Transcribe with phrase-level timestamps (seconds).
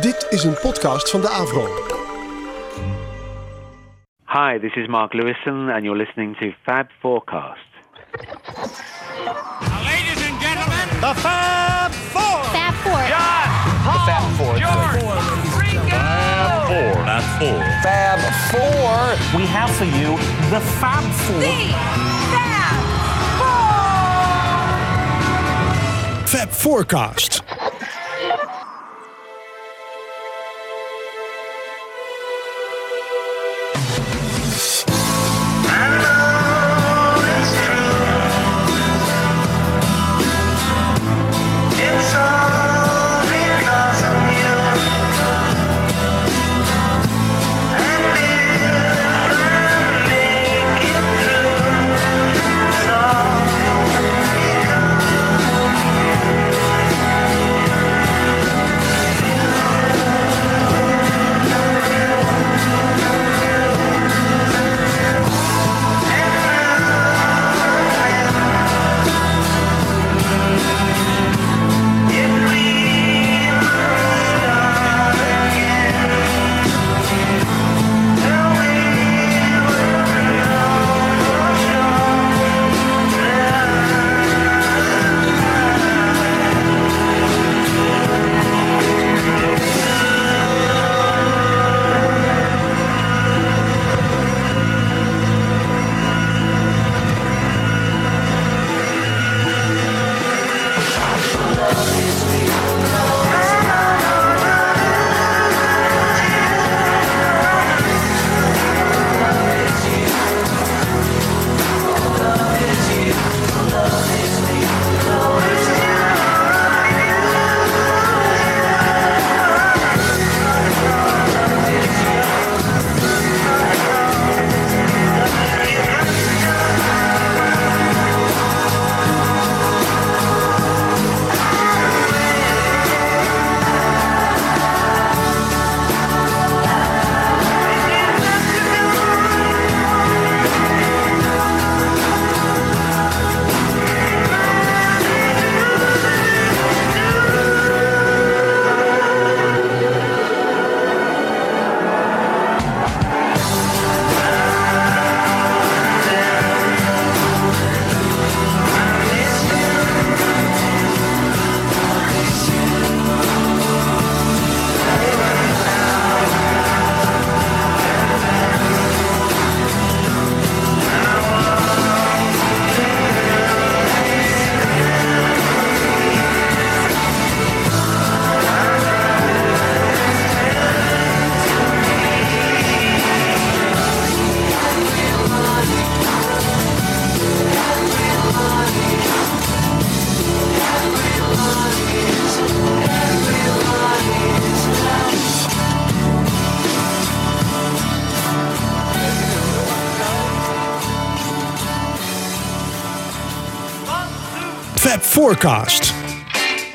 [0.00, 1.66] Dit is een podcast van de Avro.
[4.26, 7.58] Hi, this is Mark Lewison, and you're listening to Fab Forecast.
[9.84, 12.44] Ladies and gentlemen, The Fab Four.
[12.44, 13.06] Fab Four.
[13.08, 13.48] John,
[13.84, 15.02] Paul, George,
[15.60, 15.96] Ringo.
[17.04, 17.62] Fab Four.
[17.82, 18.18] Fab
[18.50, 19.38] Four.
[19.40, 20.16] We have for you
[20.50, 21.42] the Fab Four.
[26.30, 27.42] Fab Forecast.
[27.42, 27.51] Fab Forecast.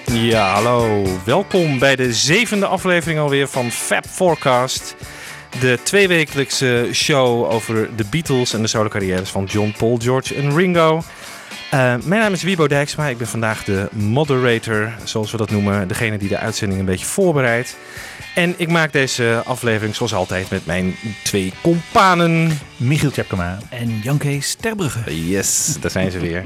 [0.06, 1.04] Ja, hallo.
[1.26, 4.96] Welkom bij de zevende aflevering alweer van Fab Forecast.
[5.60, 10.56] De tweewekelijkse show over de Beatles en de solo carrières van John, Paul, George en
[10.56, 11.02] Ringo.
[11.78, 13.08] Eh, mijn naam is Wiebo Dijksma.
[13.08, 15.88] Ik ben vandaag de moderator, zoals we dat noemen.
[15.88, 17.78] Degene die de uitzending een beetje voorbereidt.
[18.36, 22.60] En ik maak deze aflevering zoals altijd met mijn twee companen.
[22.78, 23.58] Michiel Tjepkema.
[23.70, 25.28] En Jan Kees Terbrugge.
[25.30, 26.44] Yes, daar zijn ze weer.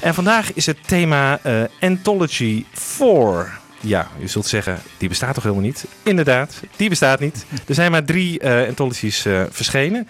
[0.00, 3.58] En vandaag is het thema eh, Anthology 4.
[3.80, 5.84] Ja, je zult zeggen, die bestaat toch helemaal niet?
[6.02, 7.44] Inderdaad, die bestaat niet.
[7.66, 10.08] Er zijn maar drie eh anthologies eh, verschenen.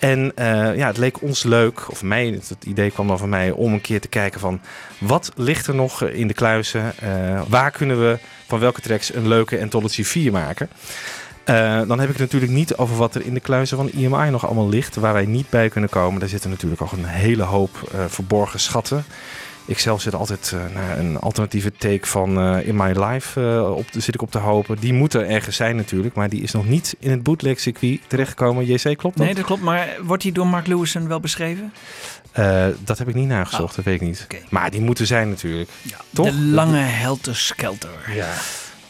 [0.00, 3.50] En eh, ja, het leek ons leuk, of mij, het, idee kwam dan van mij,
[3.50, 4.60] om een keer te kijken van
[4.98, 6.92] wat ligt er nog in de kluizen?
[6.98, 10.68] Eh, waar kunnen we van welke tracks een leuke Anthology 4 maken?
[11.44, 14.30] Eh, dan heb ik het natuurlijk niet over wat er in de kluizen van EMI
[14.30, 16.20] nog allemaal ligt, waar wij niet bij kunnen komen.
[16.20, 19.04] Daar zitten natuurlijk ook een hele hoop verborgen schatten.
[19.64, 23.76] Ik zelf zit altijd eh, naar een alternatieve take van eh, In My Life eh,
[23.76, 24.76] op, zit ik op te hopen.
[24.78, 28.00] Die moet er ergens zijn natuurlijk, maar die is nog niet in het bootleg circuit
[28.06, 28.66] terechtgekomen.
[28.66, 29.26] JC, klopt dat?
[29.26, 29.62] Nee, dat klopt.
[29.62, 31.72] Maar wordt die door Mark Lewison wel beschreven?
[32.84, 34.26] Dat heb ik niet nagezocht, dat weet ik niet.
[34.48, 35.70] Maar die moeten zijn natuurlijk.
[36.12, 36.26] Toch?
[36.26, 37.90] De lange helter-skelter.
[38.14, 38.28] Ja.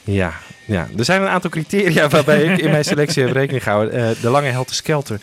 [0.05, 0.33] Ja,
[0.65, 3.95] ja, er zijn een aantal criteria waarbij ik in mijn selectie heb rekening gehouden.
[3.95, 5.21] Eh, de lange helte skelter.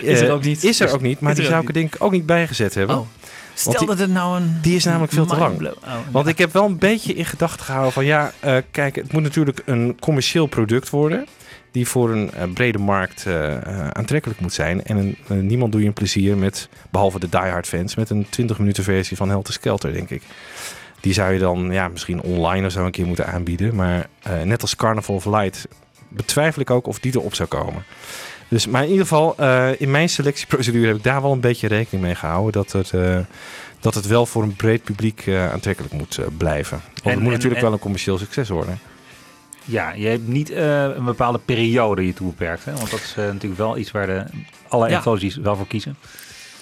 [0.00, 0.64] Is er ook niet.
[0.64, 2.98] Is er ook niet, maar die zou ik er denk ik ook niet bijgezet hebben.
[2.98, 3.06] Oh.
[3.54, 4.58] Stel dat het nou een...
[4.62, 5.66] die is namelijk veel te lang.
[5.66, 9.12] Oh, Want ik heb wel een beetje in gedachten gehouden van ja, eh, kijk, het
[9.12, 11.26] moet natuurlijk een commercieel product worden.
[11.70, 13.58] Die voor een eh, brede markt eh,
[13.88, 14.84] aantrekkelijk moet zijn.
[14.84, 18.58] En een, niemand doe je een plezier met, behalve de diehard fans, met een 20
[18.58, 20.22] minuten versie van Helter Skelter, denk ik.
[21.00, 23.74] Die zou je dan ja, misschien online of zo een keer moeten aanbieden.
[23.74, 24.06] Maar
[24.44, 25.68] net als Carnival of Light
[26.08, 27.84] betwijfel ik ook of die erop zou komen.
[28.48, 31.68] Dus, maar in ieder geval, eh, in mijn selectieprocedure heb ik daar wel een beetje
[31.68, 32.52] rekening mee gehouden.
[32.52, 33.18] Dat het, eh,
[33.80, 36.80] dat het wel voor een breed publiek eh, aantrekkelijk moet blijven.
[36.84, 38.78] Want En- het moet en- natuurlijk en- wel een commercieel succes worden.
[39.64, 42.64] Ja, je hebt niet een bepaalde periode je toe beperkt.
[42.64, 42.72] Hè?
[42.72, 44.24] Want dat is natuurlijk wel iets waar de,
[44.68, 44.96] alle Ja.
[44.96, 45.96] anthologies wel voor kiezen.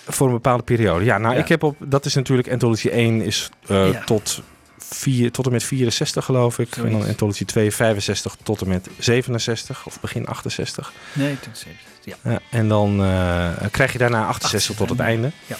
[0.06, 1.04] Voor een bepaalde periode.
[1.04, 1.40] Ja, nou, Ja.
[1.40, 1.76] ik heb op.
[1.78, 4.02] Dat is natuurlijk Anthology 1 is Ja.
[4.04, 4.42] tot,
[4.90, 6.76] vier, tot en met 64, geloof ik.
[6.76, 7.06] En dan.
[7.06, 10.92] Anthology 2, 65 tot en met 67 of begin 68.
[11.12, 11.80] Nee, ten zeventig.
[12.04, 12.14] Ja.
[12.30, 15.30] Ja, en dan eh, krijg je daarna 68 tot het einde.
[15.46, 15.56] Ja.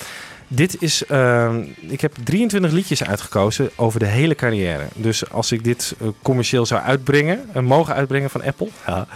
[0.48, 4.84] Dit is, ehm, ik heb 23 liedjes uitgekozen over de hele carrière.
[4.94, 9.06] Dus als ik dit eh, commercieel zou uitbrengen, eh, mogen uitbrengen van Apple, ja,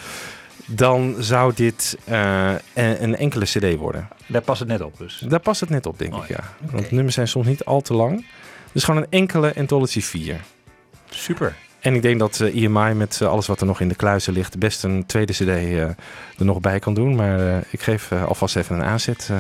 [0.67, 4.09] dan zou dit eh, een, een enkele CD worden.
[4.27, 5.25] Daar past het net op dus.
[5.29, 6.29] Daar past het net op, denk Oh ik.
[6.29, 6.71] ja, Ja.
[6.73, 8.25] Want nummers zijn soms niet al te lang.
[8.77, 10.41] Dus gewoon een enkele Anthology 4.
[11.11, 11.57] Super.
[11.81, 14.33] En ik denk dat eh, EMI met eh, alles wat er nog in de kluizen
[14.33, 15.97] ligt, best een tweede CD eh, er
[16.37, 17.15] nog bij kan doen.
[17.15, 19.31] Maar ik geef alvast even een aanzet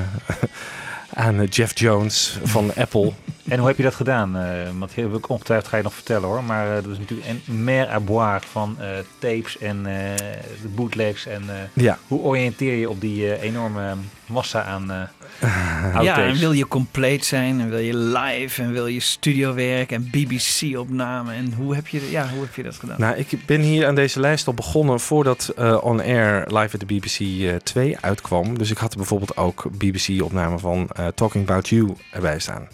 [1.14, 3.12] aan Jeff Jones van Apple.
[3.48, 4.36] En hoe heb je dat gedaan?
[4.36, 4.44] Eh
[4.78, 6.44] want heel veel ongetwijfeld ga je nog vertellen hoor.
[6.44, 8.88] Maar eh, er is natuurlijk een mer à boire van eh,
[9.18, 10.16] tapes en eh,
[10.62, 11.26] de bootlegs.
[11.26, 11.54] En eh,
[11.84, 13.94] Ja, hoe oriënteer je op die enorme
[14.26, 15.02] massa aan eh
[16.02, 20.10] Ja, en wil je compleet zijn en wil je live en wil je studiowerk en
[20.10, 23.00] BBC-opname en hoe heb je, ja, hoe heb je dat gedaan?
[23.00, 26.78] nou, ik ben hier aan deze lijst al begonnen voordat eh, On Air Live at
[26.78, 28.58] the BBC eh, 2 uitkwam.
[28.58, 32.68] Dus ik had er bijvoorbeeld ook BBC-opname van eh, Talking About You erbij staan.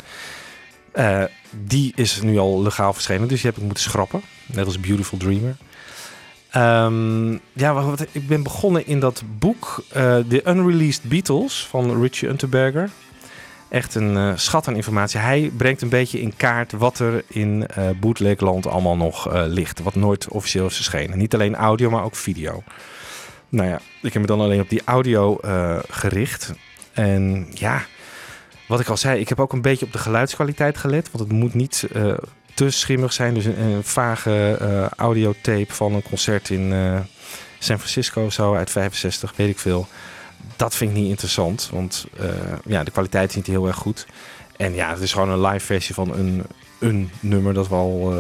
[0.93, 4.23] Eh, die is nu al legaal verschenen, dus die heb ik moeten schrappen.
[4.47, 5.57] Net als Beautiful Dreamer.
[6.51, 12.91] Ehm, ja, ik ben begonnen in dat boek eh The Unreleased Beatles van Richie Unterberger.
[13.69, 15.21] Echt een eh, schat aan informatie.
[15.21, 19.83] Hij brengt een beetje in kaart wat er in eh bootlegland allemaal nog ligt.
[19.83, 21.19] Wat nooit officieel is verschenen.
[21.19, 22.63] Niet alleen audio, maar ook video.
[23.49, 25.39] Nou ja, ik heb me dan alleen op die audio
[25.89, 26.53] gericht.
[26.93, 27.83] En ja,
[28.73, 31.11] wat ik al zei, ik heb ook een beetje op de geluidskwaliteit gelet.
[31.11, 32.13] Want het moet niet eh,
[32.55, 33.35] te schimmig zijn.
[33.35, 37.01] Dus een, vage eh, audiotape van een concert in eh,
[37.59, 39.87] San Francisco zo uit 65, weet ik veel.
[40.57, 42.07] Dat vind ik niet interessant, want
[42.65, 44.07] ja, de kwaliteit is niet heel erg goed.
[44.57, 46.43] En ja, het is gewoon een live versie van een,
[46.79, 48.15] een nummer dat we al,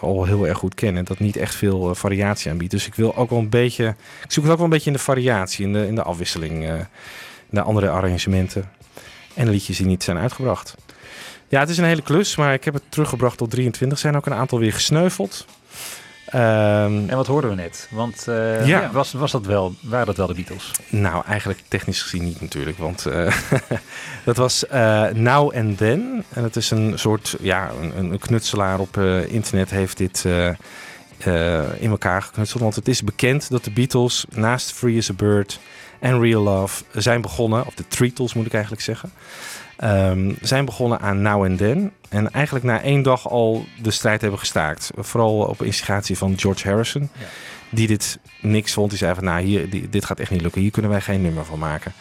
[0.00, 1.04] al heel erg goed kennen.
[1.04, 2.70] Dat niet echt veel variatie aanbiedt.
[2.70, 3.94] Dus ik wil ook wel een beetje.
[4.24, 6.86] Ik zoek ook wel een beetje in de variatie, in de, in de afwisseling.
[7.50, 8.75] naar andere arrangementen.
[9.36, 10.74] En liedjes die niet zijn uitgebracht.
[11.48, 13.98] Ja, het is een hele klus, maar ik heb het teruggebracht tot 23.
[13.98, 15.46] Er zijn ook een aantal weer gesneuveld.
[16.26, 17.88] Ehm, En wat hoorden we net?
[17.90, 18.90] Want eh, Ja.
[18.92, 20.70] was, was dat wel, waren dat wel de Beatles?
[20.88, 22.78] Nou, eigenlijk technisch gezien niet natuurlijk.
[22.78, 23.36] Want eh,
[24.24, 26.24] dat was eh, Now and Then.
[26.28, 28.96] En het is een soort, ja, een, een knutselaar op
[29.28, 30.24] internet heeft dit
[31.78, 32.62] in elkaar geknutseld.
[32.62, 35.58] Want het is bekend dat de Beatles naast Free as a Bird
[36.06, 37.66] en Real Love zijn begonnen.
[37.66, 39.10] Of de Treatles moet ik eigenlijk zeggen.
[39.76, 41.92] ehm, zijn begonnen aan Now and Then.
[42.08, 44.90] En eigenlijk na één dag al de strijd hebben gestaakt.
[44.96, 47.08] Vooral op instigatie van George Harrison.
[47.18, 47.26] Ja.
[47.70, 48.88] Die dit niks vond.
[48.90, 50.60] Die zei van, nou, hier, die- dit gaat echt niet lukken.
[50.60, 51.92] Hier kunnen wij geen nummer van maken.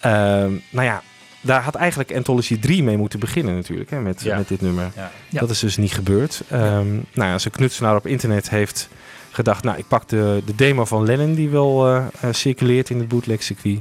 [0.00, 1.02] Ehm, nou ja,
[1.40, 3.90] daar had eigenlijk Anthology 3 mee moeten beginnen natuurlijk.
[3.90, 4.36] Hè, met, Ja.
[4.36, 4.90] met dit nummer.
[4.96, 5.10] Ja.
[5.28, 5.40] Ja.
[5.40, 6.42] Dat is dus niet gebeurd.
[6.48, 8.88] Ehm nou ja, zijn knutselaar op internet heeft
[9.32, 9.64] gedacht...
[9.64, 13.08] nou, ik pak de, de demo van Lennon die wel eh, eh, circuleert in het
[13.08, 13.80] bootleg circuit...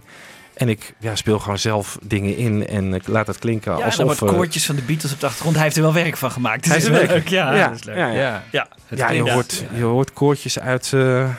[0.53, 3.83] En ik ja, speel gewoon zelf dingen in en ik laat het klinken ja, en
[3.83, 3.97] alsof...
[3.97, 5.55] dan wordt eh, koortjes van de Beatles op de achtergrond.
[5.55, 6.67] Hij heeft er wel werk van gemaakt.
[6.67, 7.27] Dat is leuk.
[7.27, 7.95] Ja, Ja, dat is leuk.
[7.97, 8.19] ja, ja.
[8.21, 8.43] Ja.
[8.51, 8.67] Ja.
[8.85, 11.29] Het ja, je hoort, je hoort koortjes uit, eh,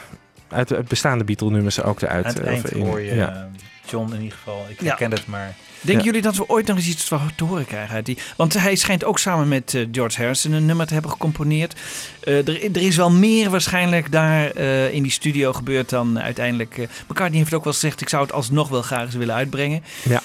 [0.48, 2.24] uit, uit bestaande Beatle-nummers ook eruit.
[2.24, 3.48] Aan het eind of in- hoor je ja.
[3.86, 4.66] John in ieder geval.
[4.68, 4.86] Ik Ja.
[4.86, 5.54] herken het, maar...
[5.82, 6.10] Denken Ja.
[6.10, 8.18] jullie dat we ooit nog eens iets te horen krijgen uit die?
[8.36, 11.74] Want hij schijnt ook samen met eh, George Harrison een nummer te hebben gecomponeerd.
[12.20, 16.78] Eh, er, er is wel meer waarschijnlijk daar eh, in die studio gebeurd dan uiteindelijk.
[16.78, 19.82] eh McCartney heeft ook wel gezegd: ik zou het alsnog wel graag eens willen uitbrengen.
[20.02, 20.22] Ja.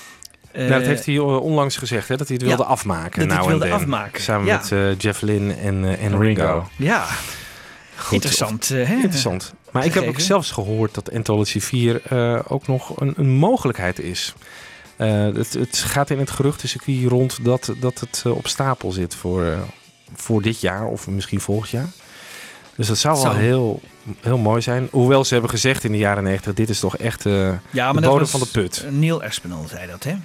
[0.54, 3.20] Nou, dat heeft hij onlangs gezegd, hè, dat hij het wilde ja, afmaken.
[3.20, 4.58] dat hij het nou wilde afmaken, Samen ja.
[4.58, 6.68] met eh, Jeff Lynne en, eh, Ringo.
[6.76, 7.06] Ja,
[7.96, 8.68] Goed, interessant.
[8.68, 8.94] hè?
[8.94, 9.54] Interessant.
[9.72, 14.00] Maar ik heb ook zelfs gehoord dat Anthology 4 eh, ook nog een, een mogelijkheid
[14.00, 14.34] is.
[14.98, 19.16] Eh, het, het gaat in het geruchtencircuit rond dat, dat het eh, op stapel zit
[19.16, 19.60] voor, eh,
[20.16, 21.88] voor dit jaar of misschien volgend jaar.
[22.76, 23.38] Dus dat zou wel Zo.
[23.38, 23.82] heel,
[24.22, 24.88] heel mooi zijn.
[24.92, 27.94] Hoewel ze hebben gezegd in de jaren 90, dit is toch echt Ja, de maar
[27.94, 28.86] bodem was- van de put.
[28.90, 30.16] Neil Aspinall zei dat, hè?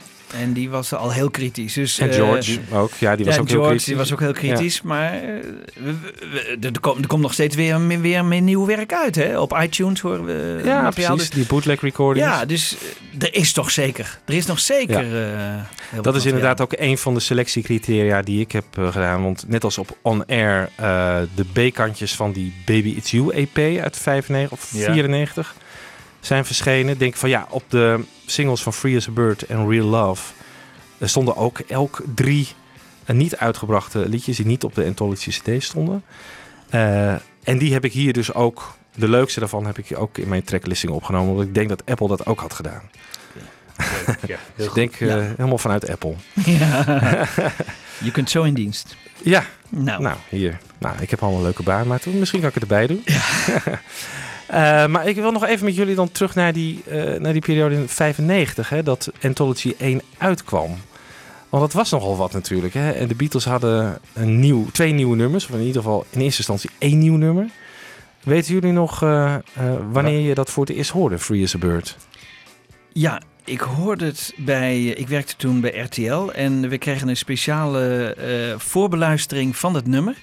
[0.40, 1.72] En die was al heel kritisch.
[1.74, 2.90] Dus, En eh, George ook.
[2.98, 3.84] Ja, die was ja, ook George heel kritisch.
[3.86, 4.82] die was ook heel kritisch.
[4.82, 9.14] Maar eh, er, komt, er komt nog steeds weer, weer meer nieuw werk uit.
[9.14, 9.38] Hè?
[9.38, 10.90] Op iTunes horen we Ja, materiaal.
[11.14, 11.30] precies.
[11.30, 12.28] Dus- Die bootleg recordings.
[12.28, 12.76] ja, dus
[13.18, 14.18] eh, er is toch zeker.
[14.24, 15.22] Er is nog zeker.
[15.26, 19.22] eh, Dat is inderdaad ook een van de selectiecriteria die ik heb eh, gedaan.
[19.22, 23.80] Want net als op On Air, eh, de B-kantjes van die Baby It's You EP
[23.82, 24.92] uit 95 of Ja.
[24.92, 25.54] 94
[26.20, 26.98] zijn verschenen.
[26.98, 28.00] Denk van ja, op de
[28.32, 30.32] singles van Free as a Bird en Real Love
[30.98, 32.48] er stonden ook elk drie
[33.04, 36.04] eh, niet uitgebrachte liedjes die niet op de Anthology CD stonden.
[36.70, 37.12] Eh,
[37.42, 40.44] en die heb ik hier dus ook, de leukste daarvan heb ik ook in mijn
[40.44, 41.30] tracklisting opgenomen.
[41.30, 42.82] Omdat ik denk dat Apple dat ook had gedaan.
[44.26, 44.74] Ja, heel Ik goed.
[44.74, 45.16] denk eh, Ja.
[45.36, 46.14] helemaal vanuit Apple.
[46.44, 46.84] Ja.
[48.06, 48.96] Je kunt zo in dienst.
[49.22, 50.58] Ja, Nou, Nou, hier.
[50.78, 53.04] Nou, ik heb al een leuke baan, maar toen, misschien kan ik het erbij doen.
[54.52, 57.42] Eh, maar ik wil nog even met jullie dan terug naar die, eh, naar die
[57.42, 60.76] periode in 95, hè, dat Anthology 1 uitkwam.
[61.48, 62.74] Want dat was nogal wat natuurlijk.
[62.74, 62.90] Hè?
[62.90, 66.38] En de Beatles hadden een nieuw, twee nieuwe nummers, of in ieder geval in eerste
[66.38, 67.46] instantie één nieuw nummer.
[68.22, 69.36] Weten jullie nog eh,
[69.90, 71.96] wanneer je dat voor het eerst hoorde, Free as a Bird?
[72.92, 74.84] Ja, ik hoorde het bij.
[74.84, 78.14] Ik werkte toen bij RTL en we kregen een speciale
[78.58, 80.16] voorbeluistering van het nummer.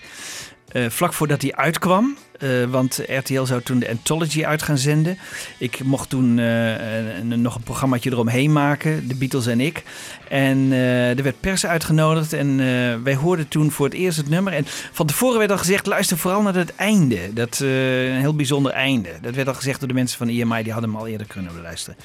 [0.90, 2.18] vlak voordat hij uitkwam.
[2.40, 5.18] Eh, want RTL zou toen de Anthology uit gaan zenden.
[5.58, 9.84] Ik mocht toen eh, nog een programmaatje eromheen maken, de Beatles en ik.
[10.30, 12.58] En eh, er werd pers uitgenodigd en
[13.04, 14.54] wij hoorden toen voor het eerst het nummer.
[14.54, 17.34] En van tevoren werd al gezegd, luister vooral naar het einde.
[17.34, 19.10] Dat een heel bijzonder einde.
[19.22, 21.54] Dat werd al gezegd door de mensen van EMI, die hadden hem al eerder kunnen
[21.54, 22.00] beluisteren.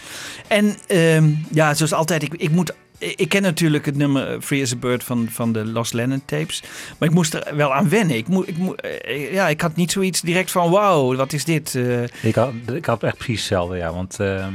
[0.49, 2.73] En ehm, ja, zoals altijd, ik, ik moet.
[2.99, 6.63] Ik ken natuurlijk het nummer Free as a Bird van, van de Lost Lennon tapes.
[6.99, 8.17] Maar ik moest er wel aan wennen.
[8.17, 11.45] Ik, moe, ik, moe, eh, ja, ik had niet zoiets direct van: wauw, wat is
[11.45, 11.75] dit?
[11.75, 13.93] Eh, Ik had, ik had echt precies hetzelfde, ja.
[13.93, 14.53] Want ehm,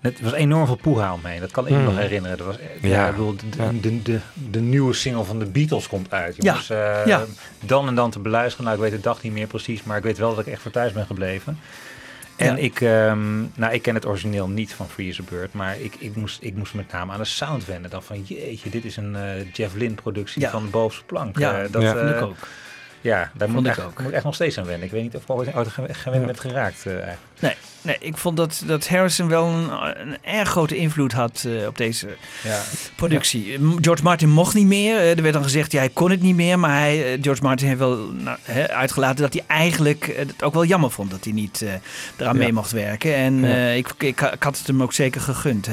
[0.00, 1.40] het was enorm veel poeha omheen.
[1.40, 1.84] Dat kan ik me Mm.
[1.84, 2.36] nog herinneren.
[2.38, 3.04] Dat was, ja, Ja.
[3.06, 4.18] ik bedoel, de, de, de,
[4.50, 6.34] de nieuwe single van de Beatles komt uit.
[6.38, 6.56] Ja.
[6.68, 7.24] Eh, Ja.
[7.64, 8.64] Dan en dan te beluisteren.
[8.64, 9.82] Nou, ik weet de dag niet meer precies.
[9.82, 11.58] Maar ik weet wel dat ik echt voor thuis ben gebleven.
[12.38, 12.62] En Ja.
[12.62, 15.52] ik, ehm, nou, ik ken het origineel niet van Free as a Bird.
[15.52, 17.90] Maar ik, ik, moest, ik moest met name aan de sound wennen.
[17.90, 20.50] Dan van, jeetje, dit is een eh, Jeff Lynne productie Ja.
[20.50, 21.38] van de bovenste plank.
[21.38, 21.94] Ja, Eh, dat, Ja.
[21.96, 22.36] eh, ik ook.
[23.00, 23.98] Ja, daar moet ik, echt, ook.
[23.98, 24.86] moet ik echt nog steeds aan wennen.
[24.86, 26.26] Ik weet niet of ik ooit ooit gewend Ja.
[26.26, 27.18] ben geraakt eigenlijk.
[27.40, 29.70] Nee, nee, ik vond dat, dat Harrison wel een,
[30.08, 32.06] een erg grote invloed had eh, op deze
[32.44, 32.60] Ja.
[32.96, 33.58] productie.
[33.80, 34.96] George Martin mocht niet meer.
[34.96, 36.58] Eh, er werd dan gezegd, ja, hij kon het niet meer.
[36.58, 40.64] Maar hij, eh, George Martin heeft wel nou, uitgelaten dat hij eigenlijk het ook wel
[40.64, 41.68] jammer vond dat hij niet eh,
[42.16, 42.42] eraan Ja.
[42.42, 43.14] mee mocht werken.
[43.14, 43.44] En
[43.76, 45.68] ik, ik, ik had het hem ook zeker gegund.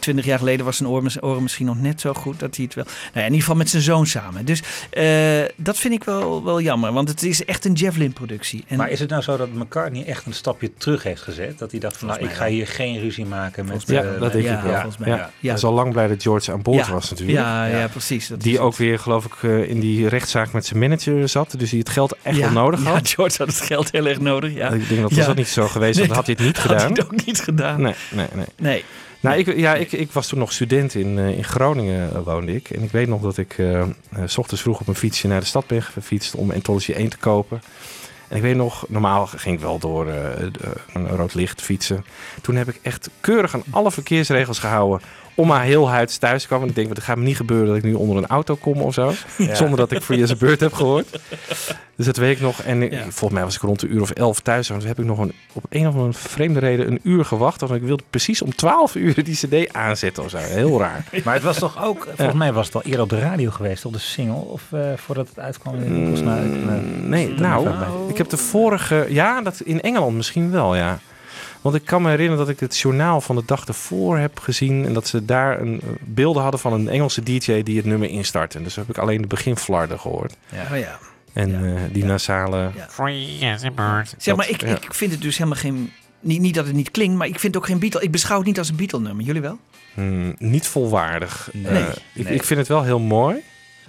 [0.00, 2.74] Twintig jaar geleden was zijn oren, oren misschien nog net zo goed dat hij het
[2.74, 2.84] wel...
[2.84, 4.44] Nou, ja, in ieder geval met zijn zoon samen.
[4.44, 4.62] Dus
[5.56, 6.92] dat vind ik wel, wel jammer.
[6.92, 8.64] Want het is echt een Jeff Lynne productie.
[8.68, 11.58] En, Maar is het nou zo dat McCartney echt een stapje terug heeft gezet?
[11.58, 13.82] Dat hij dacht van, nou, ik ga hier geen ruzie maken met...
[13.86, 14.72] Ja, eh, dat denk ja, ik wel.
[14.72, 15.08] volgens mij.
[15.08, 15.16] Ja.
[15.16, 15.30] Ja.
[15.40, 16.92] Hij is al lang blij dat George aan boord Ja.
[16.92, 17.38] was natuurlijk.
[17.38, 17.78] ja, ja.
[17.78, 17.88] Ja.
[17.88, 18.28] precies.
[18.28, 21.54] Dat Die ook weer, geloof ik, eh, in die rechtszaak met zijn manager zat.
[21.58, 23.08] Dus die het geld echt ja, wel nodig ja, had.
[23.08, 24.54] George had het geld heel erg nodig.
[24.54, 24.70] Ja.
[24.70, 26.78] Ik denk dat was dat niet zo geweest, dan had hij het niet Had gedaan.
[26.78, 27.80] hij het ook niet gedaan.
[27.80, 28.46] Nee, nee, nee.
[28.56, 28.84] Nee.
[29.20, 32.70] Nou, ik, ja, ik, ik was toen nog student in, eh, in Groningen, woonde ik.
[32.70, 33.88] En ik weet nog dat ik eh, eh,
[34.24, 37.16] s ochtends vroeg op een fietsje naar de stad ben gefietst om Anthology 1 te
[37.16, 37.62] kopen.
[38.28, 40.12] En ik weet nog, normaal ging ik wel door eh,
[40.52, 42.04] de- een rood licht fietsen.
[42.42, 45.06] Toen heb ik echt keurig aan alle verkeersregels gehouden
[45.38, 46.62] om heel huids thuis komen.
[46.62, 48.80] En ik denk, dat gaat me niet gebeuren dat ik nu onder een auto kom
[48.82, 49.12] of zo.
[49.38, 49.54] Ja.
[49.54, 51.18] Zonder dat ik Free as a Bird heb gehoord.
[51.96, 52.60] Dus dat weet ik nog.
[52.62, 53.00] En Ja.
[53.02, 54.70] volgens mij was ik rond de uur of elf thuis.
[54.70, 57.60] En toen heb ik nog een, op een of andere vreemde reden een uur gewacht.
[57.60, 60.36] Want ik wilde precies om twaalf uur die cd aanzetten of zo.
[60.38, 61.04] Heel raar.
[61.24, 63.84] Maar het was toch ook, volgens mij was het al eerder op de radio geweest,
[63.84, 65.74] op de single, of eh, voordat het uitkwam.
[65.78, 67.68] Nou, ik, eh, Mm, nee, nou,
[68.08, 69.06] ik heb de vorige...
[69.08, 70.98] Ja, dat in Engeland misschien wel, ja.
[71.68, 74.84] Want ik kan me herinneren dat ik het journaal van de dag ervoor heb gezien.
[74.86, 78.08] En dat ze daar een, eh, beelden hadden van een Engelse DJ die het nummer
[78.08, 78.62] instartte.
[78.62, 80.34] Dus heb ik alleen de beginflarden gehoord.
[80.52, 80.62] Ja.
[80.72, 80.98] Oh ja.
[81.32, 81.74] En Ja.
[81.76, 82.08] eh, die Ja.
[82.08, 82.70] nasale...
[82.76, 82.86] Ja.
[82.88, 84.14] Free as a bird.
[84.18, 84.68] Zeg maar, ik, ja.
[84.76, 85.92] ik vind het dus helemaal geen...
[86.20, 88.02] Niet, niet dat het niet klinkt, maar ik vind het ook geen Beatle.
[88.02, 89.24] Ik beschouw het niet als een Beatle-nummer.
[89.24, 89.58] Jullie wel?
[89.94, 91.48] Hmm, niet volwaardig.
[91.52, 91.72] Nee.
[91.72, 92.34] Eh, ik, Nee.
[92.34, 93.36] ik vind het wel heel mooi.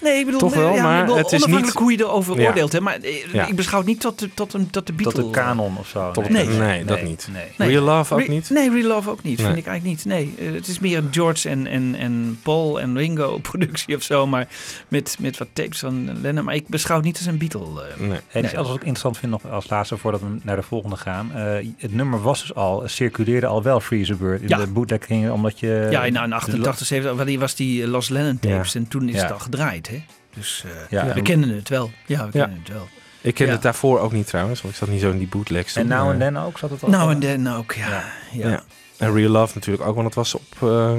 [0.02, 2.00] Nee, ik bedoel, Toch wel, ja, maar ik bedoel, het is onafhankelijk niet- hoe je
[2.04, 2.48] erover Ja.
[2.48, 2.72] oordeelt.
[2.72, 3.46] Hè, maar eh, Ja.
[3.48, 5.22] ik beschouw het niet tot de, tot een, tot de Beatle.
[5.24, 6.12] tot de kanon of zo.
[6.30, 6.46] Nee.
[6.48, 7.28] nee, dat niet.
[7.34, 7.44] Nee.
[7.58, 7.70] Nee.
[7.70, 8.50] Real Love ook Re- niet?
[8.50, 9.38] Nee, Real Love ook niet.
[9.38, 9.46] Nee.
[9.46, 10.06] Vind ik eigenlijk niet.
[10.14, 14.04] Nee, eh, het is meer een George en, en, en Paul en Ringo productie of
[14.04, 14.28] zo.
[14.28, 14.48] Maar
[14.88, 16.44] met, met wat tapes van Lennon.
[16.46, 17.60] Maar ik beschouw het niet als een Beatle.
[17.84, 18.08] eh.
[18.08, 18.20] Nee.
[18.32, 21.32] En wat ik interessant vind nog als laatste voordat we naar de volgende gaan.
[21.36, 24.58] Eh, het nummer was dus al, circuleerde al wel Free as a Bird in Ja.
[24.58, 25.88] de bootleg ging, omdat je...
[25.92, 28.76] ja, in, in 88, 70, wanneer was die Lost Lennon tapes.
[28.76, 29.22] En toen is Ja.
[29.22, 29.89] het al gedraaid.
[29.90, 30.04] Hè?
[30.36, 31.14] Dus eh, Ja.
[31.14, 31.92] we kennen het wel.
[32.06, 32.44] Ja, we Ja.
[32.46, 32.88] kennen het wel.
[33.22, 33.52] Ik ken Ja.
[33.52, 35.76] het daarvoor ook niet trouwens, want ik zat niet zo in die bootlegs.
[35.76, 36.90] En nou en maar- dan ook zat het al.
[36.90, 37.90] Nou en dan ook, ja.
[37.90, 38.04] Ja.
[38.32, 38.50] ja.
[38.50, 38.64] Ja.
[38.98, 40.92] En Real Love natuurlijk ook, want het was op, eh,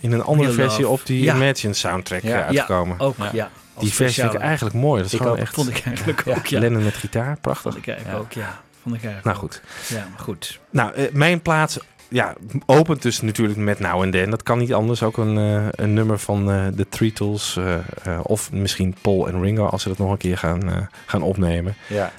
[0.00, 1.00] in een andere Real versie Love.
[1.00, 1.34] op die Ja.
[1.34, 2.38] Imagine soundtrack Ja.
[2.40, 2.98] eh, uitgekomen.
[3.00, 3.30] Ook, Ja.
[3.32, 3.50] ja.
[3.74, 4.96] als die versie vind ik eigenlijk mooi.
[4.96, 5.42] Dat is Ik gewoon ook.
[5.42, 6.34] echt Vond ik eigenlijk Ja.
[6.36, 6.58] ook, ja.
[6.60, 7.72] Lennon met gitaar, prachtig.
[7.72, 8.22] Vond ik eigenlijk Ja.
[8.24, 8.60] ook, ja.
[8.82, 9.42] Vond ik eigenlijk Nou ook.
[9.42, 9.62] goed.
[9.96, 10.60] Ja, maar goed.
[10.70, 12.34] Nou, eh, mijn plaats ja,
[12.66, 14.30] opent dus natuurlijk met Now and Then.
[14.30, 15.02] Dat kan niet anders.
[15.02, 17.56] Ook een, eh, een nummer van eh de Treetles.
[17.56, 21.22] eh, eh, of misschien Paul en Ringo als ze dat nog een keer gaan, gaan
[21.22, 21.74] opnemen.
[21.86, 22.12] Ja.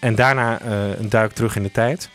[0.00, 0.62] En daarna
[0.98, 2.10] een duik terug in de tijd.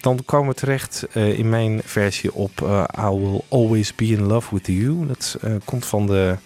[0.00, 2.60] Dan komen we terecht in mijn versie op
[2.98, 5.06] I Will Always Be In Love With You.
[5.06, 6.36] Dat komt van de,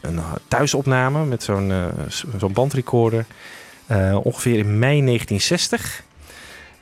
[0.00, 1.72] een thuisopname met zo'n
[2.38, 3.24] zo'n bandrecorder.
[4.22, 6.02] Ongeveer in mei 1960.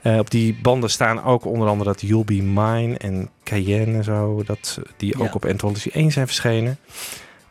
[0.07, 4.05] Eh, op die banden staan ook onder andere dat You'll Be Mine en Cayenne en
[4.05, 4.43] zo.
[4.45, 5.33] Dat, die ook Ja.
[5.33, 6.79] op Anthology 1 zijn verschenen.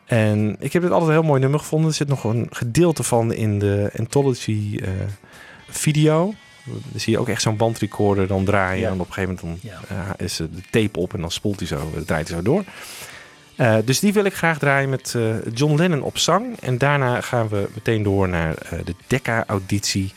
[0.06, 1.90] En ik heb dit altijd een heel mooi nummer gevonden.
[1.90, 4.90] Er zit nog een gedeelte van in de Anthology eh,
[5.70, 6.34] video.
[6.66, 8.82] Dan zie je ook echt zo'n bandrecorder dan draaien.
[8.82, 8.88] Ja.
[8.88, 9.96] En op een gegeven moment dan, Ja.
[10.18, 12.64] eh, is de tape op en dan spoelt hij zo, draait hij zo door.
[13.86, 15.16] Dus die wil ik graag draaien met
[15.54, 16.60] John Lennon op zang.
[16.60, 20.14] En daarna gaan we meteen door naar de Decca-auditie.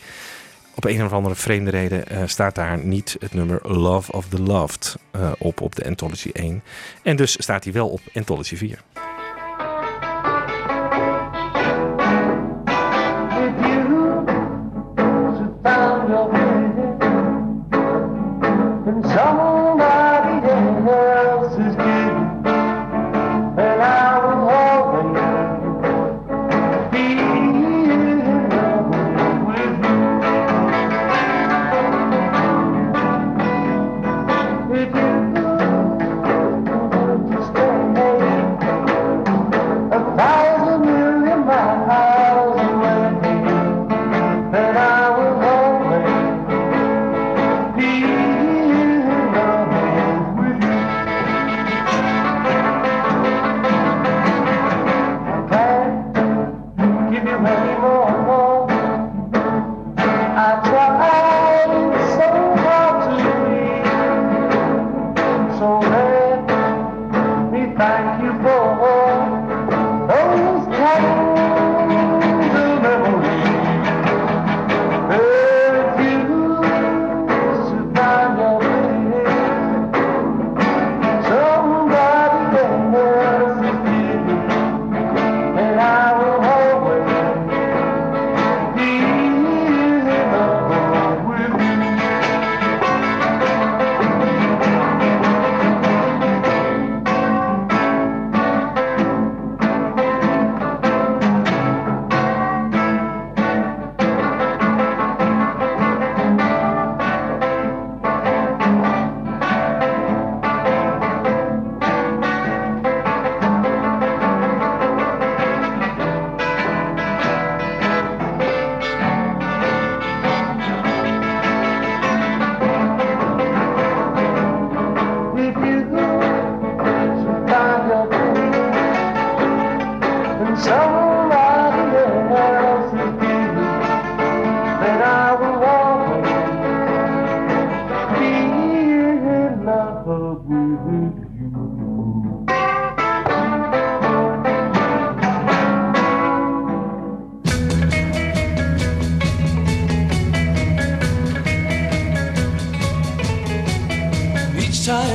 [0.79, 4.41] Op een of andere vreemde reden eh, staat daar niet het nummer Love of the
[4.41, 6.63] Loved eh, op op de Anthology 1.
[7.03, 8.81] En dus staat hij wel op Anthology 4.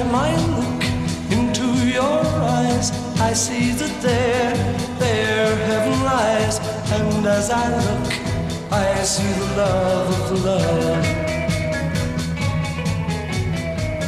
[0.04, 0.82] Time I look
[1.32, 2.20] into your
[2.58, 4.54] eyes, I see that there,
[4.98, 6.58] there heaven lies.
[6.92, 8.12] And as I look,
[8.70, 11.04] I see the love of the love.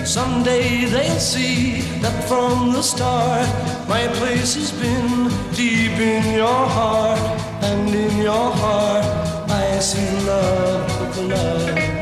[0.06, 3.48] Someday they'll see that from the start,
[3.88, 7.20] my place has been deep in your heart.
[7.62, 9.04] And in your heart,
[9.48, 11.95] I see love of the love.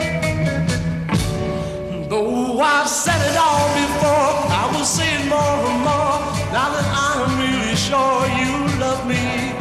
[2.76, 6.18] I've said it all before, I will say it more and more.
[6.50, 9.54] Now that I'm really sure you love me,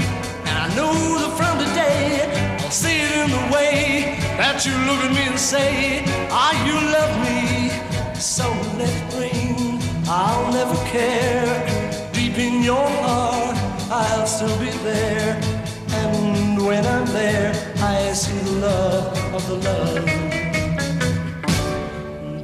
[0.49, 5.02] and I know that from today I'll see it in the way that you look
[5.06, 7.69] at me and say, Ah, you love me.
[8.19, 8.49] So
[8.80, 11.54] let it rain, I'll never care.
[12.13, 13.56] Deep in your heart,
[13.91, 15.39] I'll still be there.
[16.02, 20.23] And when I'm there, I see the love of the love.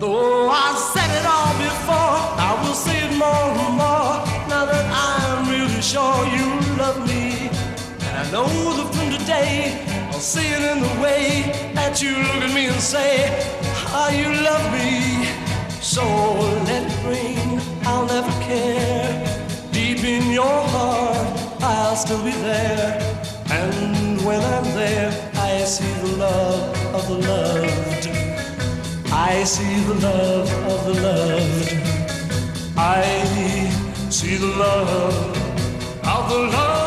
[0.10, 2.18] Though I said it all before,
[2.48, 4.18] I will say it more and more.
[4.50, 6.48] Now that I'm really sure you
[6.82, 7.46] love me,
[8.08, 12.42] and I know that from today I'll see it in the way that you look
[12.42, 13.30] at me and say,
[13.86, 15.30] How you love me.
[15.80, 16.04] So
[16.66, 19.14] let it rain, I'll never care.
[19.72, 22.98] Deep in your heart, I'll still be there.
[23.52, 28.19] And when I'm there, I see the love of the loved.
[29.20, 31.74] I see the love of the loved.
[32.78, 33.04] I
[34.10, 35.36] see the love
[36.04, 36.80] of the loved.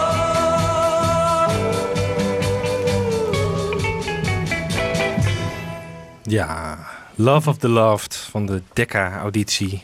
[6.23, 6.79] Ja,
[7.15, 9.83] Love of the Loved van de Decca-auditie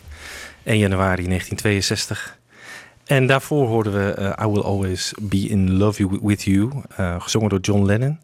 [0.63, 2.39] 1 januari 1962.
[3.05, 7.49] En daarvoor hoorden we eh, I Will Always Be In Love With You, eh, gezongen
[7.49, 8.19] door John Lennon.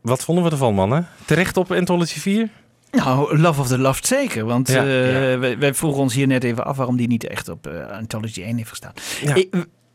[0.00, 1.08] Wat vonden we ervan, mannen?
[1.24, 2.48] Terecht op Anthology 4?
[2.96, 4.44] Nou, Love of the Loved zeker.
[4.44, 4.78] Want Ja.
[4.80, 7.86] eh, wij, wij vroegen ons hier net even af waarom die niet echt op eh,
[7.98, 8.92] Anthology 1 heeft gestaan.
[9.22, 9.34] Ja.
[9.34, 9.54] Ik-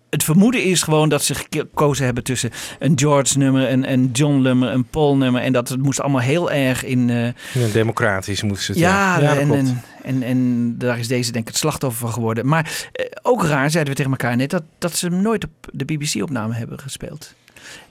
[0.09, 4.41] het vermoeden is gewoon dat ze gekozen hebben tussen een George nummer, een, een John
[4.41, 5.41] nummer, een Paul nummer.
[5.41, 7.09] En dat het moest allemaal heel erg in...
[7.09, 7.25] eh,
[7.63, 11.49] Ja, democratisch moesten ze het ja, en, en, en, en daar is deze denk ik
[11.51, 12.47] het slachtoffer van geworden.
[12.47, 15.51] Maar eh, ook raar, zeiden we tegen elkaar net, dat, dat ze hem nooit op
[15.73, 17.33] de BBC-opname hebben gespeeld.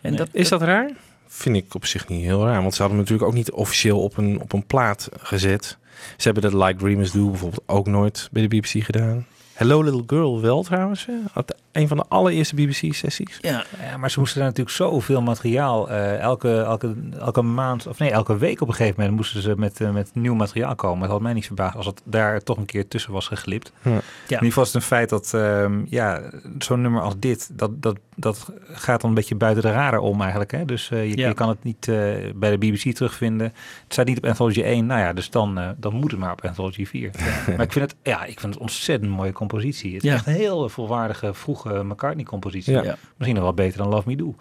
[0.00, 0.90] En dat, Is dat raar?
[1.32, 2.60] Vind ik op zich niet heel raar.
[2.62, 5.76] Want ze hadden hem natuurlijk ook niet officieel op een, op een plaat gezet.
[6.16, 9.26] Ze hebben dat Like Dreamers Do bijvoorbeeld ook nooit bij de BBC gedaan.
[9.52, 11.06] Hello Little Girl wel trouwens.
[11.06, 11.12] hè?
[11.32, 13.38] Had Een van de allereerste BBC-sessies.
[13.40, 15.90] Ja, Ja, maar ze moesten daar natuurlijk zoveel materiaal.
[15.90, 19.54] eh, elke, elke, elke maand, of nee, elke week op een gegeven moment moesten ze
[19.56, 21.02] met, eh, met nieuw materiaal komen.
[21.02, 23.72] Het had mij niet verbaasd als het daar toch een keer tussen was geglipt.
[23.82, 23.90] Ja.
[23.90, 23.96] Ja.
[23.96, 26.22] In ieder geval is het een feit dat ja, ja,
[26.58, 30.20] zo'n nummer als dit, dat, dat, dat gaat dan een beetje buiten de radar om
[30.20, 30.50] eigenlijk.
[30.50, 30.64] Hè?
[30.64, 31.28] Dus eh, je, Ja.
[31.28, 31.94] je kan het niet eh,
[32.34, 33.46] bij de BBC terugvinden.
[33.84, 34.86] Het staat niet op Anthology 1.
[34.86, 37.10] Nou ja, dus dan, eh, dan moet het maar op Anthology 4.
[37.56, 39.94] maar ik vind het, ja, ik vind het ontzettend mooie compositie.
[39.94, 40.14] Het is Ja.
[40.16, 42.72] echt een heel volwaardige, vroege McCartney-compositie.
[42.72, 42.82] Ja.
[42.82, 42.96] Ja.
[43.16, 44.34] Misschien nog wel beter dan Love Me Do.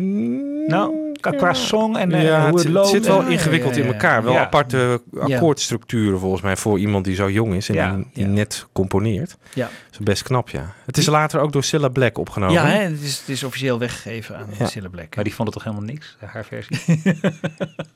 [0.00, 2.88] Nou, qua, qua song en eh, ja, hoe het, het loopt.
[2.88, 4.22] zit wel ingewikkeld ja, ja, in elkaar.
[4.22, 4.40] Wel ja.
[4.40, 7.98] aparte akkoordstructuren volgens mij voor iemand die zo jong is en Ja.
[8.12, 9.36] die, net componeert.
[9.54, 9.64] Ja.
[9.64, 10.74] Dat is best knap, ja.
[10.86, 12.54] Het is later ook door Cilla Black opgenomen.
[12.54, 14.66] ja hè, het, is, het is officieel weggegeven aan Ja.
[14.66, 15.14] Cilla Black.
[15.14, 16.78] Maar die vond het toch helemaal niks, haar versie?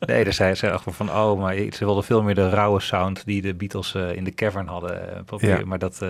[0.06, 3.22] nee, daar zei ze echt van, oh, maar ze wilde veel meer de rauwe sound
[3.24, 5.58] die de Beatles eh, in de cavern hadden eh, proberen.
[5.58, 5.64] Ja.
[5.66, 6.08] Maar dat, eh,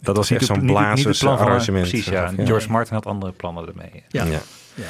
[0.00, 2.32] dat was echt niet, zo'n blazers arrangement, Precies, ja.
[2.36, 4.02] George Martin had andere plannen ermee.
[4.08, 4.24] Ja.
[4.24, 4.40] Ja.
[4.74, 4.84] Ja.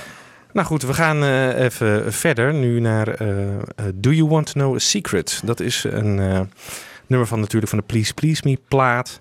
[0.53, 3.63] Nou goed, we gaan eh, even verder nu naar eh, eh,
[3.95, 5.41] Do You Want to Know a Secret?
[5.45, 6.41] Dat is een eh,
[7.07, 9.21] nummer van natuurlijk van de Please Please Me plaat.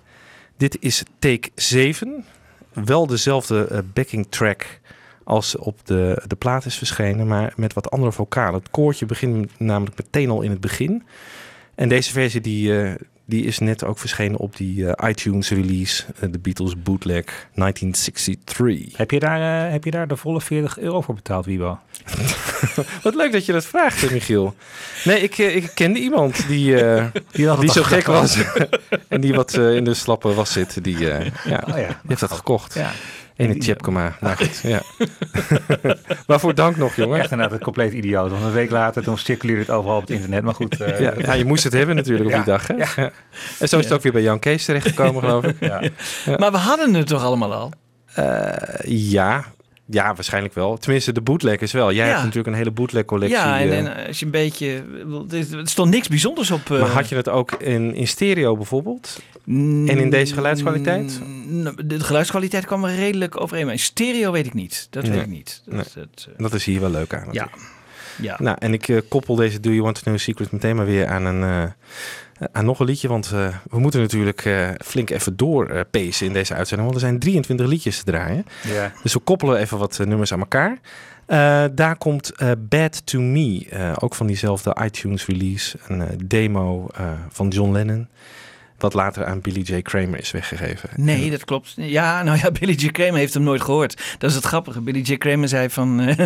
[0.56, 2.24] Dit is take 7.
[2.72, 4.80] Wel dezelfde backing track
[5.24, 8.60] als op de, de plaat is verschenen, maar met wat andere vocalen.
[8.60, 11.02] Het koortje begint namelijk meteen al in het begin.
[11.74, 12.94] En deze versie die, eh,
[13.30, 18.96] die is net ook verschenen op die eh, iTunes release, eh, de Beatles bootleg 1963.
[18.96, 21.78] Heb je, daar, eh, heb je daar de volle 40 euro voor betaald, Wiebo?
[23.02, 24.54] Wat leuk dat je dat vraagt, Michiel.
[25.04, 26.74] Nee, ik, ik kende iemand die,
[27.32, 28.38] Die, die zo gek was.
[29.08, 30.84] en die wat in de slappe was zit.
[30.84, 31.62] Die, ja, Oh ja.
[31.74, 32.74] die heeft dat gekocht.
[32.74, 32.90] Ja.
[33.40, 34.16] In het Tjepkema.
[34.20, 34.80] Nou goed, ja.
[36.26, 37.20] Waarvoor dank nog, jongen.
[37.20, 38.30] Echt inderdaad een compleet idioot.
[38.30, 40.42] Want een week later, toen circuleerde het overal op het internet.
[40.42, 42.66] Maar goed, eh, Ja, ja, je moest het hebben natuurlijk op Ja, die dag.
[42.66, 42.74] Hè?
[42.74, 43.10] Ja.
[43.58, 45.56] En zo is het ook weer bij Jan Kees terechtgekomen, geloof ik.
[45.60, 45.80] ja.
[46.38, 47.72] Maar we hadden het toch allemaal al?
[48.14, 48.52] Eh,
[48.84, 49.44] ja.
[49.90, 50.76] Ja, waarschijnlijk wel.
[50.78, 51.92] Tenminste, de bootleggers wel.
[51.92, 52.10] Jij Ja.
[52.10, 53.38] hebt natuurlijk een hele bootleg collectie.
[53.38, 53.78] Ja, en, eh.
[53.78, 54.82] en als je een beetje...
[55.30, 56.70] Er stond niks bijzonders op.
[56.70, 59.20] eh, maar had je het ook in, in stereo bijvoorbeeld?
[59.46, 61.20] En in deze geluidskwaliteit?
[61.46, 63.64] Mm, De geluidskwaliteit kwam er redelijk overeen.
[63.64, 64.86] Maar in stereo weet ik niet.
[64.90, 65.12] Dat Nee.
[65.12, 65.62] weet ik niet.
[65.64, 65.84] Dat, Nee.
[65.94, 67.20] dat, eh, Dat is hier wel leuk aan.
[67.20, 67.26] ja.
[67.26, 67.56] natuurlijk.
[68.20, 68.36] ja.
[68.38, 71.06] Nou, en ik eh, koppel deze Do You Want to Know Secret meteen maar weer
[71.06, 71.70] aan, een, eh,
[72.52, 73.08] aan nog een liedje.
[73.08, 76.88] Want eh, we moeten natuurlijk eh, flink even doorpacen in deze uitzending.
[76.90, 78.46] Want er zijn 23 liedjes te draaien.
[79.02, 80.78] Dus we koppelen even wat eh, nummers aan elkaar.
[81.26, 85.78] Eh, daar komt eh, Bad to Me, eh, ook van diezelfde iTunes release.
[85.88, 88.08] Een eh, demo eh, van John Lennon.
[88.80, 89.82] Wat later aan Billy J.
[89.82, 90.90] Kramer is weggegeven.
[90.96, 91.72] Nee, dat klopt.
[91.76, 92.90] Ja, nou ja, Billy J.
[92.90, 94.02] Kramer heeft hem nooit gehoord.
[94.18, 94.80] Dat is het grappige.
[94.80, 95.16] Billy J.
[95.16, 96.00] Kramer zei van...
[96.00, 96.16] eh,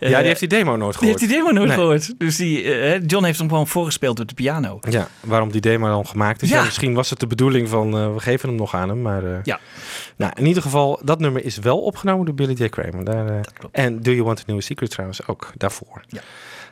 [0.00, 1.20] Ja, die heeft die demo nooit die gehoord.
[1.20, 1.76] heeft die demo nooit Nee.
[1.76, 2.14] gehoord.
[2.18, 4.78] Dus die, eh, John heeft hem gewoon voorgespeeld op de piano.
[4.88, 6.48] Ja, waarom die demo dan gemaakt is.
[6.48, 6.56] Ja.
[6.58, 6.64] Ja.
[6.64, 9.02] misschien was het de bedoeling van eh, we geven hem nog aan hem.
[9.02, 9.58] Maar eh, Ja.
[10.16, 12.68] nou, in ieder geval, dat nummer is wel opgenomen door Billy J.
[12.68, 13.04] Kramer.
[13.04, 13.76] Daar, eh, Dat klopt.
[13.76, 16.02] en Do You Want to Know a Secret trouwens ook daarvoor.
[16.08, 16.20] Ja.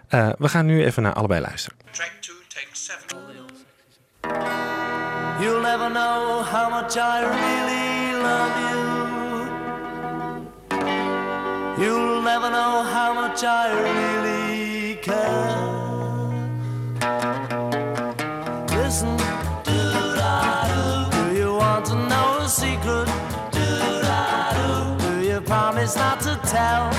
[0.08, 1.78] Eh, we gaan nu even naar allebei luisteren.
[1.90, 4.77] Track two, take seven.
[5.40, 8.78] You'll never know how much I really love you.
[11.84, 15.78] You'll never know how much I really care.
[18.76, 19.16] Listen,
[19.62, 19.76] do
[21.38, 23.06] you want to know a secret?
[23.52, 25.20] Do-da-do.
[25.24, 26.90] You promise not to tell?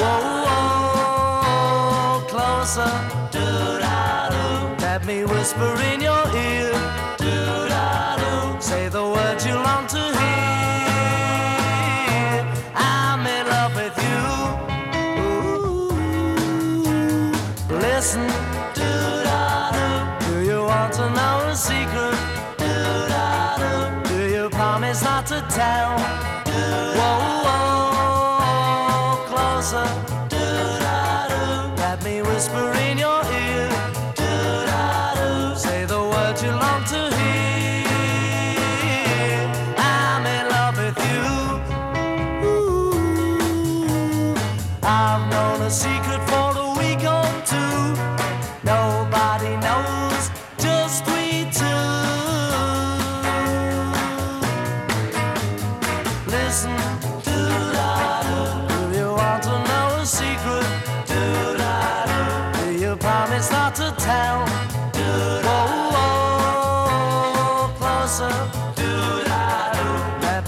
[0.00, 2.26] Whoa, whoa.
[2.28, 2.90] closer.
[3.30, 4.82] Do-da-do.
[4.82, 6.05] Let me whisper in your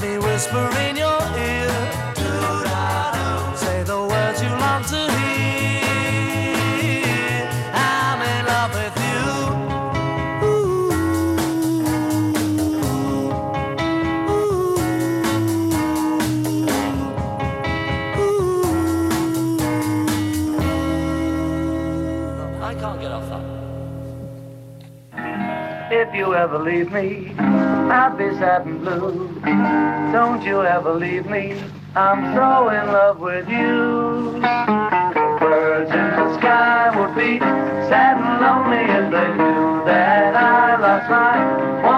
[0.00, 1.07] me whisper in your
[26.28, 29.34] you ever leave me, I'll be sad and blue.
[30.12, 31.54] Don't you ever leave me,
[31.94, 34.38] I'm so in love with you.
[35.40, 37.38] Birds in the sky would be
[37.88, 41.97] sad and lonely if they knew that I lost my one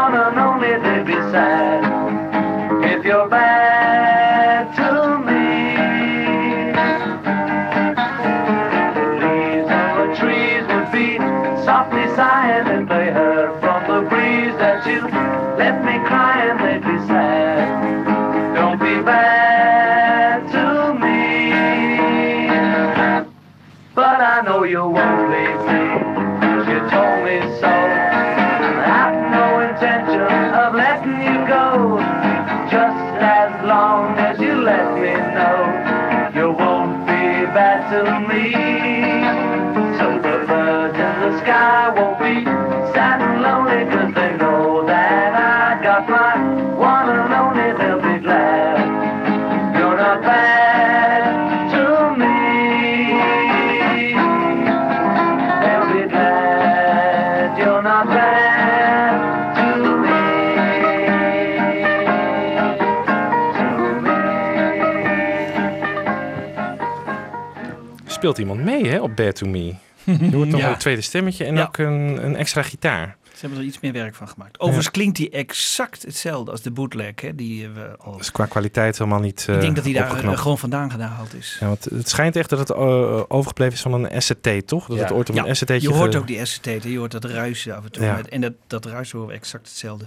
[68.30, 69.58] Speelt iemand mee hè, op Bad To Me?
[70.04, 70.70] Je hoort nog Ja.
[70.72, 71.62] een tweede stemmetje en Ja.
[71.62, 73.16] ook een, een extra gitaar.
[73.34, 74.60] Ze hebben er iets meer werk van gemaakt.
[74.60, 77.12] Overigens klinkt die exact hetzelfde als de bootleg.
[77.20, 78.16] Hè, die eh, we al...
[78.16, 81.34] Dus qua kwaliteit helemaal niet ik denk dat hij die daar eh, gewoon vandaan gehaald
[81.34, 81.56] is.
[81.60, 84.86] Ja, want het schijnt echt dat het eh, overgebleven is van een SCT, toch?
[84.86, 85.02] Dat Ja.
[85.02, 85.80] het ooit op Ja, een SCT'tje...
[85.80, 88.06] je hoort ge- ook die SCT, hè, je hoort dat ruisen af en toe.
[88.12, 90.06] Met- En dat, dat ruisen horen we exact hetzelfde.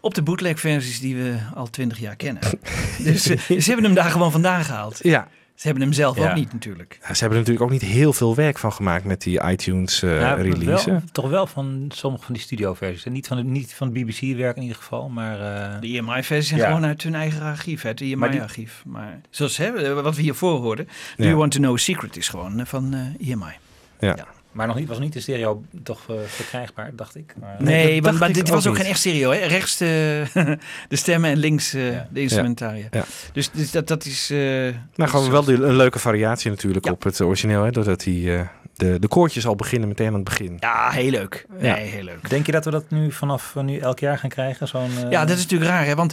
[0.00, 2.42] Op de bootleg versies die we al twintig jaar kennen.
[3.04, 4.98] dus eh, ze hebben hem daar gewoon vandaan gehaald.
[5.02, 5.28] Ja.
[5.58, 6.28] Ze hebben hem zelf Ja.
[6.30, 6.98] ook niet natuurlijk.
[7.00, 10.02] Ja, ze hebben er natuurlijk ook niet heel veel werk van gemaakt met die iTunes
[10.02, 10.90] eh, Ja, release.
[10.90, 13.04] wel- toch wel van sommige van die studioversies.
[13.04, 15.34] En niet van, de, niet van het BBC-werk in ieder geval, maar...
[15.74, 16.66] eh, De EMI-versies zijn Ja.
[16.66, 18.82] gewoon uit hun eigen archief, uit het Maar die- EMI-archief.
[18.86, 21.24] Maar zoals hè, wat we hiervoor hoorden, Do Ja.
[21.24, 23.52] You Want To Know a Secret is gewoon eh, van eh, EMI.
[24.00, 24.26] Ja.
[24.52, 27.34] Maar nog niet, was niet in stereo toch eh, verkrijgbaar, dacht ik.
[27.40, 28.82] Maar, Nee, want, maar ik dit ook was ook niet.
[28.82, 29.30] geen echt stereo.
[29.30, 29.38] Hè?
[29.46, 30.22] Rechts de,
[30.88, 32.08] de stemmen en links eh, Ja.
[32.10, 32.86] de instrumentaria.
[32.90, 33.04] Ja.
[33.32, 34.30] Dus, dus dat, dat is...
[34.30, 36.92] eh, Maar dat gewoon is- wel die, een leuke variatie natuurlijk Ja.
[36.92, 37.62] op het origineel.
[37.64, 38.40] Hè, doordat die, eh,
[38.74, 40.56] de, de koortjes al beginnen meteen aan het begin.
[40.60, 41.46] Ja, heel leuk.
[41.60, 41.74] Ja.
[41.74, 42.28] Nee, heel leuk.
[42.30, 44.68] Denk je dat we dat nu vanaf nu elk jaar gaan krijgen?
[44.68, 45.94] Zo'n, eh, Ja, dat is natuurlijk raar, hè?
[45.94, 46.12] want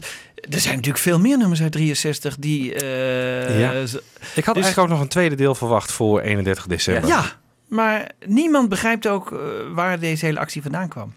[0.50, 2.74] er zijn natuurlijk veel meer nummers uit 63 die...
[2.74, 3.86] eh, Ja.
[3.86, 3.93] z-
[4.36, 7.10] Ik had Dus- eigenlijk ook nog een tweede deel verwacht voor 31 december.
[7.10, 7.24] ja,
[7.76, 9.38] maar niemand begrijpt ook eh,
[9.74, 11.14] waar deze hele actie vandaan kwam.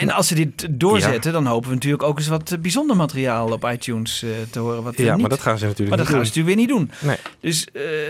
[0.00, 3.52] En als ze dit doorzetten, dan hopen we natuurlijk ook eens wat eh, bijzonder materiaal
[3.52, 4.82] op iTunes eh, te horen.
[4.82, 6.68] Wat Ja, niet- maar dat gaan ze natuurlijk maar dat gaan ze natuurlijk weer niet
[6.76, 7.08] doen.
[7.08, 7.16] Nee.
[7.40, 7.66] Dus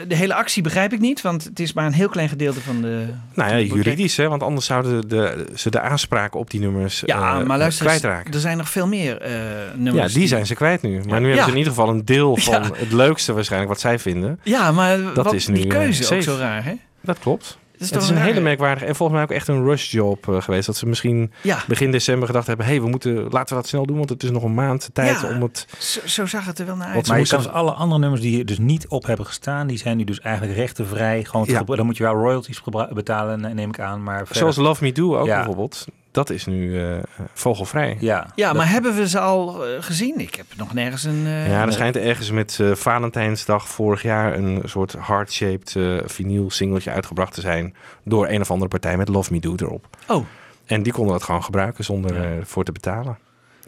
[0.09, 2.81] de hele actie begrijp ik niet, want het is maar een heel klein gedeelte van
[2.83, 3.05] de.
[3.35, 7.03] Nou ja, de juridisch, hè, want anders zouden de, ze de aanspraken op die nummers
[7.07, 8.33] Ja, maar luister, kwijtraken.
[8.35, 10.13] er zijn nog veel meer eh, Ja, nummers.
[10.13, 11.01] die zijn ze kwijt nu.
[11.09, 12.71] Maar nu hebben ze in ieder geval een deel van Ja.
[12.75, 14.41] het leukste waarschijnlijk wat zij vinden.
[14.43, 16.73] Ja, maar Dat wat, is nu, die keuze ook zo raar, hè?
[17.09, 17.59] Dat klopt.
[17.73, 18.25] is Het toch is een raar?
[18.25, 20.67] hele merkwaardige en volgens mij ook echt een rush job eh, geweest.
[20.67, 22.67] Dat ze misschien Ja, begin december gedacht hebben...
[22.67, 24.91] hé, hey, we moeten, laten we dat snel doen, want het is nog een maand
[24.93, 25.29] tijd Ja.
[25.35, 25.67] om het...
[25.79, 27.07] zo, zo zag het er wel naar uit.
[27.07, 29.67] Maar je moesten- kan dus alle andere nummers die hier dus niet op hebben gestaan,
[29.67, 31.25] die zijn nu dus eigenlijk rechtenvrij.
[31.25, 31.63] Gewoon Ja.
[31.63, 34.03] Dan moet je wel royalties betalen, ne- neem ik aan.
[34.03, 35.37] Maar verder- Zoals Love Me Do ook Ja.
[35.37, 35.87] bijvoorbeeld.
[36.19, 36.97] Dat is nu eh,
[37.33, 37.97] vogelvrij.
[38.01, 40.21] Ja, ja, dat- maar hebben we ze al eh, gezien?
[40.21, 41.23] Ik heb nog nergens een...
[41.27, 46.51] eh, Ja, er schijnt ergens met eh, Valentijnsdag vorig jaar een soort heart-shaped eh vinyl
[46.51, 49.87] singeltje uitgebracht te zijn door een of andere partij met Love Me Do erop.
[50.09, 50.25] Oh,
[50.67, 52.23] En die konden dat gewoon gebruiken zonder Ja.
[52.23, 53.19] eh, voor te betalen.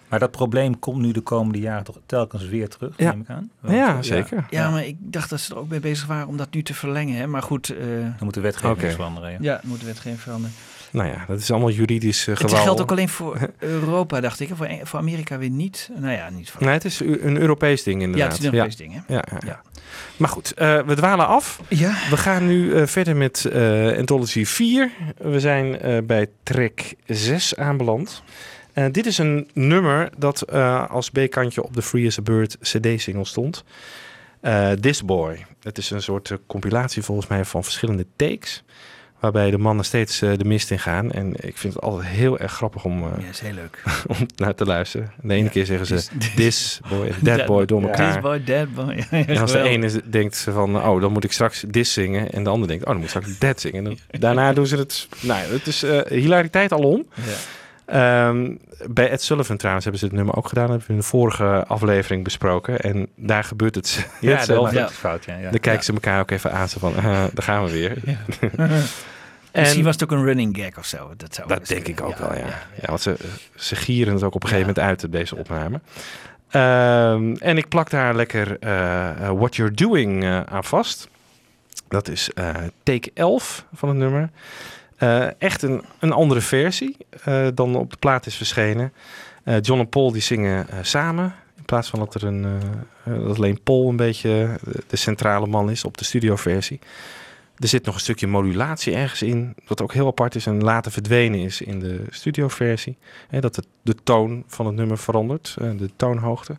[0.09, 3.11] Maar dat probleem komt nu de komende jaren toch telkens weer terug, Ja.
[3.11, 3.51] neem ik aan.
[3.75, 4.47] Ja, zeker.
[4.51, 6.75] ja, maar ik dacht dat ze er ook mee bezig waren om dat nu te
[6.75, 7.17] verlengen.
[7.17, 7.27] Hè?
[7.27, 8.91] Maar goed, eh, Dan moet de wetgeving Oké.
[8.91, 9.31] veranderen.
[9.31, 9.37] Ja.
[9.41, 10.57] ja, moet de wetgeving veranderen.
[10.91, 14.51] Nou ja, dat is allemaal juridisch uh, Het geldt ook alleen voor Europa, dacht ik.
[14.55, 15.91] Voor, voor Amerika weer niet.
[15.97, 16.63] Nou ja, niet voor...
[16.63, 18.33] Nee, het is een Europees ding ja, inderdaad.
[18.33, 19.15] het is een Europees ding, hè?
[19.15, 19.47] Ja, ja, ja.
[19.47, 19.63] Ja.
[20.17, 21.61] Maar goed, eh, we dwalen af.
[21.69, 21.95] Ja.
[22.11, 24.91] We gaan nu eh, verder met eh, Anthology 4.
[25.17, 28.23] We zijn eh, bij track 6 aanbeland.
[28.73, 32.59] Eh, dit is een nummer dat eh, als B-kantje op de Free as a Bird
[32.61, 33.65] CD-single stond.
[34.41, 35.45] Eh, This Boy.
[35.63, 38.63] Het is een soort eh, compilatie volgens mij van verschillende takes.
[39.21, 41.13] Waarbij de mannen steeds eh, de mist in gaan.
[41.13, 43.83] En ik vind het altijd heel erg grappig om, eh, Ja, is heel leuk.
[44.07, 45.13] om naar te luisteren.
[45.23, 48.13] De ene Ja, keer zeggen ze this- this boy en that boy door elkaar.
[48.13, 49.05] This boy, that boy.
[49.11, 52.33] Ja, En als de ene denkt ze van, oh, dan moet ik straks this zingen.
[52.33, 53.79] En de ander denkt, oh, dan moet ik straks that zingen.
[53.79, 55.09] En dan- daarna doen ze het.
[55.21, 57.07] Nou, het is eh, hilariteit alom.
[57.15, 57.23] Ja.
[57.91, 58.55] Ehm,
[58.89, 60.67] bij Ed Sullivan trouwens hebben ze het nummer ook gedaan.
[60.67, 62.81] Dat hebben we in de vorige aflevering besproken.
[62.81, 64.81] En daar gebeurt het Ja, hetzelfde.
[64.81, 65.25] is fout.
[65.25, 65.51] Ja, ja.
[65.51, 66.69] Dan kijken ze elkaar ook even aan.
[66.69, 67.97] Zo van, eh, daar gaan we weer.
[69.51, 71.11] En Misschien was het ook een running gag of zo.
[71.17, 72.47] Dat, zou dat denk ik ook wel, ja.
[72.81, 73.17] Ja, want ze,
[73.55, 75.81] ze gieren het ook op een gegeven moment uit, deze opname.
[76.51, 81.09] Ehm, en ik plak daar lekker eh, eh, What You're Doing eh, aan vast.
[81.89, 82.31] Dat is
[82.83, 84.31] take 11 van het nummer.
[85.01, 88.93] Eh, echt een, een andere versie eh, dan op de plaat is verschenen.
[89.45, 91.35] Eh, John en Paul die zingen samen.
[91.57, 92.61] In plaats van dat er een,
[93.05, 96.79] dat alleen Paul een beetje de, de centrale man is op de studioversie.
[97.57, 100.93] Er zit nog een stukje modulatie ergens in, wat ook heel apart is en later
[100.93, 102.97] verdwenen is in de studioversie.
[103.31, 106.57] Dat het, de toon van het nummer verandert, de toonhoogte.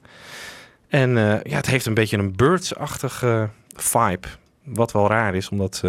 [0.88, 4.28] En ja, het heeft een beetje een Birds-achtige vibe.
[4.64, 5.82] Wat wel raar is, omdat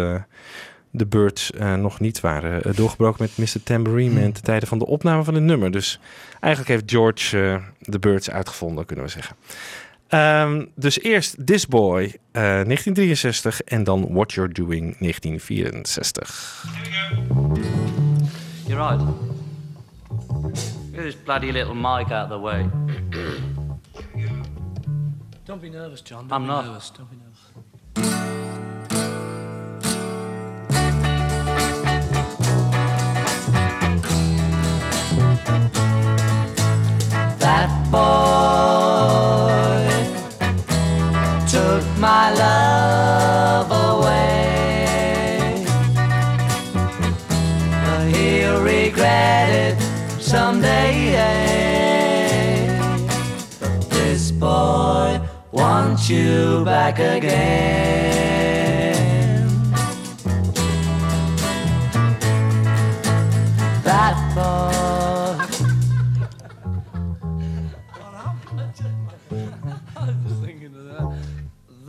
[0.95, 3.63] de Birds eh, nog niet waren eh, doorgebroken met Mr.
[3.63, 4.33] Tambourine Man Hmm.
[4.33, 5.71] ten tijde van de opname van het nummer.
[5.71, 5.99] Dus
[6.39, 9.35] eigenlijk heeft George eh, de Birds uitgevonden, kunnen we zeggen.
[10.07, 16.63] Ehm, dus eerst This Boy, eh, 1963 en dan What You're Doing, 1964.
[18.67, 19.01] You're right.
[20.93, 22.69] Get this bloody little mic out of the way.
[25.45, 26.23] Don't be nervous, John.
[26.31, 26.65] I'm not.
[26.65, 26.91] nervous.
[26.97, 28.52] Don't be nervous.
[37.93, 39.85] Boy
[41.47, 45.63] took my love away.
[47.85, 49.75] But he'll regret it
[50.19, 51.01] someday.
[53.89, 57.33] This boy wants you back again.
[63.83, 64.72] That boy.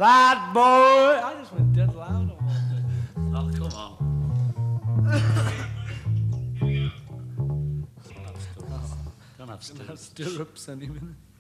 [0.05, 0.61] That boy.
[0.61, 2.69] I just went dead loud on one
[3.35, 3.95] Oh, come on.
[9.39, 9.65] Don't have day.
[9.65, 10.03] stirrups.
[10.03, 10.99] Stirrups anyway.
[11.01, 11.34] that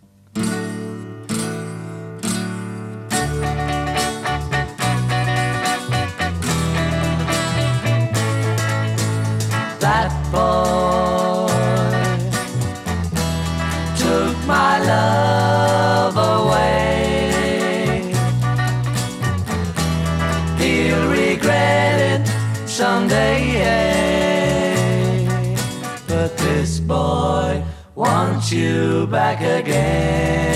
[29.06, 30.53] back again.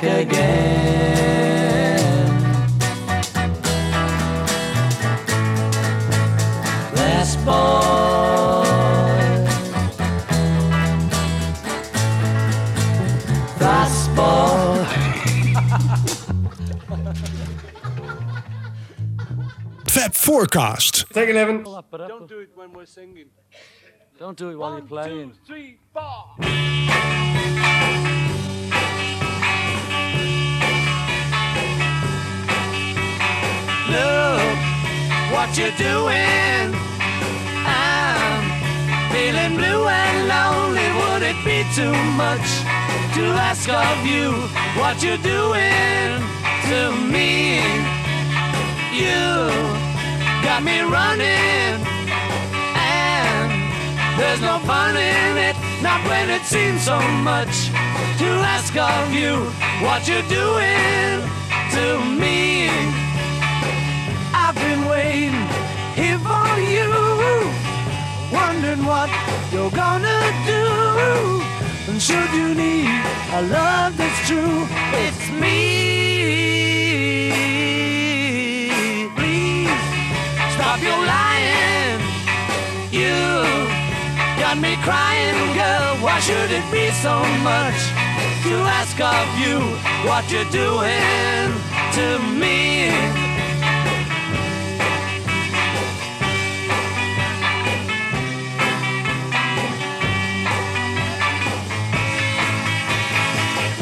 [0.00, 0.56] Back again.
[6.94, 8.64] This boy.
[13.58, 14.84] This boy.
[19.86, 21.04] Fab Forecast.
[21.12, 21.62] Take it, Evan.
[21.62, 23.30] Don't do it when we're singing.
[24.18, 25.30] Don't do it while you're playing.
[25.30, 26.36] Two, three, four.
[33.88, 34.58] Look
[35.32, 36.74] what you're doing.
[37.64, 38.42] I'm
[39.12, 40.86] feeling blue and lonely.
[41.00, 42.48] Would it be too much
[43.16, 44.32] to ask of you
[44.78, 46.20] what you're doing
[46.68, 46.80] to
[47.14, 47.62] me?
[48.92, 49.50] You
[50.42, 51.84] got me running,
[52.74, 53.48] and
[54.18, 55.56] there's no fun in it.
[55.82, 57.70] Not when it seems so much
[58.18, 59.34] to ask of you
[59.84, 61.20] what you're doing
[61.76, 62.68] to me.
[64.32, 65.36] I've been waiting
[65.92, 66.88] here for you,
[68.32, 69.10] wondering what
[69.52, 70.64] you're gonna do.
[71.88, 72.88] And should you need
[73.34, 74.66] a love that's true,
[75.04, 75.60] it's me.
[79.16, 79.68] Please
[80.54, 82.00] stop your lying.
[82.90, 83.14] You
[84.40, 85.96] got me crying, girl.
[86.00, 87.95] Why should it be so much
[88.48, 89.58] to ask of you
[90.08, 91.50] what you're doing
[91.96, 92.06] to
[92.40, 92.90] me?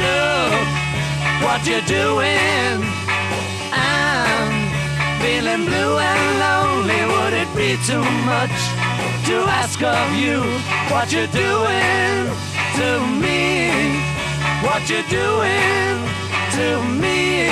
[0.00, 0.68] Look
[1.44, 2.76] what you're doing.
[3.72, 4.54] I'm
[5.20, 7.00] feeling blue and lonely.
[7.12, 8.56] Would it be too much
[9.28, 10.40] to ask of you
[10.90, 12.32] what you're doing
[12.78, 12.88] to
[13.20, 14.13] me?
[14.64, 16.08] What you're doing
[16.56, 17.48] to me?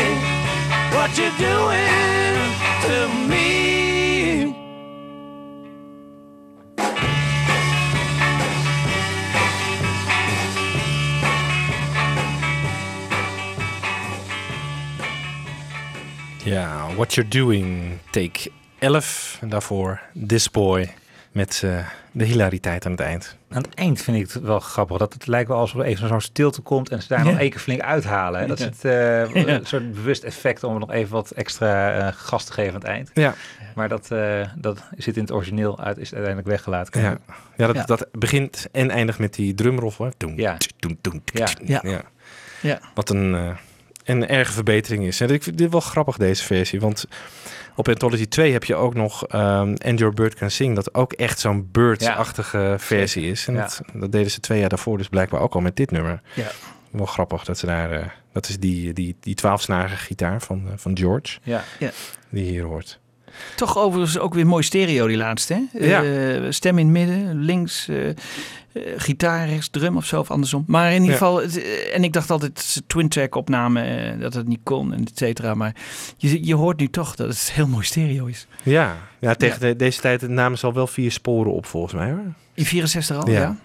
[0.95, 2.39] What you're doing
[2.83, 4.55] to me?
[16.45, 19.41] Ja, What You're Doing, take 11.
[19.41, 20.95] En daarvoor This Boy
[21.33, 23.37] met eh, de hilariteit aan het eind.
[23.51, 24.97] Aan het eind vind ik het wel grappig.
[24.97, 27.39] Dat het lijkt wel alsof er even zo'n stilte komt en ze daar nog Ja.
[27.39, 28.41] één keer flink uithalen.
[28.41, 28.47] hè.
[28.47, 28.93] Dat is het eh,
[29.35, 29.47] Ja.
[29.49, 32.81] een soort bewust effect om er nog even wat extra eh, gas te geven aan
[32.81, 33.11] het eind.
[33.15, 33.35] Ja.
[33.75, 37.01] Maar dat, eh, dat zit in het origineel uit, is uiteindelijk weggelaten.
[37.01, 37.19] Ja,
[37.57, 37.85] ja, dat, Ja.
[37.85, 40.11] dat begint en eindigt met die drumroffel.
[40.37, 40.57] Ja.
[40.79, 41.49] toem, toem, Ja.
[41.65, 42.03] Ja.
[42.61, 42.81] Ja.
[42.95, 43.57] Wat een, eh,
[44.05, 45.21] een erge verbetering is.
[45.21, 46.81] En ik vind dit wel grappig, deze versie.
[46.81, 47.07] Want
[47.77, 50.75] op Anthology 2 heb je ook nog ehm And Your Bird Can Sing.
[50.75, 53.47] Dat ook echt zo'n Birds-achtige versie is.
[53.47, 53.61] En Ja.
[53.61, 56.21] dat, dat deden ze twee jaar daarvoor dus blijkbaar ook al met dit nummer.
[56.35, 56.51] Ja.
[56.91, 57.91] Wel grappig dat ze daar...
[57.93, 61.39] eh, dat is die, die, die twaalfsnarige gitaar van, eh, van George.
[61.43, 61.65] Ja.
[62.31, 63.01] Die je hier hoort.
[63.57, 65.67] Toch overigens ook weer mooi stereo die laatste.
[65.73, 65.87] Hè?
[65.87, 66.03] Ja.
[66.05, 67.97] Eh, stem in het midden, links, eh,
[68.73, 70.65] eh, gitaar, rechts, drum of zo, of andersom.
[70.67, 74.49] Maar in ieder geval, eh, en ik dacht altijd twin track opname, eh, dat het
[74.49, 75.55] niet kon, en et cetera.
[75.55, 75.75] Maar
[76.17, 78.47] je, je hoort nu toch dat het heel mooi stereo is.
[78.63, 82.11] Ja, ja tegen de- deze tijd namen ze al wel vier sporen op volgens mij
[82.11, 82.33] hoor.
[82.55, 83.57] In 64 al, Ja.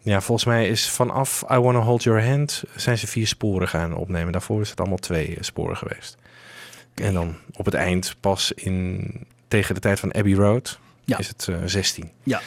[0.00, 0.20] ja.
[0.20, 4.32] Volgens mij is vanaf I Wanna Hold Your Hand zijn ze vier sporen gaan opnemen.
[4.32, 6.16] Daarvoor is het allemaal twee sporen geweest.
[6.94, 9.10] En dan op het eind pas in
[9.48, 11.18] tegen de tijd van Abbey Road Ja.
[11.18, 12.10] is het eh 16.
[12.22, 12.40] Ja.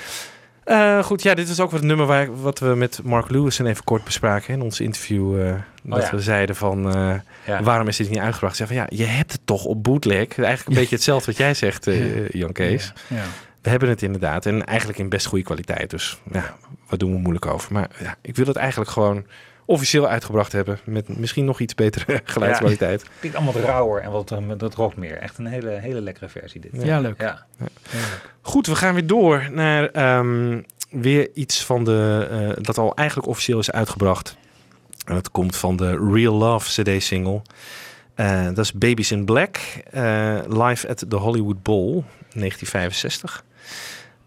[0.70, 3.66] Eh, goed, ja, dit is ook wat het nummer waar, wat we met Mark Lewison
[3.66, 5.42] even kort bespraken in ons interview.
[5.42, 5.54] eh,
[5.84, 6.12] dat ja.
[6.12, 7.14] we zeiden van, eh,
[7.46, 7.64] Ja.
[7.64, 8.56] waarom is dit niet uitgebracht?
[8.56, 10.38] Zeggen van, ja, je hebt het toch op bootleg.
[10.38, 12.94] Eigenlijk een beetje hetzelfde wat jij zegt, eh, Jan Kees.
[13.08, 13.24] Ja.
[13.62, 14.46] We hebben het inderdaad.
[14.46, 15.90] En eigenlijk in best goede kwaliteit.
[15.90, 16.56] Dus ja,
[16.90, 17.74] wat doen we moeilijk over?
[17.74, 19.26] Maar ja, ik wil het eigenlijk gewoon
[19.70, 20.80] officieel uitgebracht hebben.
[20.84, 23.02] Met misschien nog iets betere geluidskwaliteit.
[23.02, 25.18] Het klinkt allemaal wat rauwer en wat, eh, dat rokt meer.
[25.18, 26.72] Echt een hele, hele lekkere versie dit.
[26.84, 27.22] Ja, leuk.
[27.22, 27.46] Ja.
[28.42, 32.28] Goed, we gaan weer door naar ehm, weer iets van de...
[32.32, 34.38] eh, dat al eigenlijk officieel is uitgebracht.
[35.06, 37.42] En dat komt van de Real Love CD-single.
[38.16, 39.58] Eh, dat is Babies in Black.
[40.48, 41.92] live at the Hollywood Bowl,
[42.34, 43.44] 1965.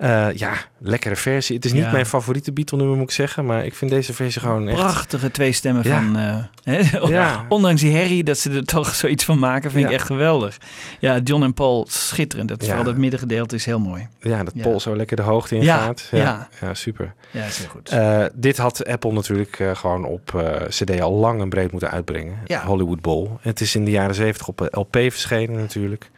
[0.02, 1.56] Eh, ja, lekkere versie.
[1.56, 1.90] Het is niet Ja.
[1.92, 3.46] mijn favoriete Beatle-nummer, moet ik zeggen.
[3.46, 4.78] Maar ik vind deze versie gewoon echt...
[4.78, 6.02] Prachtige twee stemmen Ja.
[6.02, 6.16] van...
[6.64, 7.08] eh?
[7.08, 7.44] Ja.
[7.48, 10.58] Ondanks die herrie, dat ze er toch zoiets van maken, vind ik echt geweldig.
[11.00, 12.48] Ja, John en Paul, schitterend.
[12.48, 12.64] Dat.
[12.64, 14.08] Vooral dat middengedeelte is heel mooi.
[14.20, 14.54] Ja, dat.
[14.62, 16.08] Paul zo lekker de hoogte in Ja, gaat.
[16.10, 16.48] ja.
[16.60, 17.14] ja, super.
[17.30, 17.88] Ja, is heel goed.
[17.88, 22.36] Eh, dit had Apple natuurlijk gewoon op CD al lang en breed moeten uitbrengen.
[22.46, 22.64] Ja.
[22.64, 23.28] Hollywood Bowl.
[23.40, 26.10] Het is in de jaren 70 op LP verschenen natuurlijk.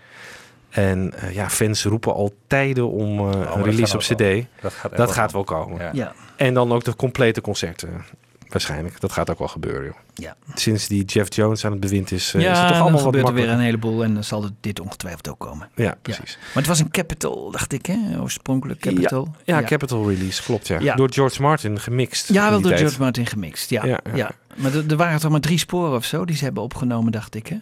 [0.75, 4.19] En eh, ja, fans roepen al tijden om eh, maar een release op CD.
[4.19, 4.45] wel.
[4.61, 5.79] Dat gaat dat wel gaat wel komen.
[5.79, 5.91] Ja.
[5.93, 6.13] ja.
[6.37, 8.05] En dan ook de complete concerten.
[8.49, 9.01] Waarschijnlijk.
[9.01, 9.85] Dat gaat ook wel gebeuren.
[9.85, 9.95] Joh.
[10.15, 10.37] Ja.
[10.55, 13.29] Sinds die Jeff Jones aan het bewind is, eh, ja, is het toch allemaal gebeurt
[13.29, 15.69] er weer een heleboel en dan zal dit ongetwijfeld ook komen.
[15.75, 16.39] Ja, precies.
[16.41, 17.99] Maar het was een Capital, dacht ik, hè?
[18.21, 19.35] Oorspronkelijk Capital.
[19.45, 20.79] Ja, Capital Release, klopt ja.
[20.81, 20.95] Ja.
[20.95, 22.33] Door George Martin gemixt.
[22.33, 22.81] Ja, wel door tijd.
[22.81, 23.71] George Martin gemixt.
[23.71, 24.31] Ja, Ja, ja, ja.
[24.57, 27.35] maar er, er waren toch maar drie sporen of zo die ze hebben opgenomen, dacht
[27.35, 27.57] ik, hè?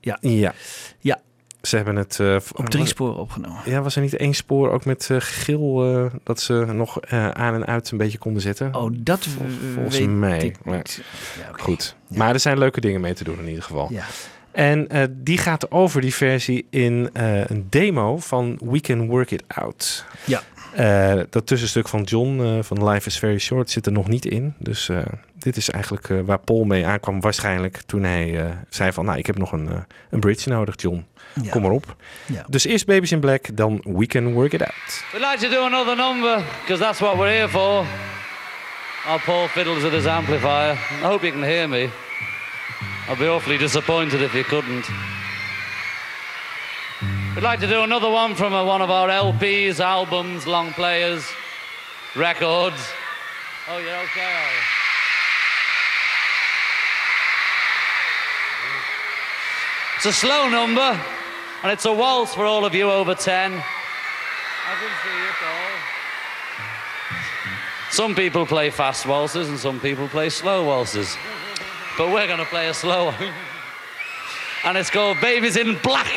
[0.00, 0.54] Ja, Ja.
[0.98, 1.20] Ja.
[1.66, 2.14] Ze hebben het...
[2.16, 3.60] v- op drie sporen opgenomen.
[3.64, 7.54] Ja, was er niet één spoor ook met eh geel eh, dat ze nog aan
[7.54, 8.74] en uit een beetje konden zetten?
[8.74, 10.38] Oh, dat Vol- volgens weet mij.
[10.38, 11.02] ik Maar niet.
[11.38, 11.62] Ja.
[11.62, 11.96] Goed.
[12.08, 12.16] Ja.
[12.18, 13.88] Maar er zijn leuke dingen mee te doen in ieder geval.
[13.92, 14.04] Ja.
[14.52, 14.88] En
[15.22, 20.04] die gaat over die versie in een demo van We Can Work It Out.
[20.24, 20.42] Ja.
[21.30, 24.54] Dat tussenstuk van John van Life is Very Short zit er nog niet in.
[24.58, 24.90] Dus
[25.38, 29.04] dit is eigenlijk waar Paul mee aankwam waarschijnlijk toen hij zei van...
[29.04, 29.68] nou, ik heb nog een,
[30.10, 31.04] een bridge nodig, John.
[31.42, 31.50] Ja.
[31.50, 31.96] Kom maar op.
[32.26, 32.44] Ja.
[32.48, 35.04] Dus eerst Babies in Black, dan We Can Work It Out.
[35.12, 37.86] We'd like to do another number, because that's what we're here for.
[39.06, 40.72] Our Paul fiddles with his amplifier.
[40.72, 41.90] I hope you can hear me.
[43.08, 44.84] I'd be awfully disappointed if you couldn't.
[47.36, 51.22] We'd like to do another one from uh, one of our LPs, albums, long players,
[52.16, 52.80] records.
[53.68, 54.62] Oh, you're okay, you?
[59.96, 60.98] It's a slow number,
[61.62, 63.52] and it's a waltz for all of you over 10.
[63.52, 65.96] I can see it all.
[67.90, 71.16] Some people play fast waltzes and some people play slow waltzes.
[71.96, 73.32] But we're going to play a slow one.
[74.64, 76.12] and it's called Babies in Black.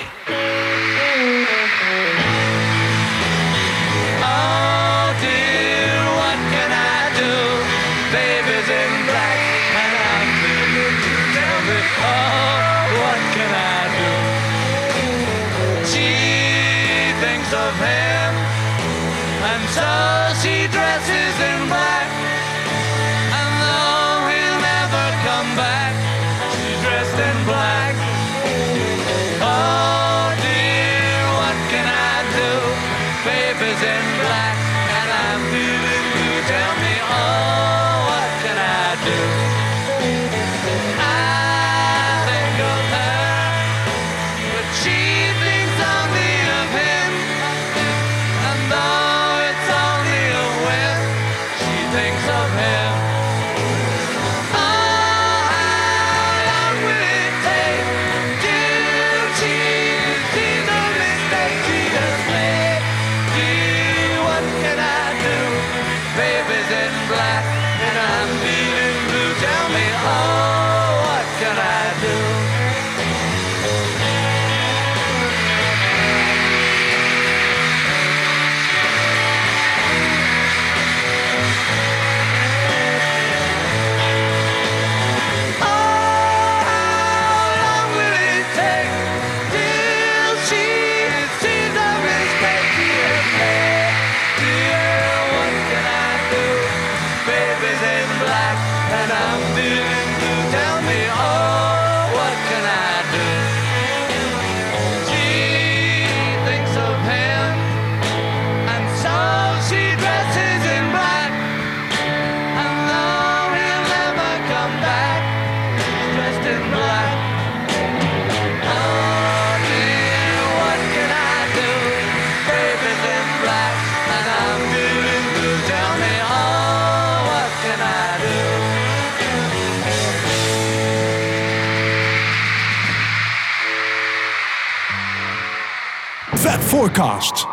[136.90, 137.46] Fab Forecast.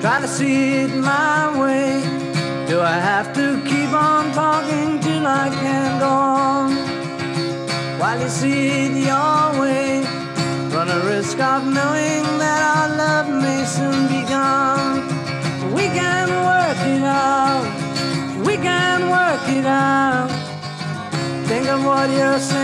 [0.00, 2.02] Try to see it my way.
[2.68, 6.72] Do I have to keep on talking till I can't go on?
[7.98, 10.02] While you see it your way,
[10.72, 15.02] run a risk of knowing that our love may soon be gone.
[15.74, 18.46] We can work it out.
[18.46, 20.30] We can work it out.
[21.46, 22.59] Think of what you're saying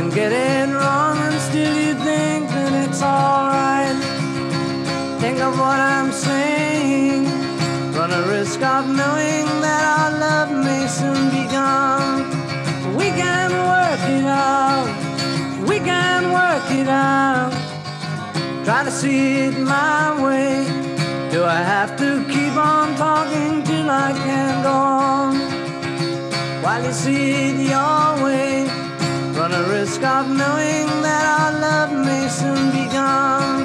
[0.00, 3.98] can get it wrong and still you think that it's alright.
[5.20, 7.24] Think of what I'm saying.
[7.92, 12.24] Run a risk of knowing that our love may soon be gone.
[12.96, 14.88] We can work it out.
[15.68, 17.52] We can work it out.
[18.64, 20.64] Try to see it my way.
[21.30, 24.76] Do I have to keep on talking till I can go
[25.12, 25.34] on?
[26.62, 28.79] While you see it your way.
[29.50, 33.64] Run a risk of knowing that our love may soon be gone.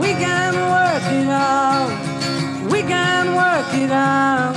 [0.00, 1.90] We can work it out.
[2.70, 4.56] We can work it out.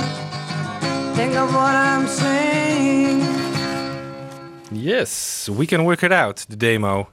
[1.14, 3.22] Think of what I'm saying.
[4.72, 7.08] Yes, We Can Work It Out, de demo.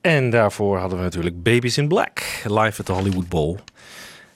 [0.00, 3.58] En daarvoor hadden we natuurlijk Babies in Black, live at de Hollywood Bowl.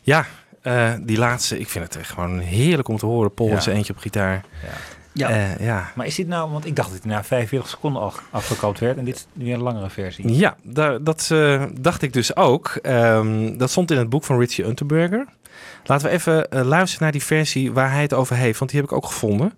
[0.00, 0.26] Ja,
[0.62, 3.34] eh, die laatste, ik vind het echt gewoon heerlijk om te horen.
[3.34, 3.54] Paul Ja.
[3.54, 4.44] in zijn eentje op gitaar.
[4.62, 4.68] Ja.
[5.14, 5.90] Eh, ja.
[5.94, 8.96] Maar is dit nou, want ik dacht dat hij na 45 seconden al afgekoopt werd.
[8.96, 10.32] En dit is nu een langere versie.
[10.32, 12.78] Ja, daar, dat eh, dacht ik dus ook.
[12.82, 15.26] Ehm, dat stond in het boek van Richie Unterberger.
[15.84, 18.80] Laten we even eh, luisteren naar die versie waar hij het over heeft, want die
[18.80, 19.52] heb ik ook gevonden.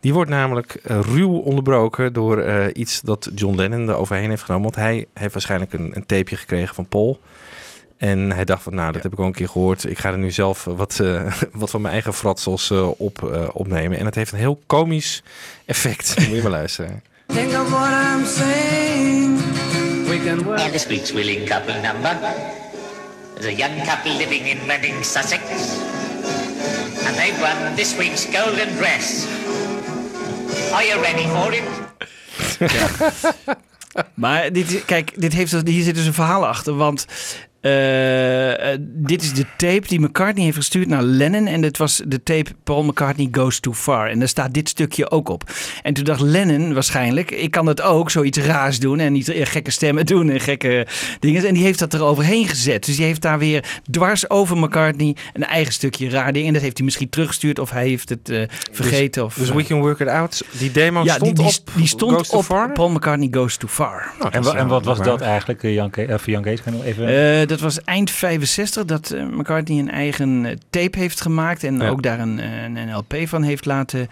[0.00, 4.64] Die wordt namelijk ruw onderbroken door iets dat John Lennon er overheen heeft genomen.
[4.64, 7.20] Want hij heeft waarschijnlijk een, een tapeje gekregen van Paul.
[7.96, 9.84] En hij dacht van, nou, dat heb ik al een keer gehoord.
[9.84, 13.48] Ik ga er nu zelf wat, eh, wat van mijn eigen fratsels eh, op, eh,
[13.52, 13.98] opnemen.
[13.98, 15.22] En het heeft een heel komisch
[15.64, 16.14] effect.
[16.28, 17.02] Moet je maar luisteren.
[17.26, 19.38] Think of what I'm saying.
[20.06, 20.60] We can work.
[20.60, 22.16] And this week's willing couple number.
[23.34, 25.42] There's a young couple living in Reading, Sussex.
[27.06, 29.26] And they've won this week's golden dress.
[30.72, 31.62] Are you ready for it?
[34.14, 36.76] Maar dit, kijk, dit heeft, hier zit dus een verhaal achter.
[36.76, 37.06] Want
[37.64, 41.46] eh, eh, dit is de tape die McCartney heeft gestuurd naar Lennon.
[41.46, 44.08] En dit was de tape Paul McCartney Goes Too Far.
[44.08, 45.50] En daar staat dit stukje ook op.
[45.82, 48.98] En toen dacht Lennon waarschijnlijk, ik kan het ook, zoiets raars doen.
[48.98, 50.86] En niet eh, gekke stemmen doen en gekke
[51.20, 51.44] dingen.
[51.44, 52.84] En die heeft dat er overheen gezet.
[52.84, 56.46] Dus die heeft daar weer dwars over McCartney een eigen stukje raar ding.
[56.46, 58.42] En dat heeft hij misschien teruggestuurd of hij heeft het eh,
[58.72, 59.24] vergeten.
[59.24, 61.86] of, Dus We Can Work It Out, die demo ja, stond die, die, op die
[61.86, 62.72] stond Goes Too op Far?
[62.72, 64.12] Paul McCartney Goes Too Far.
[64.20, 66.62] Oh, En, dat en wat was dat eigenlijk, Jan, voor Jan Kees?
[66.62, 67.52] Kan je nog even...
[67.54, 71.64] Dat was eind 65 dat eh, McCartney een eigen eh, tape heeft gemaakt.
[71.64, 71.88] En Ja.
[71.88, 74.08] ook daar een, eh, een, een LP van heeft laten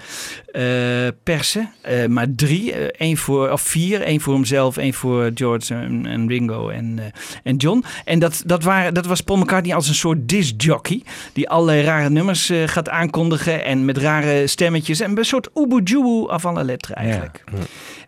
[1.23, 1.71] persen.
[2.09, 4.03] Maar drie, één voor, of vier.
[4.03, 6.99] één voor hemzelf, één voor George en, en Ringo en,
[7.43, 7.85] en John.
[8.05, 11.03] En dat, dat, waren, dat was Paul McCartney als een soort discjockey.
[11.33, 13.65] Die allerlei rare nummers gaat aankondigen.
[13.65, 15.01] En met rare stemmetjes.
[15.01, 17.45] En een soort oeboe avant la lettre eigenlijk.
[17.53, 17.59] Ja.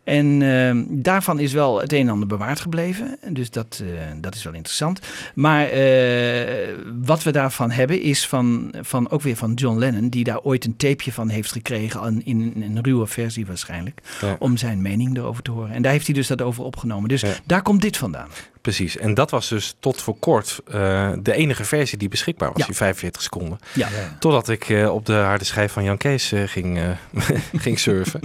[0.04, 3.18] En eh, daarvan is wel het een en ander bewaard gebleven.
[3.28, 3.88] Dus dat, eh,
[4.20, 5.00] dat is wel interessant.
[5.34, 10.24] Maar eh, wat we daarvan hebben is van, van ook weer van John Lennon, die
[10.24, 14.36] daar ooit een tapeje van heeft gekregen, in, in een ruwe versie waarschijnlijk, Ja.
[14.38, 15.70] om zijn mening erover te horen.
[15.74, 17.08] En daar heeft hij dus dat over opgenomen.
[17.08, 17.32] Dus Ja.
[17.44, 18.28] daar komt dit vandaan.
[18.60, 18.96] Precies.
[18.96, 22.66] En dat was dus tot voor kort eh, de enige versie die beschikbaar was, Ja.
[22.66, 23.58] die 45 seconden.
[23.74, 23.88] Ja.
[24.18, 26.88] Totdat ik eh, op de harde schijf van Jan Kees eh, ging, eh,
[27.64, 28.20] ging surfen.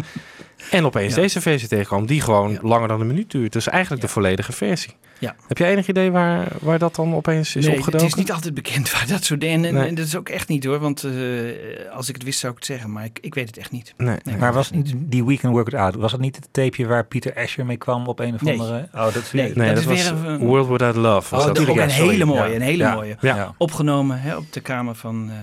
[0.71, 1.21] En opeens Ja.
[1.21, 2.59] deze versie tegenkwam, die gewoon Ja.
[2.61, 3.53] langer dan een minuut duurt.
[3.53, 4.95] Dus eigenlijk de volledige versie.
[5.19, 5.35] Ja.
[5.47, 8.05] Heb jij enig idee waar, waar dat dan opeens is nee, opgedoken?
[8.07, 9.65] het is niet altijd bekend waar dat soort dingen.
[9.65, 9.87] En, Nee.
[9.87, 10.79] en dat is ook echt niet hoor.
[10.79, 11.11] Want eh,
[11.91, 12.91] als ik het wist zou ik het zeggen.
[12.91, 13.93] Maar ik, ik weet het echt niet.
[13.97, 14.17] Nee.
[14.23, 14.37] Nee.
[14.37, 17.05] Maar was niet die We Can Work It Out, was het niet het tapeje waar
[17.05, 18.59] Pieter Asher mee kwam op een of Nee.
[18.59, 18.87] andere...
[18.93, 19.43] Oh, dat is weer...
[19.43, 19.53] Nee.
[19.55, 21.35] Nee, dat dat, is was weer een- World Without Love.
[21.35, 21.67] Was Oh, dat.
[21.69, 22.55] ook ja, een hele mooie, Ja.
[22.55, 22.93] een hele Ja.
[22.93, 23.17] mooie.
[23.21, 23.53] Ja.
[23.57, 25.35] Opgenomen hè, op de kamer van eh,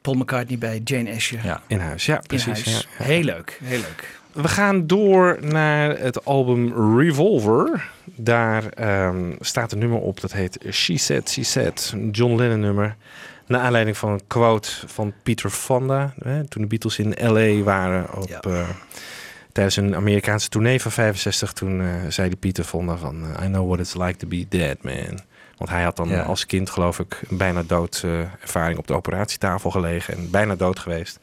[0.00, 1.40] Paul McCartney bij Jane Asher.
[1.44, 1.60] Ja.
[1.66, 2.46] In huis, ja, in precies.
[2.64, 2.88] huis.
[2.98, 3.04] ja.
[3.04, 4.20] Heel leuk, heel leuk.
[4.32, 7.90] We gaan door naar het album Revolver.
[8.04, 11.90] Daar ehm, staat een nummer op dat heet She Said, She Said.
[11.94, 12.96] Een John Lennon nummer.
[13.46, 16.14] Naar aanleiding van een quote van Peter Fonda.
[16.22, 17.62] Hè, toen de Beatles in L.A.
[17.62, 18.40] waren op, Ja.
[18.40, 18.68] eh,
[19.52, 21.52] tijdens een Amerikaanse tournee van 65.
[21.52, 23.22] Toen eh, zei die Peter Fonda van...
[23.36, 25.18] eh, I know what it's like to be dead, man.
[25.56, 26.22] Want hij had dan Ja.
[26.22, 28.04] als kind, geloof ik, een bijna dood
[28.40, 30.14] ervaring op de operatietafel gelegen.
[30.14, 31.18] En bijna dood geweest.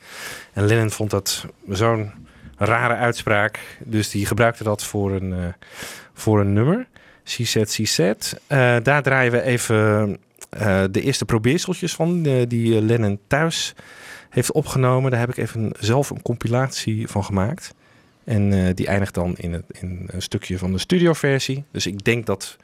[0.53, 2.11] En Lennon vond dat zo'n
[2.59, 3.59] rare uitspraak.
[3.79, 5.39] Dus die gebruikte dat voor een, eh,
[6.13, 6.87] voor een nummer.
[7.25, 8.39] She said.
[8.47, 10.17] Eh, daar draaien we even
[10.49, 12.25] eh, de eerste probeerseltjes van.
[12.25, 13.73] eh, die Lennon thuis
[14.29, 15.11] heeft opgenomen.
[15.11, 17.73] Daar heb ik even zelf een compilatie van gemaakt.
[18.23, 21.63] En eh, die eindigt dan in, het, in een stukje van de studioversie.
[21.71, 22.57] Dus ik denk dat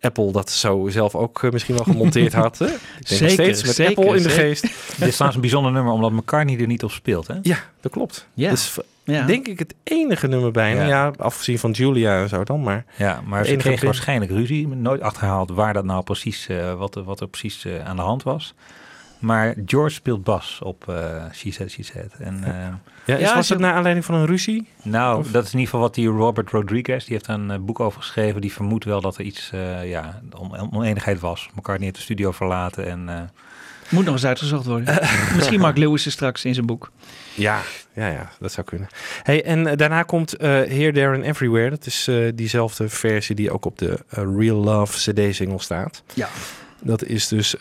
[0.00, 2.58] Apple dat zo zelf ook misschien wel gemonteerd had.
[2.58, 2.66] Hè?
[2.66, 2.70] Ik
[3.08, 4.44] denk nog Zeker, steeds met zeker, Apple in de zeker.
[4.44, 4.62] geest.
[4.62, 7.34] Dit is trouwens een bijzonder nummer, omdat McCartney er niet op speelt, hè?
[7.42, 8.26] Ja, dat klopt.
[8.34, 8.50] Ja.
[8.50, 9.26] Dus Ja.
[9.26, 10.80] denk ik het enige nummer bijna.
[10.82, 10.86] Ja.
[10.88, 12.84] Ja, afgezien van Julia en zo dan, maar...
[12.96, 14.68] Ja, maar ze kregen waarschijnlijk ruzie.
[14.68, 18.02] Nooit achterhaald waar dat nou precies, eh, wat, er- wat er precies eh, aan de
[18.02, 18.54] hand was.
[19.18, 22.12] Maar George speelt bas op eh She Said, She Said.
[22.18, 22.52] En, eh,
[23.04, 24.68] Ja, is, Ja, was het naar aanleiding van een ruzie?
[24.82, 27.80] nou, dat is in ieder geval wat die Robert Rodriguez, die heeft daar een boek
[27.80, 28.40] over geschreven.
[28.40, 31.48] Die vermoedt wel dat er iets, eh, ja, on- oneenigheid was.
[31.54, 33.08] McCartney heeft de studio verlaten en...
[33.08, 33.14] eh,
[33.88, 34.98] Moet nog eens uitgezocht worden.
[35.36, 36.90] Misschien Mark Lewis er straks in zijn boek.
[37.34, 37.60] Ja,
[37.92, 38.88] ja, ja, dat zou kunnen.
[39.22, 41.70] Hey, en eh, daarna komt eh Here, There and Everywhere.
[41.70, 46.02] Dat is eh, diezelfde versie die ook op de Real Love CD-single staat.
[46.14, 46.28] Ja.
[46.82, 47.56] Dat is dus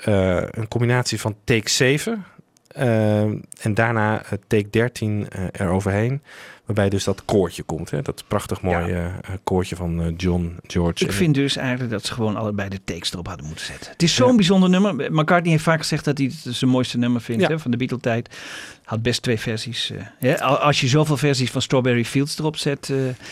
[0.51, 2.25] een combinatie van take 7
[2.69, 3.21] eh,
[3.61, 6.21] en daarna take 13 eh, eroverheen.
[6.69, 7.91] Waarbij dus dat koortje komt.
[7.91, 8.01] Hè?
[8.01, 9.09] Dat prachtig mooie eh,
[9.43, 11.03] koortje van eh, John, George.
[11.05, 13.91] Ik vind dus eigenlijk dat ze gewoon allebei de takes erop hadden moeten zetten.
[13.91, 15.11] Het is zo'n bijzonder nummer.
[15.13, 17.47] McCartney heeft vaak gezegd dat hij het zijn mooiste nummer vindt Ja.
[17.47, 18.29] hè, van de Beatle-tijd.
[18.83, 19.91] Had best twee versies.
[19.91, 20.41] eh, hè.
[20.41, 22.91] Al- Als je zoveel versies van Strawberry Fields erop zet,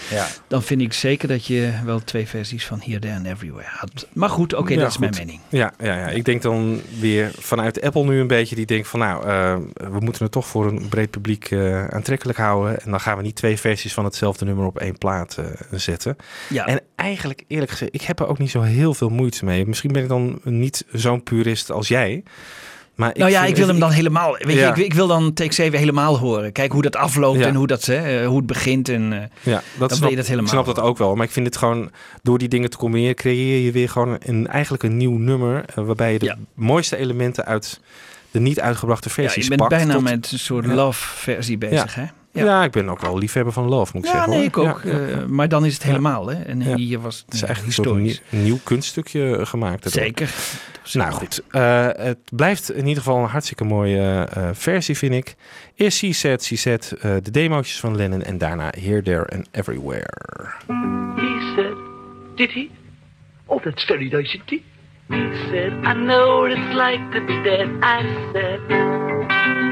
[0.09, 0.27] ja.
[0.47, 4.07] dan vind ik zeker dat je wel twee versies van Here, There and Everywhere had.
[4.13, 5.39] Maar goed, oké, Ja, dat is mijn mening.
[5.49, 8.99] Ja, ja, ja, ik denk dan weer vanuit Apple nu een beetje die denkt van
[8.99, 9.23] nou,
[9.73, 11.53] we moeten het toch voor een breed publiek
[11.89, 12.81] aantrekkelijk houden.
[12.81, 16.15] En dan gaan we niet twee versies van hetzelfde nummer op één plaat eh, zetten.
[16.49, 16.65] Ja.
[16.65, 19.65] En eigenlijk, eerlijk gezegd, ik heb er ook niet zo heel veel moeite mee.
[19.65, 22.23] Misschien ben ik dan niet zo'n purist als jij.
[22.95, 24.37] Maar nou ja, ik wil hem dan helemaal.
[24.37, 24.75] Weet Ja.
[24.75, 26.51] je, ik, ik wil dan take 7 helemaal horen.
[26.51, 27.45] Kijk hoe dat afloopt Ja.
[27.45, 28.89] en hoe, dat, hè, hoe het begint.
[28.89, 30.45] En, eh, Ja, dan dat wil snap, je dat helemaal.
[30.45, 31.15] ik snap dat ook wel.
[31.15, 34.47] Maar ik vind het gewoon, door die dingen te combineren, creëer je weer gewoon een,
[34.47, 35.63] eigenlijk een nieuw nummer.
[35.75, 36.37] eh, waarbij je de Ja.
[36.53, 37.79] mooiste elementen uit
[38.31, 39.73] de niet uitgebrachte Ja, versies je bent pakt.
[39.75, 40.73] bijna tot- met een soort Ja.
[40.73, 42.03] love-versie bezig, hè?
[42.45, 42.63] Ja.
[42.63, 44.31] ik ben ook wel liefhebber van Love, moet ik Ja, zeggen.
[44.33, 44.65] nee, hoor.
[44.65, 44.81] ik ook.
[44.83, 45.87] Ja, eh, maar dan is het Ja.
[45.89, 46.41] helemaal, hè?
[46.43, 46.75] En Ja.
[46.75, 48.21] hier was het, Het is eh, eigenlijk een historisch.
[48.29, 49.83] nieuw, nieuw kunststukje eh, gemaakt.
[49.83, 50.01] daardoor.
[50.03, 50.33] Zeker.
[50.93, 55.35] Nou goed, eh, het blijft in ieder geval een hartstikke mooie eh, versie, vind ik.
[55.75, 59.47] Eerst She Said, She Said, eh, de demo's van Lennon en daarna Here, There and
[59.51, 60.07] Everywhere.
[61.15, 61.73] He said,
[62.35, 62.69] Did he?
[63.45, 64.61] Oh, that's very nice indeed.
[65.09, 67.67] He said, I know what it's like to be dead.
[67.81, 69.66] I said, I said,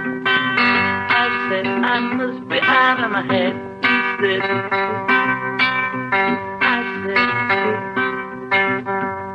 [1.88, 3.54] I must be out of my head.
[3.86, 4.42] He said,
[6.66, 7.30] I said,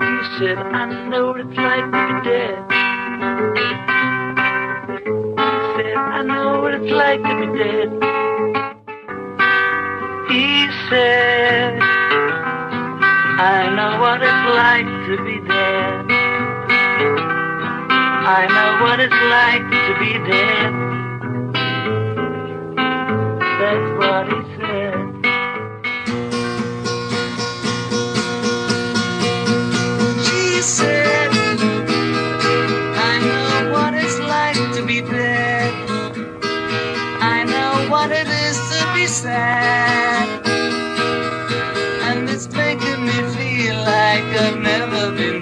[0.02, 2.54] he said, I know what it's like to be dead.
[5.38, 7.88] He said, I know what it's like to be dead.
[10.28, 11.78] He said,
[13.38, 16.10] I know what it's like to be dead.
[18.26, 20.99] I know what it's like to be dead.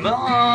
[0.08, 0.47] Bye.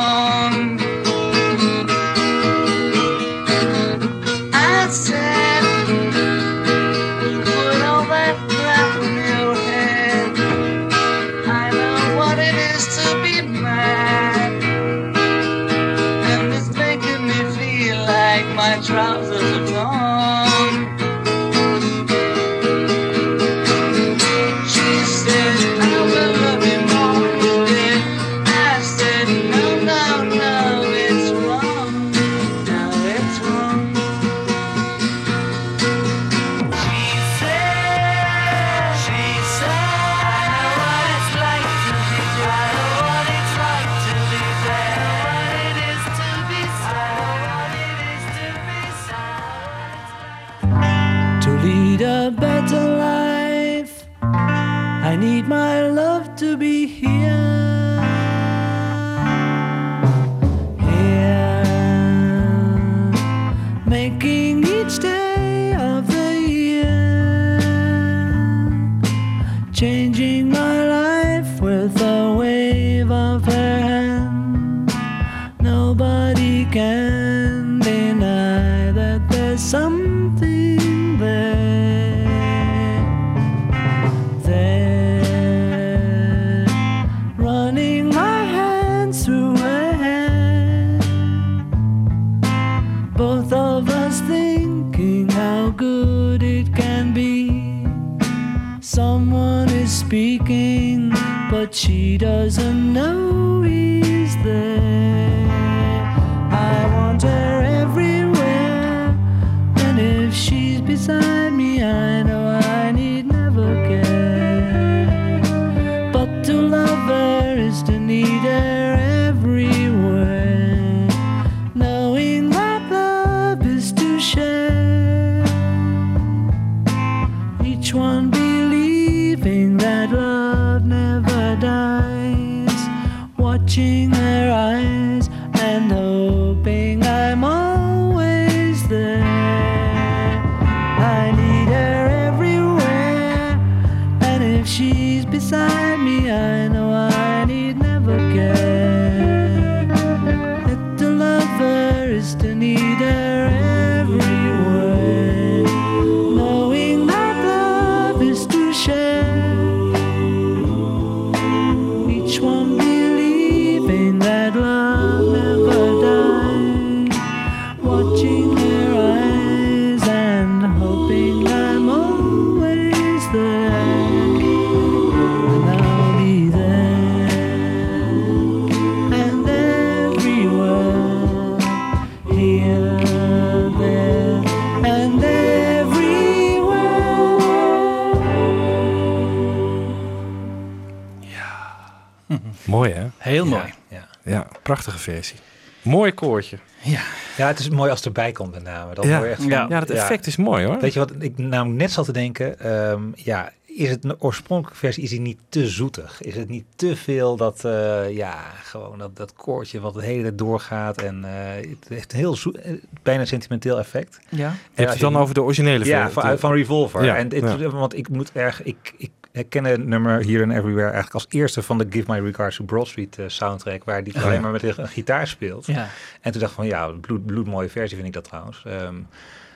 [192.73, 193.05] Mooi hè?
[193.17, 193.73] Heel mooi.
[193.87, 194.07] Ja.
[194.23, 195.35] Ja, prachtige versie.
[195.81, 196.57] Mooi koortje.
[196.81, 197.01] Ja.
[197.37, 198.93] ja, het is mooi als het erbij komt met name.
[198.93, 199.23] Dan Ja.
[199.25, 199.65] echt van- Ja.
[199.69, 200.79] Ja, dat effect is mooi, hoor.
[200.79, 202.59] Weet je wat ik namelijk net zat te denken?
[202.59, 206.21] Ehm, ja, is het een oorspronkelijke versie, is die niet te zoetig?
[206.21, 210.21] Is het niet te veel dat, eh, ja, gewoon dat, dat koortje wat het hele
[210.21, 212.59] tijd doorgaat en eh, het heeft een heel zoet,
[213.03, 214.19] bijna sentimenteel effect.
[214.29, 214.47] Ja.
[214.47, 216.21] En je het dan over de originele Ja, versie?
[216.21, 217.05] van, van Revolver.
[217.05, 217.69] Ja, en dit, ja.
[217.69, 221.61] Want ik moet erg, ik, ik herken het nummer Here and Everywhere eigenlijk als eerste
[221.61, 224.39] van de Give My Regards to Broad Street eh, soundtrack, waar die Oh, alleen ja.
[224.41, 225.65] maar met een gitaar speelt.
[225.65, 225.87] Ja.
[226.21, 228.63] En toen dacht ik van ja, bloed, bloedmooie versie vind ik dat trouwens.
[228.65, 228.95] Ehm,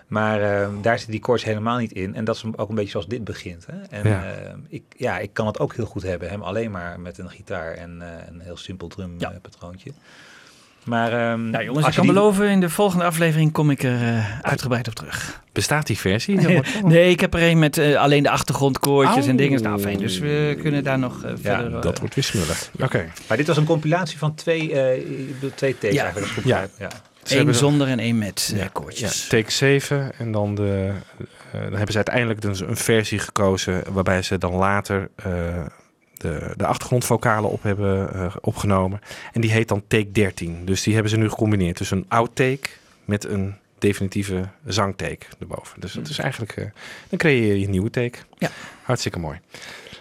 [0.08, 2.16] maar ehm, daar zit die koorts helemaal niet in.
[2.16, 3.66] En dat is ook een beetje zoals dit begint.
[3.66, 3.82] Hè?
[3.82, 4.24] En Ja.
[4.34, 6.30] ehm, ik, ja, ik kan het ook heel goed hebben.
[6.30, 9.92] Hem alleen maar met een gitaar en eh, een heel simpel drumpatroontje.
[10.88, 13.84] Maar ehm, Nou jongens, als ik kan die- beloven, in de volgende aflevering kom ik
[13.84, 15.42] er eh, uitgebreid op terug.
[15.52, 16.40] Bestaat die versie?
[16.84, 19.38] nee, ik heb er een met eh, alleen de achtergrondkoortjes en Oh.
[19.38, 19.62] dingen.
[19.62, 21.76] Nou fijn, dus we kunnen daar nog eh, verder...
[21.76, 22.70] eh, dat wordt weer smullig.
[22.82, 23.06] Oké.
[23.28, 26.04] Maar dit was een compilatie van twee, eh, ik bedoel, twee takes Ja.
[26.04, 26.34] eigenlijk.
[26.46, 26.68] Ja.
[26.80, 26.88] ja.
[27.28, 29.24] Eén er- zonder en één met eh, Ja, koortjes.
[29.24, 30.92] Ja, take 7 en dan, de,
[31.52, 35.32] eh, dan hebben ze uiteindelijk dus een versie gekozen waarbij ze dan later eh,
[36.18, 39.02] de, de achtergrondvokalen op hebben eh, opgenomen.
[39.34, 40.66] En die heet dan take 13.
[40.66, 41.78] Dus die hebben ze nu gecombineerd.
[41.78, 42.70] Dus een outtake
[43.06, 45.82] met een definitieve zangtake erboven.
[45.82, 46.66] Dus dat is eigenlijk, eh,
[47.10, 48.18] dan creëer je een nieuwe take.
[48.38, 48.50] Ja.
[48.84, 49.40] Hartstikke mooi.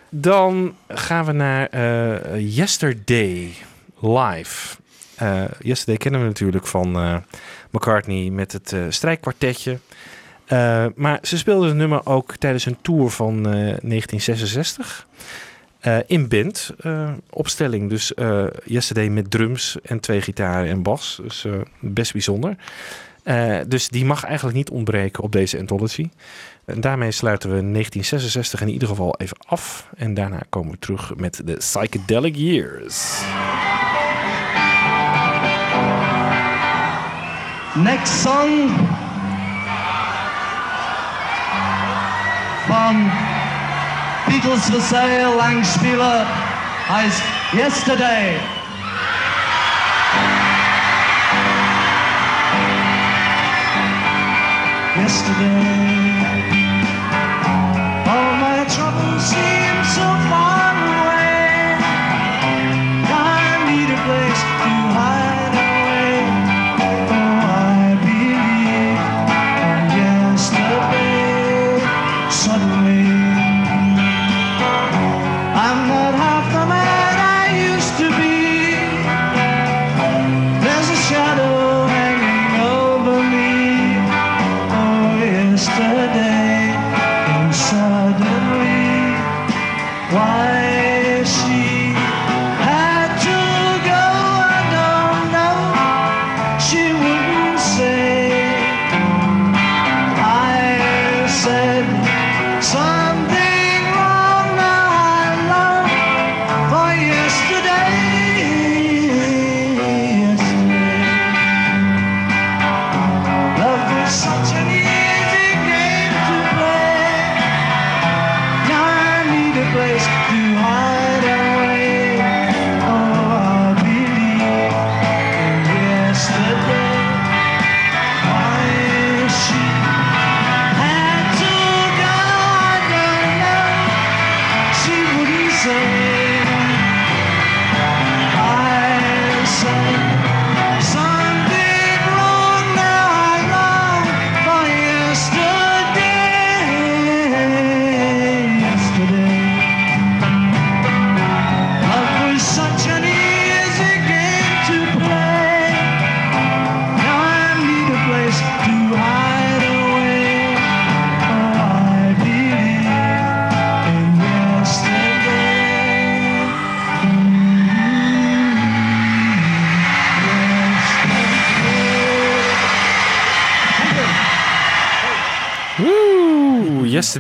[0.09, 3.53] Dan gaan we naar eh, Yesterday
[4.01, 4.77] live.
[5.61, 7.23] Yesterday kennen we natuurlijk van
[7.71, 9.79] McCartney met het strijkkwartetje.
[10.95, 15.07] Maar ze speelden het nummer ook tijdens een tour van eh, 1966.
[15.87, 17.91] Eh, in band eh, opstelling.
[17.91, 21.20] Dus eh, Yesterday met drums en twee gitaren en bas.
[21.22, 21.47] Dus
[21.80, 22.57] best bijzonder.
[23.66, 26.11] Dus die mag eigenlijk niet ontbreken op deze anthology.
[26.64, 29.89] En daarmee sluiten we 1966 in ieder geval even af.
[29.97, 33.20] En daarna komen we terug met de Psychedelic Years.
[37.74, 38.68] Next song
[42.66, 43.26] from
[44.27, 46.27] Beatles for Sale, Langspieler,
[46.89, 47.22] heißt
[47.53, 48.41] Yesterday.
[54.97, 56.06] Yesterday,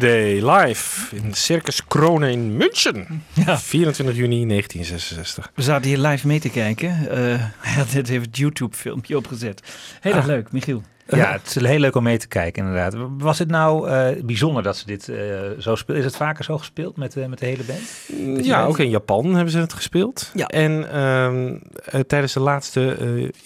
[0.00, 3.22] Yesterday live in Circus Kronen in München.
[3.34, 5.50] 24 juni 1966.
[5.54, 7.08] We zaten hier live mee te kijken.
[7.10, 7.42] Eh,
[7.76, 9.62] had net even het YouTube-filmpje opgezet.
[10.00, 10.26] Heel erg Ah.
[10.26, 10.82] leuk, Michiel.
[11.08, 12.94] Ja, het is heel leuk om mee te kijken, inderdaad.
[13.18, 15.16] Was het nou eh, bijzonder dat ze dit eh,
[15.58, 15.98] zo speelt?
[15.98, 18.44] Is het vaker zo gespeeld met, eh, met de hele band?
[18.46, 18.68] Ja, weet?
[18.68, 20.30] ook in Japan hebben ze het gespeeld.
[20.34, 20.46] Ja.
[20.46, 22.96] En ehm, eh, tijdens de laatste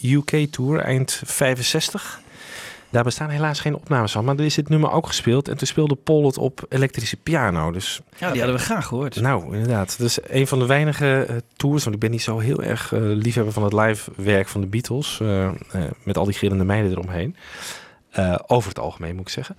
[0.02, 2.20] eh, UK-tour, eind 65...
[2.90, 5.48] Daar bestaan helaas geen opnames van, maar er is dit nummer ook gespeeld.
[5.48, 7.70] En toen speelde Paul het op elektrische piano.
[7.72, 9.20] Dus Ja, die hadden we graag gehoord.
[9.20, 9.98] Nou, inderdaad.
[9.98, 11.82] Dat is een van de weinige eh, tours.
[11.82, 14.66] Want ik ben niet zo heel erg eh, liefhebber van het live werk van de
[14.66, 15.18] Beatles.
[15.20, 15.52] eh, eh,
[16.02, 17.36] met al die gillende meiden eromheen.
[18.10, 19.56] Eh, over het algemeen moet ik zeggen.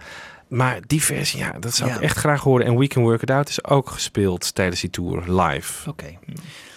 [0.47, 1.95] Maar die versie, ja, dat zou Ja.
[1.95, 2.65] ik echt graag horen.
[2.65, 5.89] En We Can Work It Out is ook gespeeld tijdens die tour live.
[5.89, 6.05] Oké.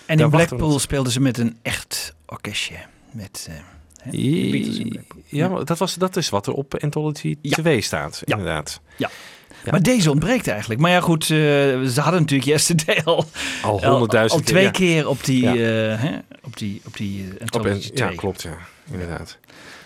[0.06, 2.74] En Daar in Blackpool speelden ze met een echt orkestje.
[3.10, 3.54] Met, eh,
[4.04, 5.22] hè, de Beatles in Blackpool.
[5.26, 8.80] Ja, maar dat, was, dat is wat er op Anthology 2 staat, inderdaad.
[8.96, 9.10] Ja.
[9.64, 9.70] Ja.
[9.70, 10.80] Maar deze ontbreekt eigenlijk.
[10.80, 13.24] Maar ja, goed, eh, ze hadden natuurlijk Yesterday al,
[13.62, 14.94] Al honderdduizend al twee keer, ja.
[14.94, 15.52] keer op die, Ja.
[15.52, 16.10] eh, hè,
[16.42, 18.14] op die, op die eh, Op ja, 2.
[18.16, 18.56] klopt, ja.
[18.92, 19.38] Inderdaad.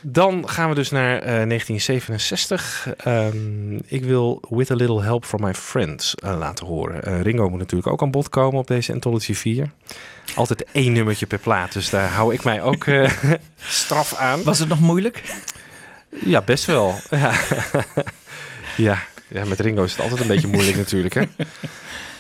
[0.03, 2.89] Dan gaan we dus naar eh, 1967.
[2.97, 7.23] Ehm, ik wil With a Little Help from My Friends laten horen.
[7.23, 9.71] Ringo moet natuurlijk ook aan bod komen op deze Anthology 4.
[10.35, 13.11] Altijd één nummertje per plaat, dus daar hou ik mij ook eh,
[13.57, 14.43] straf aan.
[14.43, 15.23] Was het nog moeilijk?
[16.25, 16.95] Ja, best wel.
[17.11, 17.33] Ja.
[18.77, 18.99] ja.
[19.29, 21.15] ja, met Ringo is het altijd een beetje moeilijk natuurlijk.
[21.15, 21.23] Hè?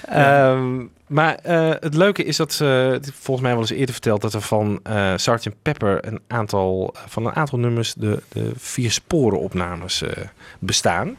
[0.09, 4.21] Ehm, maar eh, het leuke is dat, eh, dit volgens mij wel eens eerder verteld,
[4.21, 5.49] dat er van eh Sgt.
[5.63, 10.25] Pepper een aantal, van een aantal nummers de, de vier sporen opnames eh,
[10.59, 11.17] bestaan.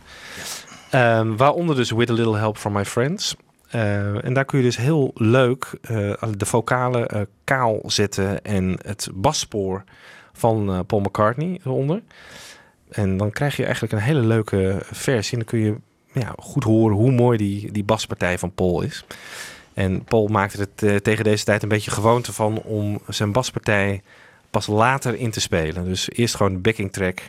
[0.89, 3.35] Ehm, waaronder dus With a Little Help from My Friends.
[3.69, 8.79] Eh, en daar kun je dus heel leuk eh, de vocalen eh, kaal zetten en
[8.85, 9.83] het basspoor
[10.33, 12.01] van Paul McCartney eronder.
[12.89, 15.31] En dan krijg je eigenlijk een hele leuke versie.
[15.31, 15.75] En dan kun je
[16.21, 19.05] ja, goed horen hoe mooi die, die baspartij van Paul is.
[19.73, 24.01] En Paul maakte het tegen deze tijd een beetje gewoonte van om zijn baspartij
[24.49, 25.85] pas later in te spelen.
[25.85, 27.21] Dus eerst gewoon de backing track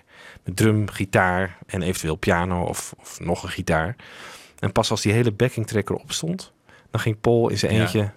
[0.45, 3.97] met drum, gitaar en eventueel piano of, of nog een gitaar.
[4.61, 6.52] En pas als die hele backing track erop stond,
[6.90, 7.80] dan ging Paul in zijn Ja.
[7.80, 8.11] eentje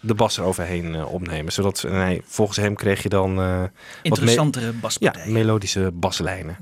[0.00, 1.52] de bas eroverheen eh, opnemen.
[1.52, 3.70] Zodat hij, volgens hem kreeg je dan wat
[4.02, 5.26] Interessantere me- baspartijen.
[5.28, 6.56] Ja, melodische baslijnen.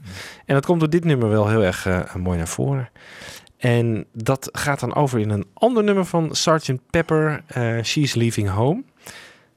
[0.46, 2.90] En dat komt door dit nummer wel heel erg eh, mooi naar voren.
[3.56, 6.72] En dat gaat dan over in een ander nummer van Sgt.
[6.90, 7.42] Pepper,
[7.82, 8.82] She's Leaving Home.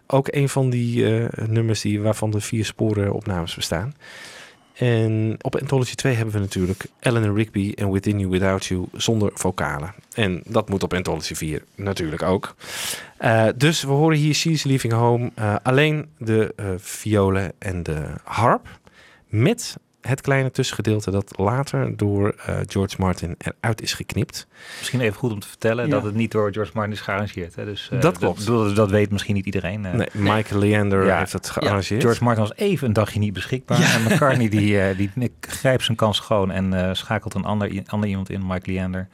[0.07, 1.05] Ook een van die
[1.47, 3.93] nummers die, waarvan de vier sporen opnames bestaan.
[4.73, 9.31] En op Anthology 2 hebben we natuurlijk Eleanor Rigby en Within You Without You zonder
[9.33, 9.93] vocalen.
[10.13, 12.55] En dat moet op Anthology 4 natuurlijk ook.
[13.17, 18.05] Eh, dus we horen hier She's Leaving Home eh, alleen de eh, violen en de
[18.23, 18.67] harp.
[19.27, 19.77] Met
[20.07, 24.47] het kleine tussengedeelte dat later door eh, George Martin eruit is geknipt.
[24.79, 25.91] Misschien even goed om te vertellen Ja.
[25.91, 27.55] dat het niet door George Martin is gearrangeerd.
[27.55, 27.65] Hè?
[27.65, 28.45] Dus, eh, Dat klopt.
[28.45, 29.85] Dat, dat weet misschien niet iedereen.
[29.85, 29.93] eh.
[29.93, 32.01] Nee, Michael Leander heeft het gearrangeerd.
[32.01, 33.81] George Martin was even een dagje niet beschikbaar.
[33.95, 38.09] En McCartney die, eh, die grijpt zijn kans schoon en eh, schakelt een ander, ander
[38.09, 39.07] iemand in, Mike Leander.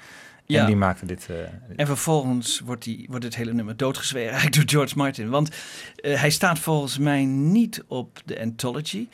[0.46, 0.60] Ja.
[0.60, 1.28] En die maakte dit...
[1.30, 1.36] eh,
[1.76, 5.30] En vervolgens wordt, die, wordt het hele nummer doodgezweren eigenlijk door George Martin.
[5.30, 5.50] Want
[5.96, 9.08] eh, hij staat volgens mij niet op de Anthology.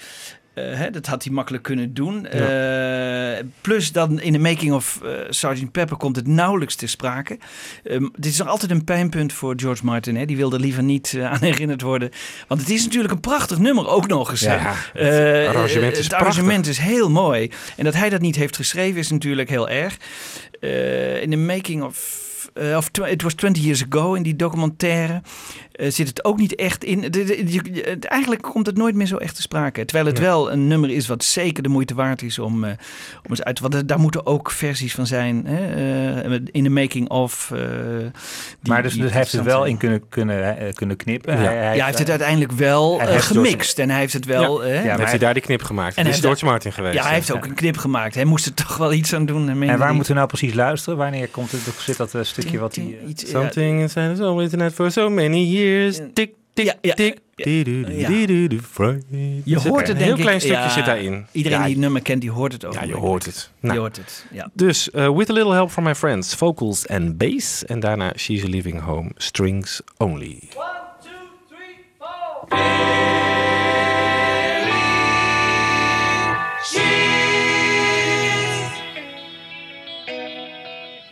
[0.56, 2.26] Eh, hè, dat had hij makkelijk kunnen doen.
[2.26, 5.72] Eh, plus dan in de making of eh Sgt.
[5.72, 7.38] Pepper komt het nauwelijks te sprake.
[7.84, 10.16] Ehm, dit is nog altijd een pijnpunt voor George Martin.
[10.16, 10.26] Hè.
[10.26, 12.12] Die wil er liever niet aan herinnerd worden.
[12.48, 14.40] Want het is natuurlijk een prachtig nummer ook nog eens.
[14.40, 17.52] Ja, het arrangement is het arrangement is heel mooi.
[17.78, 19.98] En dat hij dat niet heeft geschreven is natuurlijk heel erg.
[21.22, 22.24] In de making of...
[22.76, 25.22] of It was 20 years ago in die documentaire
[25.76, 27.02] eh, zit het ook niet echt in.
[27.02, 29.86] De- de- je- het- eigenlijk komt het nooit meer zo echt te sprake.
[29.86, 30.28] Terwijl het Nee.
[30.28, 32.70] wel een nummer is wat zeker de moeite waard is om, eh,
[33.24, 33.62] om eens uit te...
[33.70, 35.74] Want daar moeten ook versies van zijn hè,
[36.24, 37.52] eh, in de making of.
[37.54, 39.72] eh, die- maar dus, die dus hij heeft het wel zijn.
[39.72, 41.34] in kunnen, kunnen, kunnen knippen.
[41.34, 41.40] Ja.
[41.44, 43.80] Hij, Ja, hij heeft het uiteindelijk wel gemixt.
[43.80, 44.64] En hij heeft het wel...
[44.66, 44.70] Ja.
[44.70, 45.96] hè, En maar heeft hij daar die knip gemaakt.
[45.96, 46.96] En is heeft- George Martin geweest.
[46.96, 48.16] ja, hij heeft ook een knip gemaakt.
[48.16, 49.50] Hij moest er toch wel iets aan doen.
[49.50, 50.98] En waar moeten we nou precies luisteren?
[50.98, 52.98] Wanneer komt het, zit dat eh, stukje wat hij...
[53.08, 55.64] Iets, Something inside us always tonight for so many years.
[56.14, 57.20] Tik, tik, tik.
[59.44, 61.26] Je hoort het Een heel klein stukje zit daarin.
[61.32, 62.74] Iedereen die het nummer kent, die hoort het ook.
[62.74, 63.52] Ja, je hoort het.
[63.60, 64.50] Nou, Je hoort het, ja.
[64.54, 67.66] Dus uh, With a Little Help from My Friends, vocals and bass.
[67.66, 70.40] En daarna She's a Leaving Home, strings only.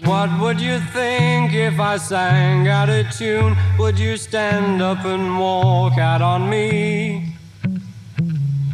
[0.05, 3.55] What would you think if I sang out of tune?
[3.79, 7.33] Would you stand up and walk out on me?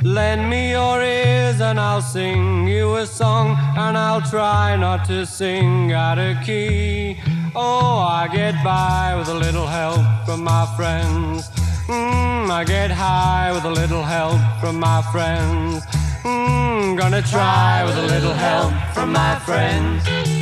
[0.02, 5.26] Lend me your ears and I'll sing you a song, and I'll try not to
[5.26, 7.20] sing out of key.
[7.56, 11.50] Oh, I get by with a little help from my friends.
[11.88, 15.86] Mm, I get high with a little help from my friends.
[16.24, 20.39] Mm, gonna try with a little help from my friends.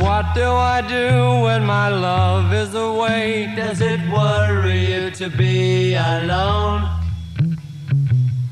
[0.00, 3.52] What do I do when my love is away?
[3.54, 6.88] Does it worry you to be alone?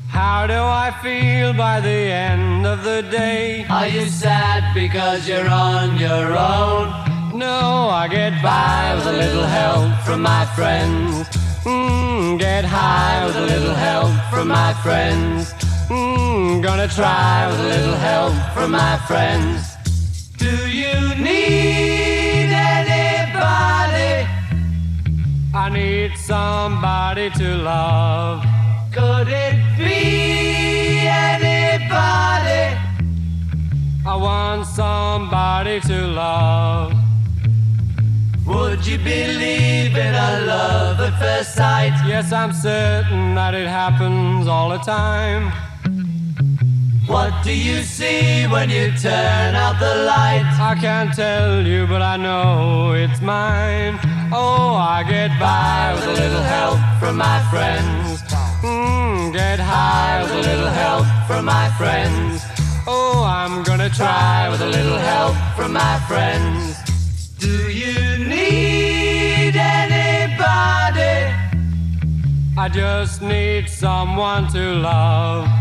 [0.07, 3.65] How do I feel by the end of the day?
[3.67, 6.93] Are you sad because you're on your own?
[7.33, 11.27] No, I get by with a little help from my friends.
[11.63, 15.53] Mm, get high with a little help from my friends.
[15.89, 19.68] Mm, gonna try with a little help from my friends.
[20.89, 24.13] You need anybody?
[25.53, 28.43] I need somebody to love.
[28.91, 32.65] Could it be anybody?
[34.13, 36.93] I want somebody to love.
[38.47, 41.93] Would you believe in a love at first sight?
[42.07, 45.68] Yes, I'm certain that it happens all the time.
[47.09, 50.45] What do you see when you turn out the light?
[50.61, 53.97] I can't tell you, but I know it's mine.
[54.31, 58.21] Oh, I get by with a little help from my friends.
[58.61, 62.43] Mm, get high with a little help from my friends.
[62.85, 66.77] Oh, I'm gonna try with a little help from my friends.
[67.39, 71.17] Do you need anybody?
[72.55, 75.58] I just need someone to love.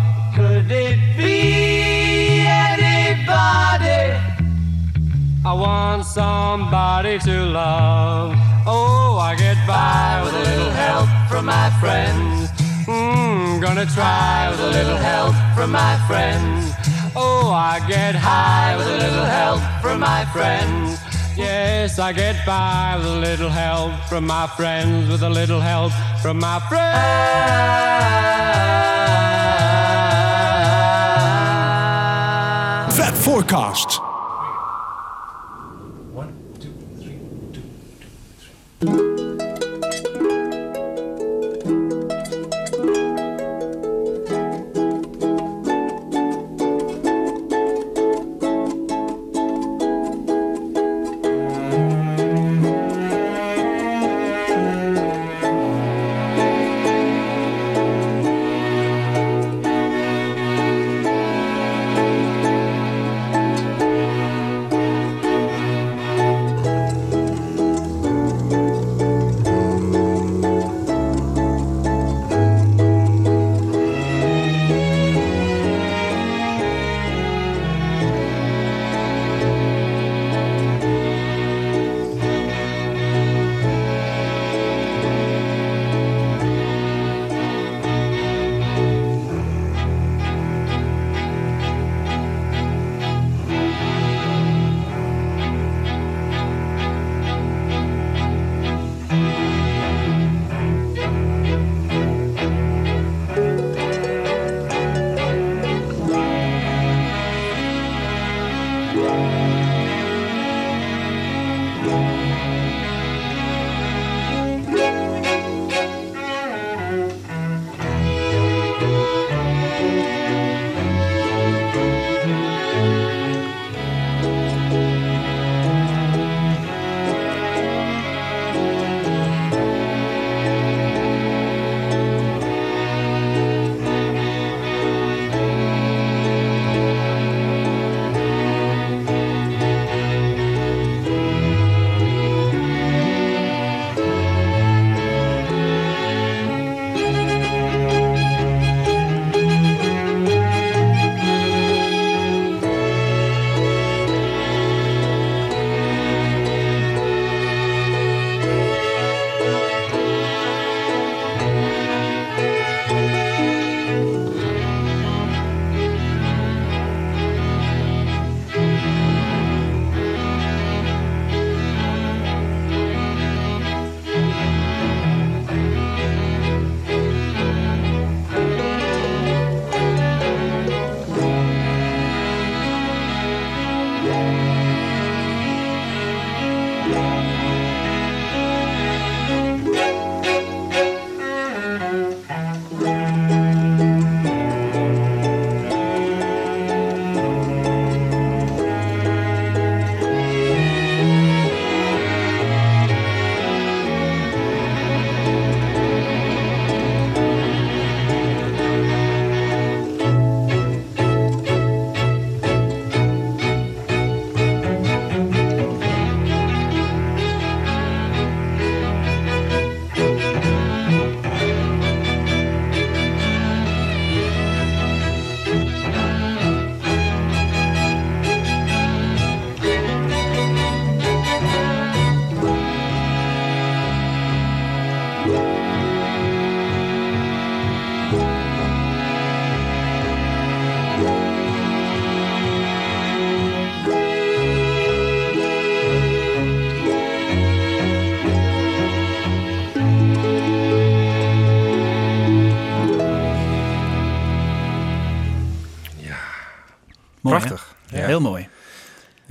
[0.58, 4.02] Could it be anybody?
[5.46, 8.34] I want somebody to love.
[8.66, 12.50] Oh, I get by with a little help from my friends.
[12.86, 16.72] Mm, gonna try with a little help from my friends.
[17.14, 20.98] Oh, I get high with a little help from my friends.
[21.36, 25.92] Yes, I get by with a little help from my friends, with a little help
[26.20, 28.27] from my friends.
[33.28, 34.07] Forecast.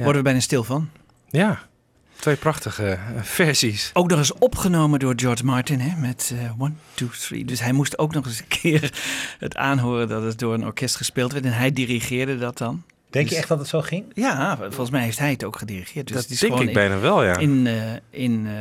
[0.07, 0.89] Worden we bijna stil van.
[1.29, 1.59] Ja,
[2.19, 3.89] twee prachtige eh, versies.
[3.93, 7.45] Ook nog eens opgenomen door George Martin hè, met eh, One, Two, Three.
[7.45, 8.91] Dus hij moest ook nog eens een keer
[9.39, 11.45] het aanhoren dat het door een orkest gespeeld werd.
[11.45, 12.83] En hij dirigeerde dat dan.
[13.09, 14.05] Denk je Dus- echt dat het zo ging?
[14.13, 16.07] Ja, volgens mij heeft hij het ook gedirigeerd.
[16.07, 17.37] Dus Dat is denk ik bijna wel, ja.
[17.37, 17.75] In, eh
[18.09, 18.53] in eh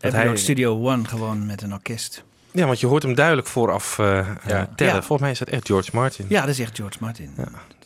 [0.00, 2.24] Abbey hij- Road Studio One gewoon met een orkest.
[2.52, 4.66] Ja, want je hoort hem duidelijk vooraf eh, eh, tellen.
[4.76, 4.92] Ja.
[4.92, 6.26] Volgens mij is dat echt George Martin.
[6.28, 7.34] Ja, dat is echt George Martin.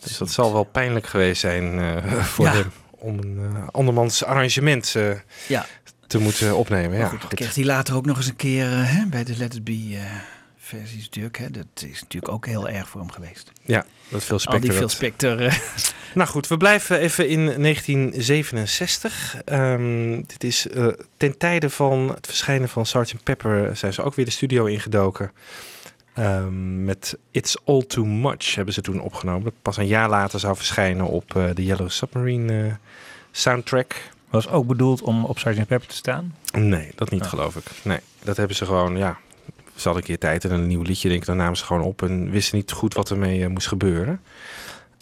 [0.03, 2.53] Dus dat zal wel pijnlijk geweest zijn eh, voor Ja.
[2.53, 2.73] hem
[3.05, 5.11] om een eh, andermans arrangement eh,
[5.49, 5.67] Ja.
[6.07, 6.99] te moeten opnemen.
[6.99, 9.55] Ja, goed, kreeg hij later ook nog eens een keer eh, hè, bij de Let
[9.55, 9.99] It Be
[10.59, 11.39] versies natuurlijk.
[11.39, 11.51] Hè.
[11.51, 13.53] Dat is natuurlijk ook heel erg voor hem geweest.
[13.63, 14.73] Ja, dat veel Al die Spector.
[14.73, 15.41] Phil dat- Spector.
[15.47, 19.37] eh, Nou goed, we blijven even in 1967.
[19.45, 20.67] Ehm, dit is
[21.17, 23.23] ten tijde van het verschijnen van Sgt.
[23.23, 25.33] Pepper zijn ze ook weer de studio ingedoken.
[26.15, 29.45] Ehm, met It's All Too Much hebben ze toen opgenomen.
[29.45, 32.79] Dat pas een jaar later zou verschijnen op de Yellow Submarine
[33.37, 33.95] soundtrack.
[34.31, 35.67] Was ook bedoeld om op Sgt.
[35.67, 36.35] Pepper te staan?
[36.53, 37.65] Nee, dat niet geloof ik.
[37.83, 39.19] Nee, dat hebben ze gewoon, ja.
[39.75, 41.83] Ze hadden een keer tijd en een nieuw liedje, denk ik, dan namen ze gewoon
[41.83, 44.21] op en wisten niet goed wat ermee eh, moest gebeuren.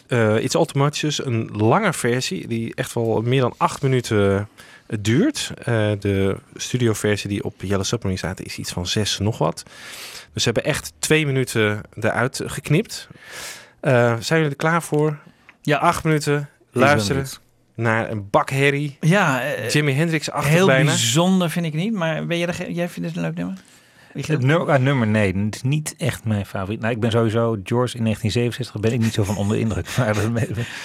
[0.06, 3.82] Eh It's All Too Much is een lange versie die echt wel meer dan acht
[3.82, 4.48] minuten
[4.86, 5.52] eh, duurt.
[5.58, 5.64] Eh,
[5.98, 9.62] de studioversie die op Yellow Submarine staat is iets van zes nog wat.
[10.32, 13.08] Dus ze hebben echt twee minuten eruit geknipt.
[13.80, 15.18] Zijn jullie er klaar voor?
[15.62, 15.78] Ja.
[15.78, 17.26] Acht minuten luisteren.
[17.74, 18.96] Naar een bak herrie.
[19.00, 20.84] ja, eh, Jimi Hendrix achter heel bijna.
[20.90, 21.92] bijzonder vind ik niet.
[21.92, 23.56] Maar ben jij, er, jij vindt het een leuk nummer?
[24.12, 26.80] Het nummer, ah, nummer, nee, het is niet echt mijn favoriet.
[26.80, 29.86] Nou, ik ben sowieso George in 1967, ben ik niet zo van onder de indruk.
[29.96, 30.14] Maar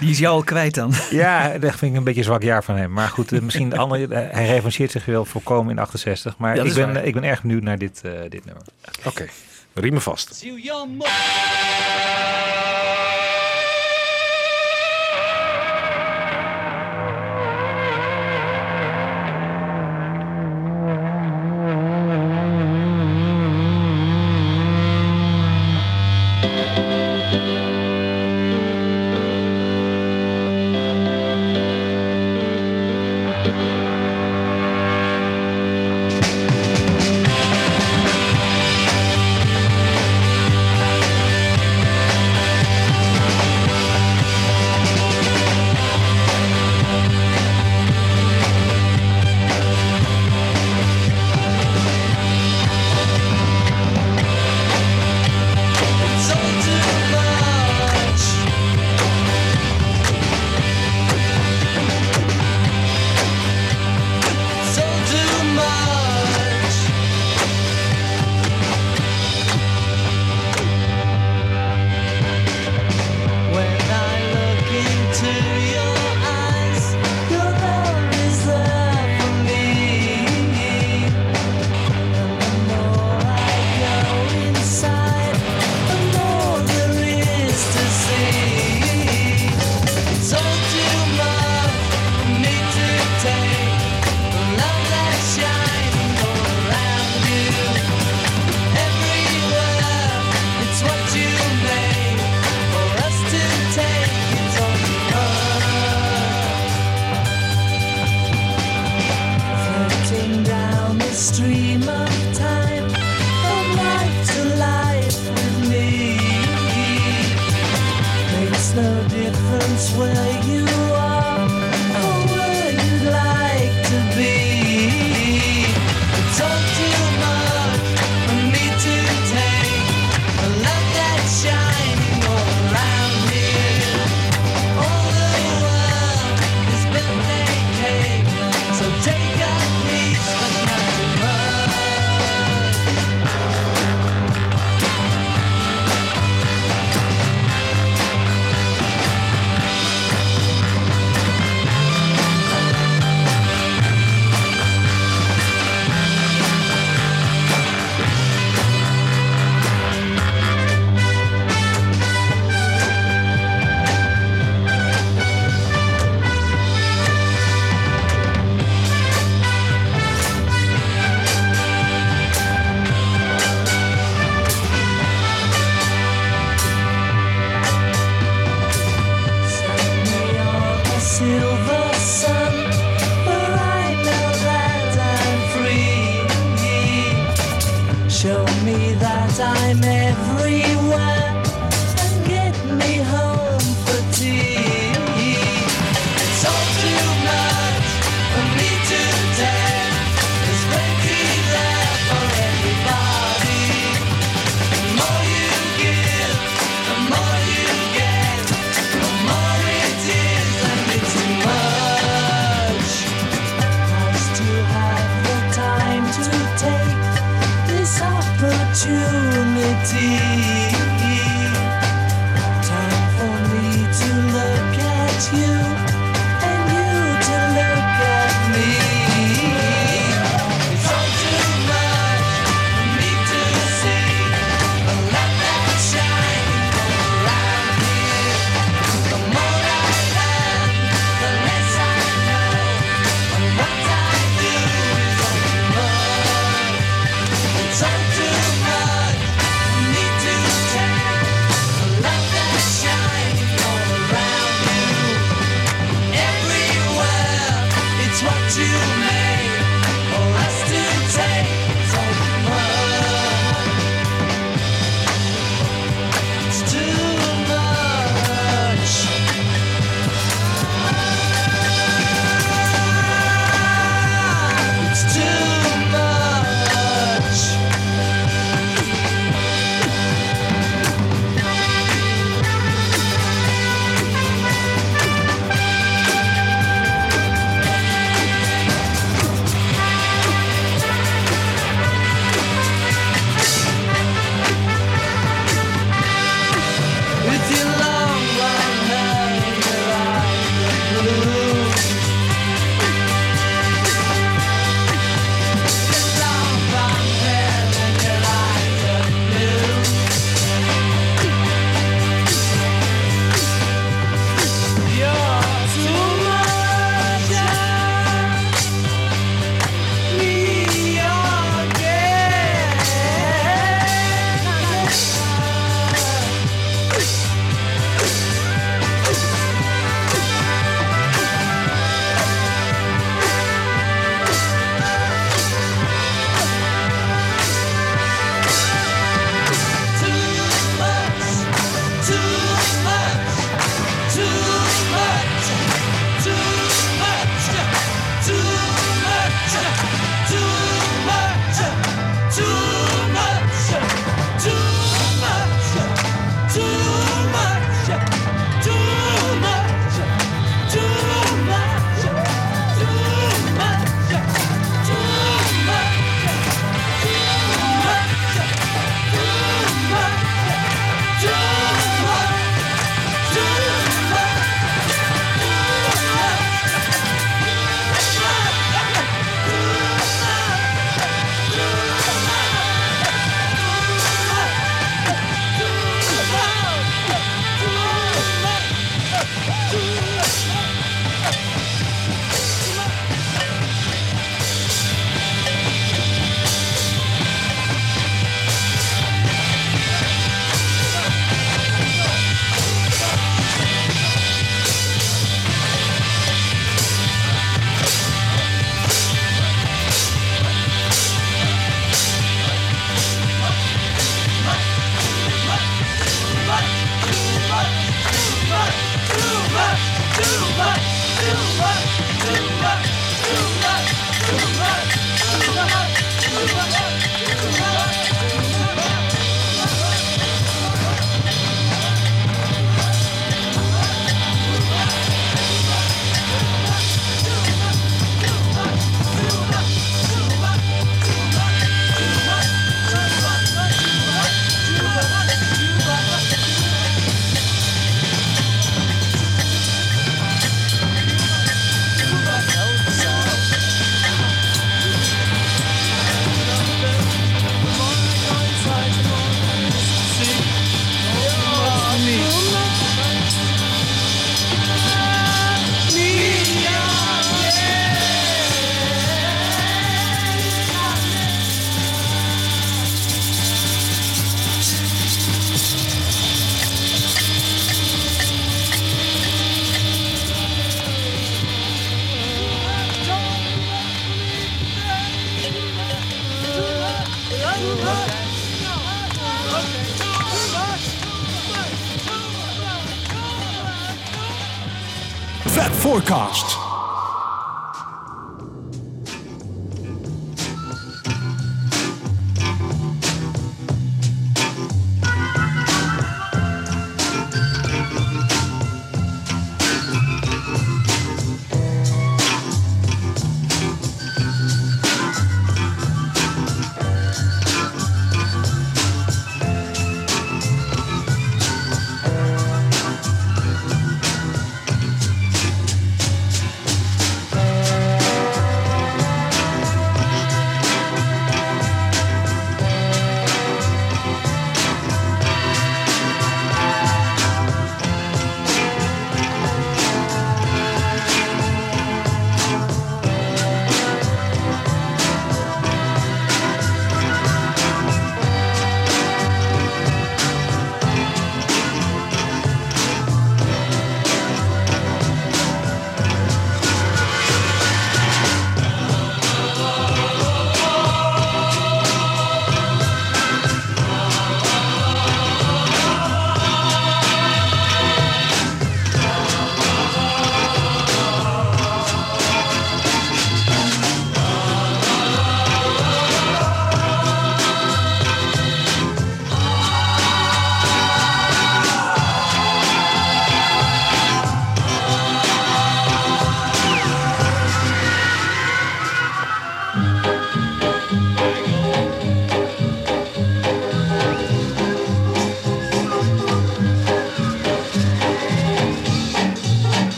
[0.00, 0.92] Die is jou al kwijt dan.
[1.10, 2.92] ja, dat vind ik een beetje een zwak jaar van hem.
[2.92, 6.36] Maar goed, eh, misschien de andere, eh, hij revancheert zich wel volkomen in 68.
[6.38, 7.04] Maar Ja, ik, ben, waar.
[7.04, 8.62] ik ben erg benieuwd naar dit, eh, dit nummer.
[9.04, 9.26] Oké,
[9.74, 10.44] riemen vast.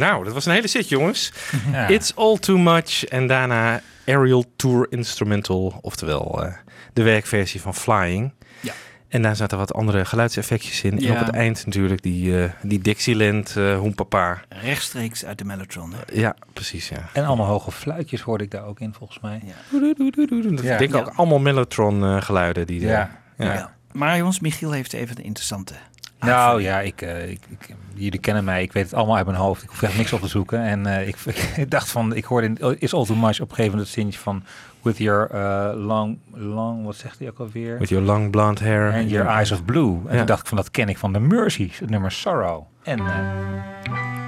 [0.00, 1.32] Nou, dat was een hele zit, jongens.
[1.72, 1.88] Ja.
[1.88, 3.04] It's All Too Much.
[3.04, 5.78] En daarna Aerial Tour Instrumental.
[5.82, 6.52] Oftewel eh,
[6.92, 8.32] de werkversie van Flying.
[8.60, 8.72] Ja.
[9.08, 10.92] En daar zaten wat andere geluidseffectjes in.
[10.92, 11.10] En Ja.
[11.12, 14.40] op het eind natuurlijk die, eh, die Dixieland, eh hoempapa.
[14.48, 15.92] Rechtstreeks uit de Mellotron.
[15.92, 15.98] hè?
[16.20, 17.08] Ja, precies, ja.
[17.12, 19.42] En allemaal hoge fluitjes hoorde ik daar ook in, volgens mij.
[19.70, 20.72] Dat Ja.
[20.72, 22.66] Ik denk ook allemaal Mellotron geluiden.
[22.66, 23.10] Die, Ja.
[23.38, 23.52] ja.
[23.54, 23.74] Ja.
[23.92, 25.74] Maar jongens, Michiel heeft even een interessante.
[26.20, 27.74] Nou ja, ik, eh, ik, ik-
[28.04, 28.62] jullie kennen mij.
[28.62, 29.62] Ik weet het allemaal uit mijn hoofd.
[29.62, 30.62] Ik hoef echt niks op te zoeken.
[30.62, 31.16] En eh, ik,
[31.56, 33.88] ik dacht van, ik hoorde in Is All Too Much op een gegeven moment het
[33.88, 34.42] zintje van
[34.82, 37.76] With your eh, long, long, wat zegt hij ook alweer?
[37.78, 38.92] Met your long blonde hair.
[38.92, 39.98] And your eyes of blue.
[40.06, 40.16] En Ja.
[40.16, 42.62] toen dacht ik van, dat ken ik van de Mercies, het nummer Sorrow.
[42.82, 44.19] En eh,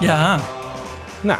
[0.00, 0.40] Ja.
[1.20, 1.38] Nou,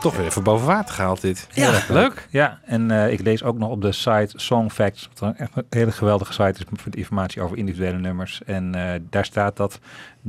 [0.00, 1.46] toch weer even boven water gehaald dit.
[1.52, 1.80] Ja.
[1.88, 2.26] Leuk.
[2.30, 5.50] Ja, en eh, ik lees ook nog op de site Song Facts, wat een echt
[5.54, 8.40] een hele geweldige site is voor de informatie over individuele nummers.
[8.46, 9.78] En eh, daar staat dat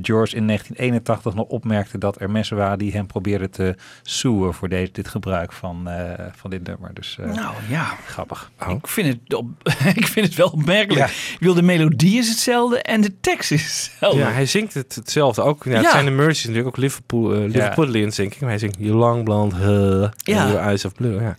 [0.01, 4.69] George in 1981 nog opmerkte dat er mensen waren die hem probeerden te suwen voor
[4.69, 6.93] deze, dit gebruik van, eh, van dit nummer.
[6.93, 8.51] Dus eh, Nou ja, grappig.
[8.69, 9.47] ik, vind het op,
[9.95, 11.09] ik vind het wel opmerkelijk.
[11.09, 14.19] Ik wil de melodie is hetzelfde en de tekst is hetzelfde.
[14.19, 15.63] Ja, hij zingt het hetzelfde ook.
[15.63, 15.91] Ja, het Ja.
[15.91, 18.39] zijn de Mercies natuurlijk ook Liverpool, eh Liverpoolians, denk ik.
[18.39, 20.47] Maar hij zingt You Long Blonde Hair Ja.
[20.47, 21.21] Your Eyes of Blue.
[21.21, 21.35] Ja.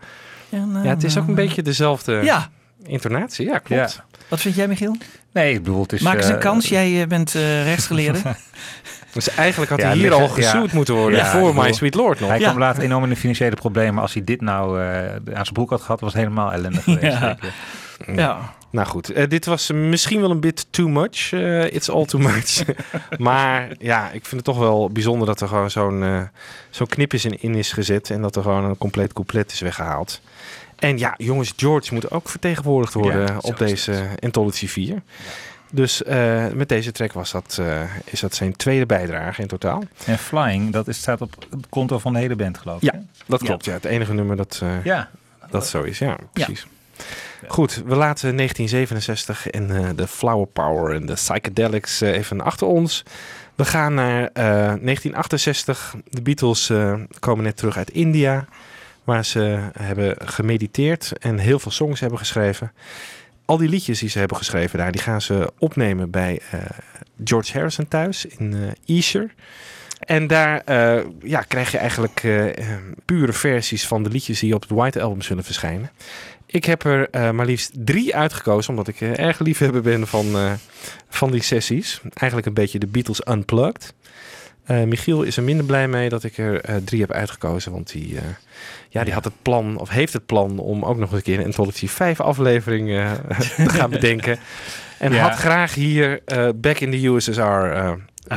[0.51, 2.51] Eh, ja, het is ook een beetje dezelfde Ja.
[2.85, 3.47] intonatie.
[3.47, 4.03] Ja, klopt.
[4.33, 4.97] Wat vind jij, Michiel?
[5.33, 6.01] Nee, ik bedoel, het is...
[6.01, 6.69] Maak eens een eh, kans.
[6.69, 8.19] Jij eh, bent eh, rechtsgeleerde.
[9.13, 10.67] Dus eigenlijk had Ja, hij hier liggen- al ja.
[10.73, 12.29] moeten worden Ja, voor My Sweet Lord nog.
[12.29, 12.45] Hij Ja.
[12.49, 14.03] kwam later enorm in de financiële problemen.
[14.03, 17.03] Als hij dit nou eh, aan zijn broek had gehad, was het helemaal ellendig geweest.
[17.19, 17.19] Ja.
[17.21, 17.43] denk
[18.07, 18.17] ik.
[18.17, 18.53] Ja.
[18.71, 21.33] Nou goed, eh, dit was misschien wel een bit too much.
[21.33, 22.63] eh, it's all too much.
[23.19, 26.21] maar ja, ik vind het toch wel bijzonder dat er gewoon zo'n eh
[26.71, 28.11] zo'n knipjes in, in is gezet.
[28.11, 30.21] En dat er gewoon een compleet couplet is weggehaald.
[30.83, 35.03] En ja, jongens, George moet ook vertegenwoordigd worden Ja, op deze Anthology 4.
[35.71, 39.83] Dus eh, met deze track was dat, eh, is dat zijn tweede bijdrage in totaal.
[40.07, 42.93] En Flying, dat is, staat op het konto van de hele band, geloof ik.
[42.93, 43.05] Ja, hè?
[43.27, 43.65] dat klopt.
[43.65, 43.73] Ja.
[43.73, 45.11] Het enige nummer dat, eh, Ja.
[45.51, 45.99] dat zo is.
[45.99, 46.67] Ja, precies.
[47.49, 53.03] Goed, we laten 1967 en de flower power en de psychedelics even achter ons.
[53.55, 55.95] We gaan naar eh, 1968.
[56.09, 56.73] De Beatles
[57.19, 58.47] komen net terug uit India,
[59.05, 62.73] waar ze hebben gemediteerd en heel veel songs hebben geschreven.
[63.45, 66.61] Al die liedjes die ze hebben geschreven daar, die gaan ze opnemen bij eh,
[67.25, 68.55] George Harrison thuis in
[68.87, 69.35] eh Esher.
[70.01, 72.21] En daar eh, ja, krijg je eigenlijk
[73.05, 75.91] pure versies van de liedjes die op het White Album zullen verschijnen.
[76.47, 80.59] Ik heb er maar liefst drie uitgekozen, omdat ik erg liefhebber ben van,
[81.09, 82.01] van die sessies.
[82.15, 83.95] Eigenlijk een beetje de Beatles Unplugged.
[84.81, 87.93] Eh, Michiel is er minder blij mee dat ik er eh, drie heb uitgekozen, want
[87.93, 88.23] die, eh,
[88.89, 91.39] ja, die had het plan, of heeft het plan, om ook nog eens een keer
[91.39, 92.89] een Anthology 5 aflevering
[93.57, 94.39] te gaan bedenken.
[94.99, 95.23] En Ja.
[95.23, 96.21] had graag hier
[96.55, 97.41] Back in the USSR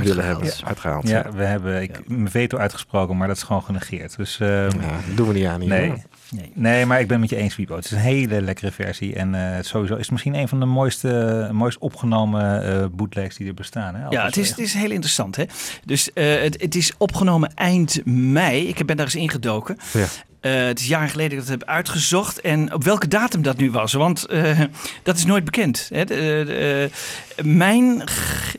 [0.04, 0.52] willen hebben Ja.
[0.68, 1.08] uitgehaald.
[1.08, 4.18] Ja, we hebben ik, mijn veto uitgesproken, maar dat is gewoon genegeerd.
[4.18, 4.50] Dus ehm,
[4.82, 5.70] Ja, doen we niet aan hier.
[5.70, 5.94] nee.
[6.36, 6.52] Nee.
[6.54, 7.76] Nee, maar ik ben met je eens, Wiebo.
[7.76, 9.16] Het is een hele lekkere versie.
[9.16, 13.48] En eh, sowieso is het misschien een van de mooiste, mooist opgenomen eh bootlegs die
[13.48, 13.96] er bestaan.
[13.96, 14.08] Hè?
[14.10, 15.36] Ja, het is, het is heel interessant.
[15.36, 15.44] Hè?
[15.86, 18.68] Dus eh, het, het is opgenomen eind mei.
[18.68, 19.78] Ik ben daar eens ingedoken.
[19.94, 20.06] Ja.
[20.46, 22.42] Eh, het is jaren geleden dat ik het heb uitgezocht.
[22.42, 23.94] En op welke datum dat nu was.
[23.94, 24.60] Want eh,
[25.04, 25.90] dat is nooit bekend.
[25.94, 26.06] Hè?
[26.06, 26.92] De-
[27.36, 28.04] eh, mijn,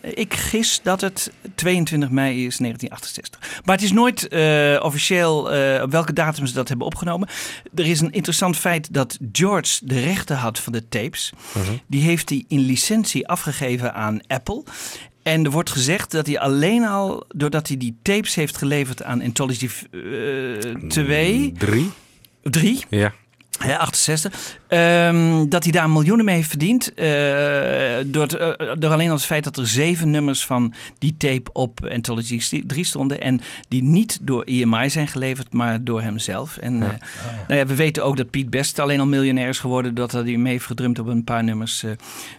[0.02, 3.60] ik gis dat het 22 mei is 1968.
[3.64, 4.22] Maar het is nooit
[4.82, 5.38] officieel
[5.82, 7.28] op welke datum ze dat hebben opgenomen.
[7.74, 11.32] Er is een interessant feit dat George de rechten had van de tapes.
[11.86, 14.62] Die heeft hij in licentie afgegeven aan Apple.
[15.26, 19.22] En er wordt gezegd dat hij alleen al, doordat hij die tapes heeft geleverd aan
[19.22, 19.68] Anthology
[20.88, 21.90] 2, Drie?
[22.42, 23.14] 3, Ja.
[23.64, 24.58] Ja, 68.
[24.68, 26.94] ehm, dat hij daar miljoenen mee heeft verdiend.
[26.94, 27.04] eh,
[28.06, 31.52] door, het, eh, door alleen al het feit dat er zeven nummers van die tape
[31.52, 33.20] op Anthology 3 stonden.
[33.20, 36.56] En die niet door EMI zijn geleverd, maar door hemzelf.
[36.56, 36.88] En eh,
[37.48, 39.94] nou ja, we weten ook dat Piet Best alleen al miljonair is geworden.
[39.94, 41.84] Dat hij mee heeft gedrumd op een paar nummers.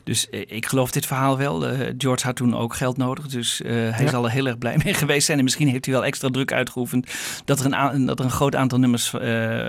[0.03, 1.65] dus ik geloof dit verhaal wel.
[1.97, 3.27] George had toen ook geld nodig.
[3.27, 5.37] Dus hij zal er heel erg blij mee geweest zijn.
[5.37, 7.11] En misschien heeft hij wel extra druk uitgeoefend.
[7.45, 9.13] Dat er een, dat er een groot aantal nummers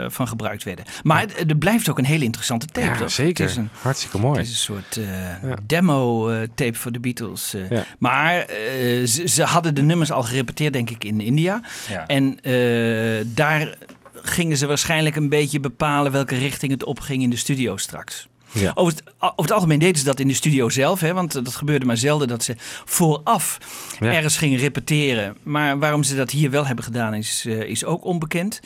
[0.09, 0.85] van gebruikt werden.
[1.03, 2.87] Maar er blijft ook een hele interessante tape.
[2.87, 3.11] Ja, toch?
[3.11, 3.43] zeker.
[3.43, 4.39] Het is een, Hartstikke mooi.
[4.39, 7.55] het is een soort eh, demo-tape voor de Beatles.
[7.55, 7.71] eh.
[7.71, 7.85] Ja.
[7.99, 8.47] Maar eh,
[9.07, 11.61] ze, ze hadden de nummers al gerepeteerd, denk ik, in India.
[11.89, 12.07] Ja.
[12.07, 13.75] En eh, daar
[14.23, 18.29] gingen ze waarschijnlijk een beetje bepalen welke richting het opging in de studio straks.
[18.53, 18.73] Ja.
[18.75, 21.55] Over, het, over het algemeen deden ze dat in de studio zelf, hè, want dat
[21.57, 22.55] gebeurde maar zelden dat ze
[22.85, 23.59] vooraf
[24.01, 24.13] Ja.
[24.13, 25.37] ergens gingen repeteren.
[25.43, 28.61] Maar waarom ze dat hier wel hebben gedaan is, eh, is ook onbekend.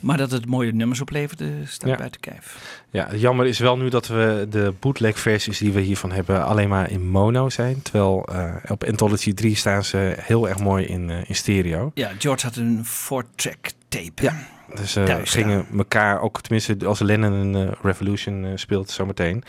[0.00, 1.96] Maar dat het mooie nummers opleverde, staat Ja.
[1.96, 2.56] buiten kijf.
[2.90, 6.68] Ja, jammer is wel nu dat we de bootleg versies die we hiervan hebben alleen
[6.68, 7.82] maar in mono zijn.
[7.82, 11.90] Terwijl eh, op Anthology 3 staan ze heel erg mooi in, eh, in stereo.
[11.94, 14.22] Ja, George had een four-track tape.
[14.22, 14.46] Ja.
[14.74, 19.44] Dus eh Thuis gingen elkaar ook, tenminste als Lennon een eh, Revolution eh, speelt zometeen,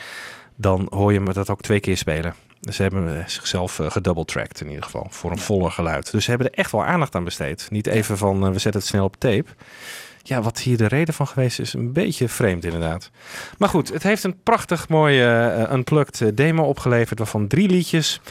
[0.56, 2.34] dan hoor je me dat ook twee keer spelen.
[2.62, 6.12] Dus ze hebben zichzelf gedouble-tracked in ieder geval, voor een voller geluid.
[6.12, 7.68] Dus ze hebben er echt wel aandacht aan besteed.
[7.70, 9.50] Niet even van, we zetten het snel op tape.
[10.24, 13.12] Ja, wat hier de reden van geweest is, een beetje vreemd inderdaad.
[13.58, 18.22] Maar goed, het heeft een prachtig mooie eh, unplugged demo opgeleverd, waarvan drie liedjes.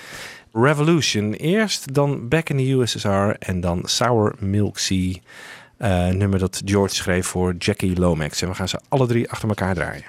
[0.53, 5.15] Revolution eerst, dan Back in the USSR en dan Sour Milk Sea.
[5.79, 8.43] Eh, nummer dat George schreef voor Jackie Lomax.
[8.43, 10.05] En we gaan ze alle drie achter elkaar draaien.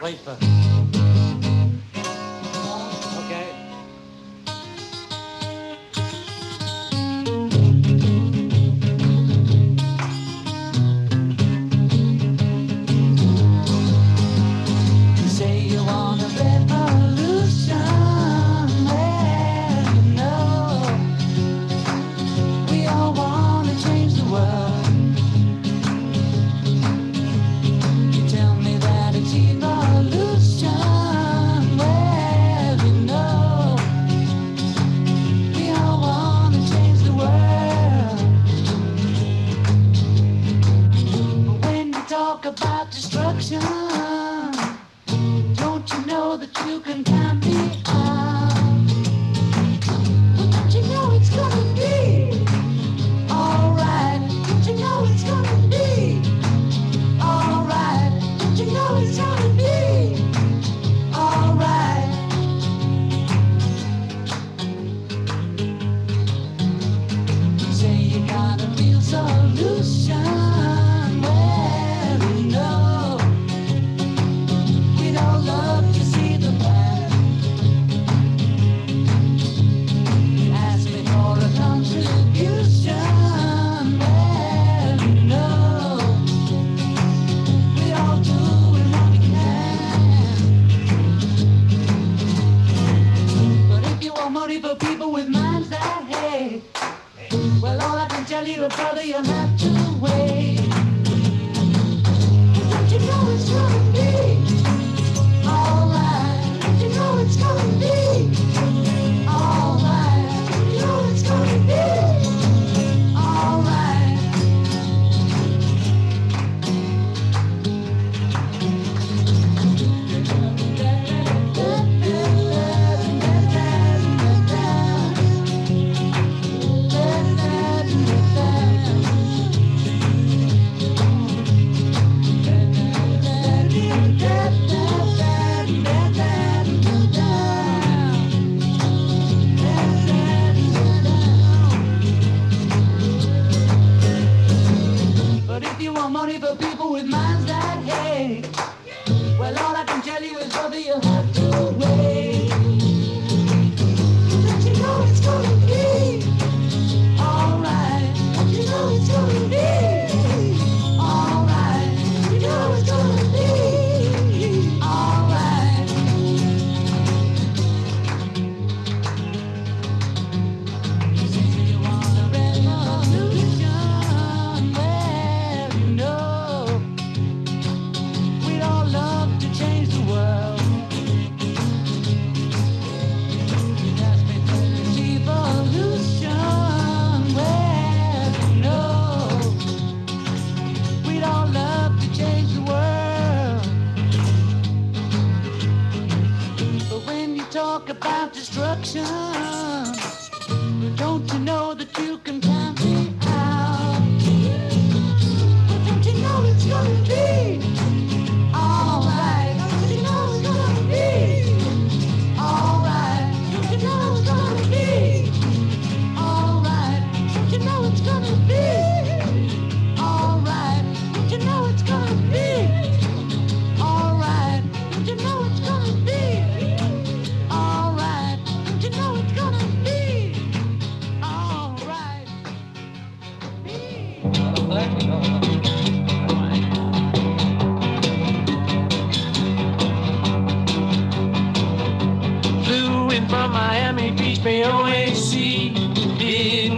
[200.95, 202.58] Don't you know that you can count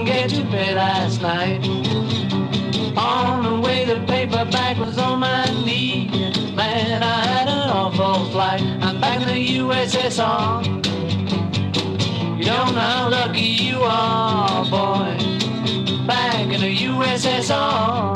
[0.06, 1.66] get to bed last night.
[2.98, 6.08] On the way, the paperback was on my knee.
[6.54, 8.62] Man, I had an awful flight.
[8.82, 10.66] I'm back in the USSR.
[12.38, 15.18] You don't know how lucky you are, boy.
[16.06, 18.16] Back in the USSR.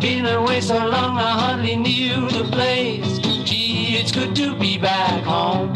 [0.00, 3.18] Been away so long, I hardly knew the place.
[3.48, 5.72] Gee, it's good to be back home.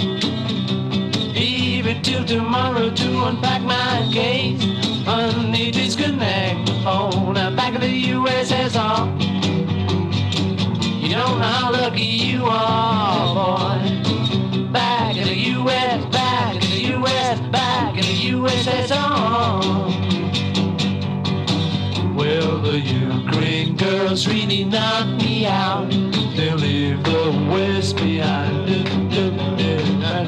[2.03, 4.63] Till tomorrow to unpack my case.
[5.05, 7.35] Honey, disconnect the phone.
[7.35, 9.07] Back in the USSR.
[11.03, 14.73] You don't know how lucky you are, boy.
[14.73, 19.61] Back in the US, back in the US, back in the USSR.
[22.15, 23.20] Well, the Ukraine
[23.81, 25.89] girls really knock me out.
[26.37, 28.69] They leave the west behind.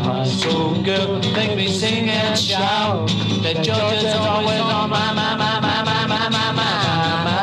[0.03, 3.09] My soul girl make me sing and shout.
[3.43, 7.37] That Georgia's always on my mind, my, my, my, my, my, my, my.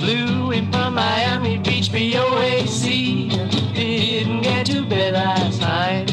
[0.00, 3.28] Flew in from Miami Beach, B-O-A-C.
[3.74, 6.10] Didn't get to bed last night.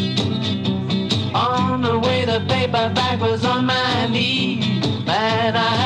[1.34, 4.60] On the way, the paper bag was on my knee.
[5.06, 5.83] Man, I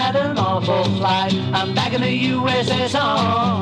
[1.68, 3.62] I'm back in the USSR.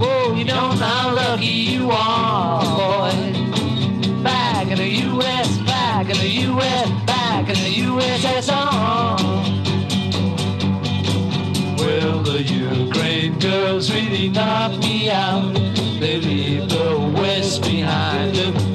[0.00, 4.22] Oh, you don't know how lucky you are, boy.
[4.22, 9.18] Back in the US, back in the US, back in the USSR.
[11.78, 15.54] Well, the Ukraine girls really knocked me out.
[16.00, 18.36] They leave the West behind.
[18.36, 18.73] And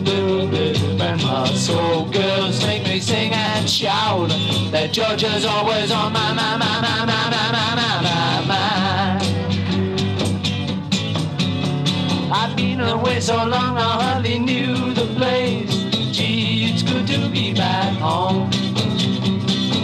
[1.69, 4.29] soul girls make me sing and shout
[4.71, 8.21] that Georgia's always on my, my, my, my, my, my, my, my, my,
[8.51, 8.59] my.
[12.39, 15.73] I've been away so long, I hardly knew the place.
[16.15, 18.49] Gee, it's good to be back home.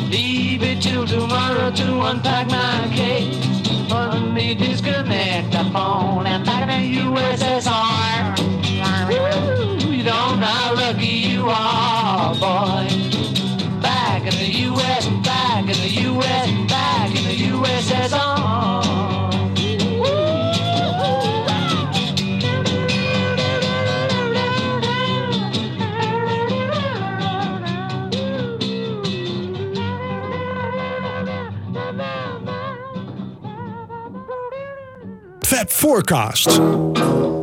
[0.09, 3.37] Leave it till tomorrow to unpack my case.
[3.91, 8.19] Only disconnect the phone and back the USSR.
[9.09, 11.14] Woo, you don't know how lucky
[13.81, 17.35] Back in the US, back in the US, back in the
[35.85, 37.34] Forecast.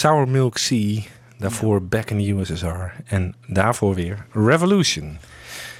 [0.00, 1.00] Sour Milk Sea.
[1.38, 2.66] Daarvoor Back in the USSR.
[3.06, 5.18] En daarvoor weer Revolution.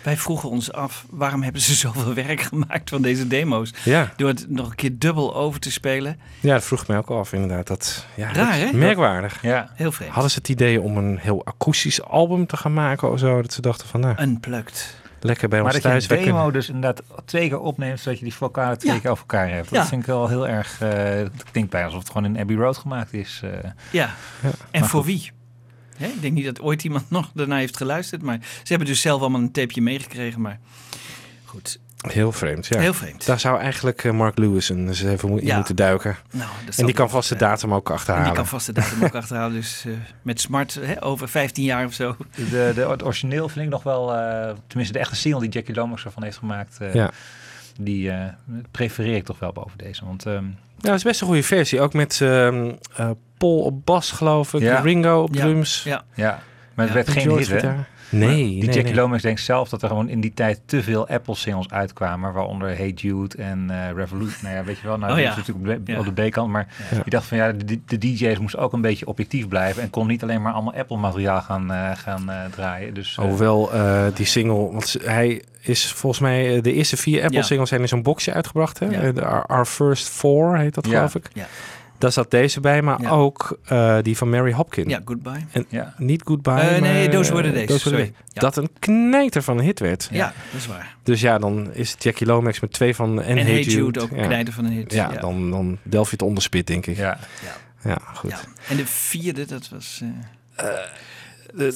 [0.03, 3.73] Wij vroegen ons af, waarom hebben ze zoveel werk gemaakt van deze demo's?
[3.85, 4.13] Ja.
[4.17, 6.21] Door het nog een keer dubbel over te spelen.
[6.41, 7.67] Ja, dat vroeg ik mij ook af inderdaad.
[7.67, 8.73] Dat, ja, Raar, dat- hè?
[8.77, 9.43] Merkwaardig.
[9.43, 9.71] Ja.
[9.75, 10.13] Heel vreemd.
[10.13, 13.43] Hadden ze het idee om een heel akoestisch album te gaan maken of zo?
[13.43, 14.97] Dat ze dachten van, nou, Unplugged.
[15.21, 16.21] lekker bij Maar ons dat je thuis.
[16.21, 18.99] een demo dus inderdaad twee keer opneemt, zodat je die vocalen twee Ja.
[19.01, 19.71] keer over elkaar hebt.
[19.71, 19.87] Dat Ja.
[19.87, 21.21] vind ik wel heel erg, eh
[21.51, 23.41] klinkt bijna alsof het gewoon in Abbey Road gemaakt is.
[23.45, 23.71] eh.
[23.91, 24.15] Ja.
[24.71, 25.31] En voor wie?
[25.97, 28.23] Hè, ik denk niet dat ooit iemand nog daarna heeft geluisterd.
[28.23, 30.41] Maar ze hebben dus zelf allemaal een tapeje meegekregen.
[30.41, 30.59] Maar
[31.45, 32.79] goed, Heel vreemd, ja.
[32.81, 33.27] Heel vreemd.
[33.27, 35.57] Daar zou eigenlijk eh, Mark Lewis eens even mo- in Ja.
[35.57, 36.17] moeten duiken.
[36.31, 37.51] Nou, dat en die kan vast de zijn.
[37.51, 38.27] datum ook en achterhalen.
[38.29, 39.53] die kan vast de datum ook achterhalen.
[39.53, 42.17] Dus eh, met smart hè, over 15 jaar of zo.
[42.35, 45.75] De, de, het origineel vind ik nog wel, eh, tenminste de echte single die Jackie
[45.75, 47.11] Lomax ervan heeft gemaakt, eh, Ja.
[47.85, 48.25] Die eh,
[48.71, 50.05] prefereer ik toch wel boven deze.
[50.05, 51.81] Want ehm, Ja, dat is best een goede versie.
[51.81, 54.61] Ook met ehm, eh, Paul op bas, geloof ik.
[54.61, 54.81] Ja.
[54.81, 55.41] Ringo op Ja.
[55.41, 55.83] drums.
[55.85, 56.05] Ja.
[56.15, 56.43] ja,
[56.75, 56.95] maar het Ja.
[56.95, 57.63] werd geen George hit.
[58.11, 58.95] Nee, Maar die Jackie nee.
[58.95, 62.89] Lomax denkt zelf dat er gewoon in die tijd te veel Apple-singles uitkwamen, waaronder Hey
[62.91, 64.39] Jude en eh Revolution.
[64.43, 65.31] Nou ja, weet je wel, nou, Oh dat ja.
[65.31, 65.99] is natuurlijk op de, Ja.
[65.99, 66.97] op de B-kant, maar Ja.
[66.97, 70.07] die dacht van ja, de, de DJ's moesten ook een beetje objectief blijven en kon
[70.07, 72.95] niet alleen maar allemaal Apple-materiaal gaan, eh, gaan eh, draaien.
[72.95, 73.71] Dus, Hoewel
[74.15, 77.43] die single, want hij is volgens mij de eerste vier Apple Ja.
[77.45, 78.79] singles zijn in zo'n boxje uitgebracht.
[78.79, 79.13] Hè?
[79.13, 81.29] De Our, First Four heet dat geloof ik.
[81.33, 81.47] Ja.
[82.01, 83.11] Daar zat deze bij, maar Ja.
[83.11, 84.89] ook eh, die van Mary Hopkin.
[84.89, 85.45] Ja, goodbye.
[85.53, 85.95] En Ja.
[85.99, 87.97] niet Goodbye, Eh, nee, maar, Those Were the Days, Those Were the sorry.
[88.03, 88.33] Days.
[88.33, 88.41] Ja.
[88.41, 90.09] Dat een knijter van een hit werd.
[90.13, 90.97] Ja, dat is waar.
[91.03, 94.01] Dus ja, dan is Jackie Lomax met twee van en, En Hey Hey Jude, Jude.
[94.01, 94.17] ook ja.
[94.17, 94.93] een knijter van een hit.
[94.93, 96.97] Ja, Dan, dan delf je het onderspit, denk ik.
[96.97, 97.19] ja.
[97.85, 98.31] Ja, goed.
[98.31, 98.39] Ja.
[98.69, 100.03] En de vierde, dat was...
[100.57, 100.67] eh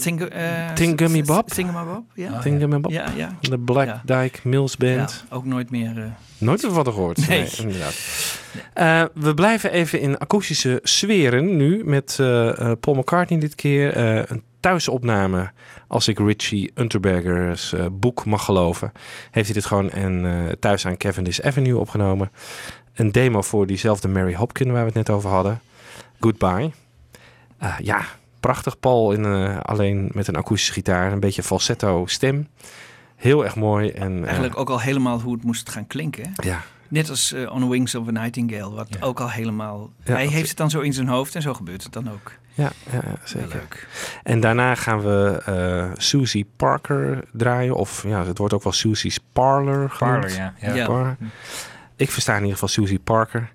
[0.00, 1.48] Think, eh, Thingummy Bob?
[1.48, 2.38] Thingamabob, ja.
[2.40, 2.90] Thingamabob.
[2.92, 3.36] Ja, ja.
[3.40, 4.02] De Black Ja.
[4.04, 5.24] Dyke Mills Band.
[5.30, 5.98] Ja, ook nooit meer...
[5.98, 6.04] eh,
[6.38, 7.28] Nooit meer van gehoord.
[7.28, 7.38] Nee.
[7.40, 7.94] Nee, inderdaad.
[8.74, 13.92] Eh, we blijven even in akoestische sferen nu met eh, eh, Paul McCartney dit keer.
[13.96, 15.50] eh, een thuisopname,
[15.88, 18.92] als ik Richie Unterbergers boek mag geloven.
[19.30, 22.30] Heeft hij dit gewoon en, eh, thuis aan Cavendish Avenue opgenomen.
[22.94, 25.60] Een demo voor diezelfde Mary Hopkin waar we het net over hadden.
[26.20, 26.70] Goodbye.
[27.58, 28.00] Eh, ja,
[28.44, 31.12] prachtig Paul in, eh, alleen met een akoestische gitaar.
[31.12, 32.48] Een beetje falsetto stem.
[33.16, 33.90] Heel erg mooi.
[33.90, 36.22] En, eh, eigenlijk ook al helemaal hoe het moest gaan klinken.
[36.24, 36.48] hè?
[36.48, 39.90] ja, Net als eh, On the Wings of a Nightingale, wat ook al helemaal...
[40.04, 42.32] Ja, hij heeft het dan zo in zijn hoofd en zo gebeurt het dan ook.
[42.54, 43.48] ja, ja, ja, Heel zeker.
[43.48, 43.88] leuk.
[44.22, 47.74] En daarna gaan we eh Susie Parker draaien.
[47.74, 50.20] Of ja, het wordt ook wel Susie's Parlor genoemd.
[50.20, 50.54] Parlor, ja.
[50.58, 50.74] ja.
[50.74, 50.86] Ja.
[50.86, 51.16] Parlor.
[51.96, 53.52] Ik versta in ieder geval Susie Parker.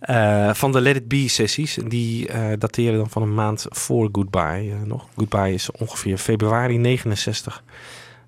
[0.00, 1.78] Eh, van de Let It Be sessies.
[1.86, 5.06] Die eh, dateren dan van een maand voor Goodbye eh, nog.
[5.16, 7.62] Goodbye is ongeveer februari 69.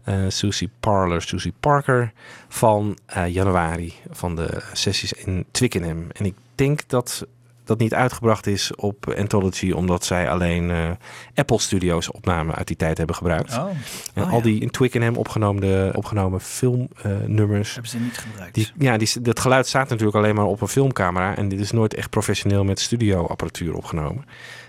[0.05, 2.13] Eh Susie Parlor, Susie Parker
[2.49, 6.07] van januari van de sessies in Twickenham.
[6.13, 7.27] En ik denk dat
[7.73, 10.91] dat niet uitgebracht is op Anthology, omdat zij alleen eh,
[11.35, 13.59] Apple Studios opnamen uit die tijd hebben gebruikt.
[13.59, 13.69] Oh,
[14.15, 14.43] En Oh, al ja.
[14.43, 17.73] die in Twickenham opgenomen, opgenomen filmnummers.
[17.73, 18.55] Hebben ze niet gebruikt.
[18.55, 21.37] die, ja, die, dat geluid staat natuurlijk alleen maar op een filmcamera.
[21.37, 24.25] En dit is nooit echt professioneel met studioapparatuur opgenomen.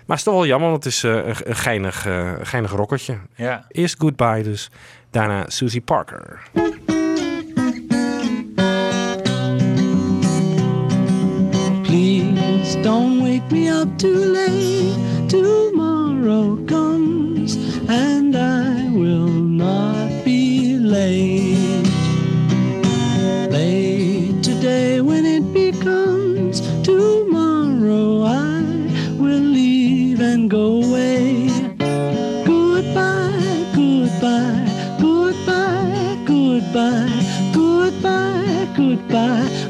[0.06, 2.70] Maar het is toch wel jammer, want het is eh, een, een geinig, eh, geinig
[2.70, 3.18] rockertje.
[3.34, 3.64] ja.
[3.68, 4.70] Eerst Goodbye dus,
[5.10, 6.42] daarna Susie Parker.
[12.84, 14.94] Don't wake me up too late.
[15.30, 17.56] Tomorrow comes
[17.88, 21.88] and I will not be late.
[23.50, 28.60] Late today when it becomes tomorrow, I
[29.18, 31.48] will leave and go away.
[32.44, 39.63] Goodbye, goodbye, goodbye, goodbye, goodbye, goodbye,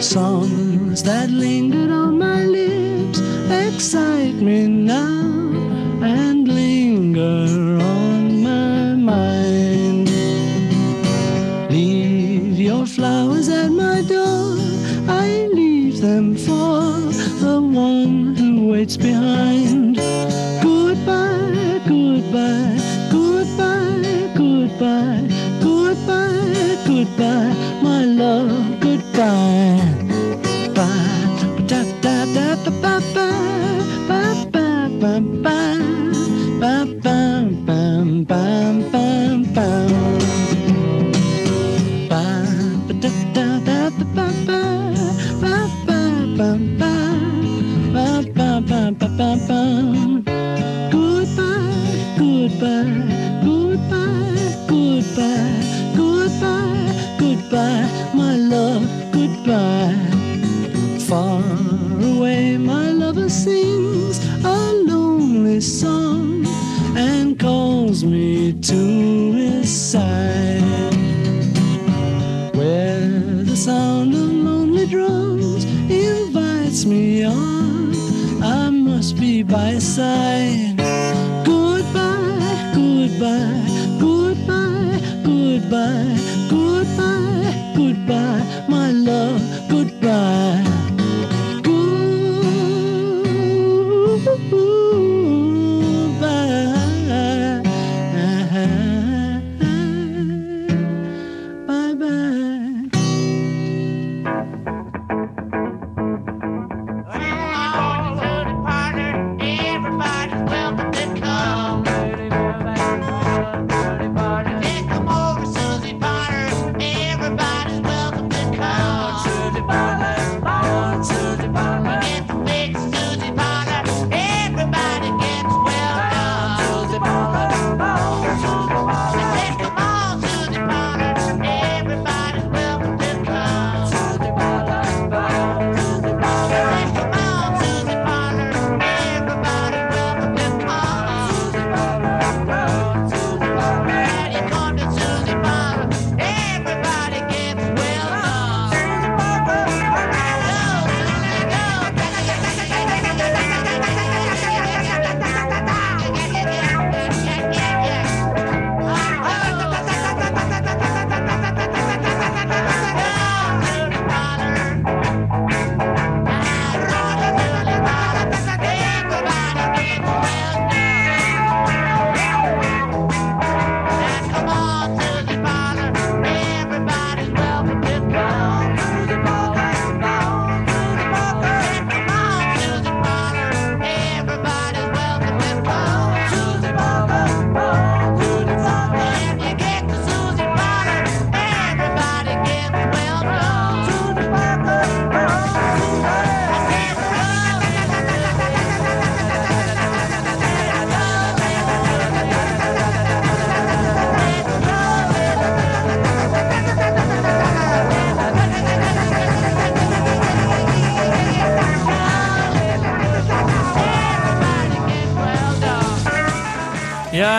[0.00, 3.20] Songs that lingered on my lips
[3.50, 5.52] excite me now
[6.02, 10.08] and linger on my mind.
[11.70, 14.56] Leave your flowers at my door.
[15.06, 16.90] I leave them for
[17.44, 19.69] the one who waits behind.
[69.90, 70.39] Side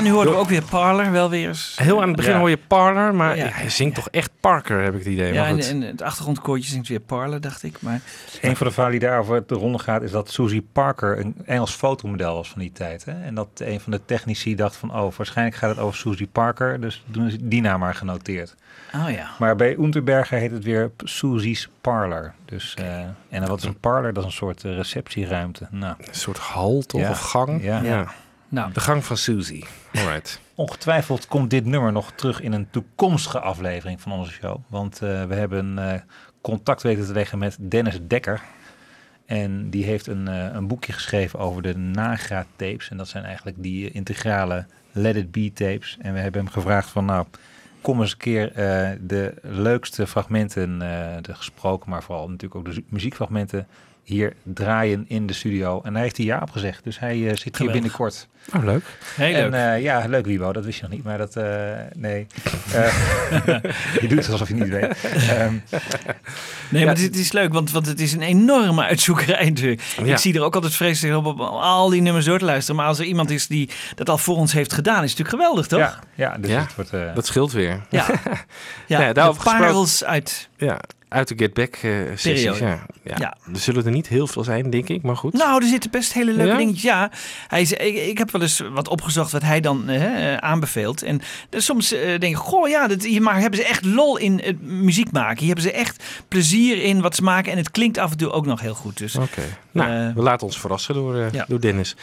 [0.03, 1.76] nu hoorden we ook weer Parler wel weer eens.
[1.82, 2.40] Heel aan het begin Ja.
[2.40, 3.48] hoor je Parler, maar Ja.
[3.52, 5.34] hij zingt toch echt Parker, heb ik het idee.
[5.34, 5.69] Ja, maar en, goed.
[5.69, 7.78] en het achtergrondkoortje zingt weer Parler, dacht ik.
[7.82, 8.02] Maar
[8.41, 11.72] Een van de verhalen die daarover de ronde gaat, is dat Susie Parker een Engels
[11.72, 13.06] fotomodel was van die tijd.
[13.06, 13.23] Hè?
[13.23, 16.82] En dat een van de technici dacht van, oh, waarschijnlijk gaat het over Susie Parker,
[16.82, 18.56] dus doen ze die naam maar genoteerd.
[18.95, 19.30] Oh ja.
[19.40, 22.34] Maar bij Unterberger heet het weer Susie's Parlor.
[22.45, 22.99] Dus, eh,
[23.30, 24.14] en wat is een parlor?
[24.14, 25.68] Dat is een soort eh, receptieruimte.
[25.72, 27.10] Nou, Een soort hal toch, Ja.
[27.10, 27.64] of gang?
[27.64, 27.82] Ja.
[27.84, 28.07] Ja.
[28.52, 29.65] Nou, De gang van Susie.
[29.94, 30.41] Alright.
[30.56, 34.57] Ongetwijfeld komt dit nummer nog terug in een toekomstige aflevering van onze show.
[34.68, 36.02] Want eh, we hebben eh,
[36.41, 38.41] contact weten te leggen met Dennis Dekker.
[39.26, 42.90] En die heeft een, eh, een boekje geschreven over de Nagra tapes.
[42.90, 45.98] En dat zijn eigenlijk die integrale Let It Be tapes.
[46.02, 47.26] En we hebben hem gevraagd van nou,
[47.82, 52.73] kom eens een keer eh, de leukste fragmenten, eh, de gesproken, maar vooral natuurlijk ook
[52.73, 53.68] de muziekfragmenten
[54.03, 55.82] hier draaien in de studio.
[55.84, 56.84] En hij heeft hier ja op gezegd.
[56.84, 58.28] Dus hij eh, zit hier binnenkort.
[58.56, 58.84] Oh, leuk.
[59.15, 59.53] heel En leuk.
[59.76, 61.44] eh, ja, leuk Wiebo, dat wist je nog niet, maar dat, eh,
[61.95, 62.28] nee.
[62.73, 62.94] Eh,
[64.02, 64.95] je doet het alsof je niet weet.
[65.30, 65.53] Ehm,
[66.69, 69.82] Nee, Ja, maar dit is leuk, want, want het is een enorme uitzoekerij natuurlijk.
[69.82, 70.03] Ja.
[70.06, 72.76] Ik zie er ook altijd vreselijk op, op al die nummers door te luisteren.
[72.76, 75.44] Maar als er iemand is die dat al voor ons heeft gedaan, is het natuurlijk
[75.44, 75.80] geweldig, toch?
[75.80, 76.94] ja, ja, dus Ja, het wordt...
[76.94, 77.82] eh, Dat scheelt weer.
[77.90, 78.06] Ja,
[78.88, 80.49] ja, Ja, de daarover parels uit...
[80.57, 80.80] Ja,
[81.11, 82.57] uit de Get Back eh, sessies.
[82.59, 82.83] Ja.
[83.03, 83.15] Ja.
[83.17, 83.38] Ja.
[83.53, 85.33] Er zullen er niet heel veel zijn, denk ik, maar goed.
[85.33, 86.57] Nou, er zitten best hele leuke Ja?
[86.57, 86.81] dingetjes.
[86.83, 87.11] Ja,
[87.47, 91.03] hij is, ik, ik heb wel eens wat opgezocht wat hij dan eh, aanbeveelt.
[91.03, 94.17] En dus soms eh, denk ik, goh, ja, dat, hier maar hebben ze echt lol
[94.17, 95.38] in het muziek maken.
[95.38, 97.51] Hier hebben ze echt plezier in wat ze maken.
[97.51, 98.97] En het klinkt af en toe ook nog heel goed.
[98.97, 99.41] Dus Oké.
[99.72, 101.95] Nou, Eh, we laten ons verrassen door, eh, door Dennis.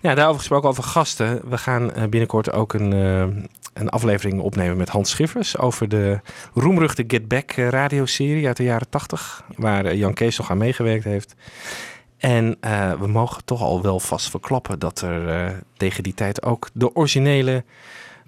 [0.00, 1.40] Ja, daarover gesproken over gasten.
[1.48, 2.90] We gaan eh, binnenkort ook een,
[3.72, 6.20] een aflevering opnemen met Hans Schiffers over de
[6.54, 11.34] roemruchte Get Back radioserie uit de jaren 80, waar Jan Kees nog aan meegewerkt heeft.
[12.18, 12.56] En
[12.98, 17.64] we mogen toch al wel vast verklappen dat er tegen die tijd ook de originele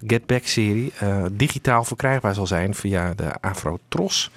[0.07, 0.93] Get Back serie
[1.31, 4.31] digitaal verkrijgbaar zal zijn via de Afro Tros.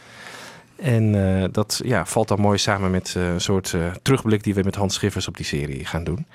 [0.77, 4.55] En eh, dat ja, valt dan mooi samen met eh, een soort eh, terugblik die
[4.55, 6.27] we met Hans Schiffers op die serie gaan doen.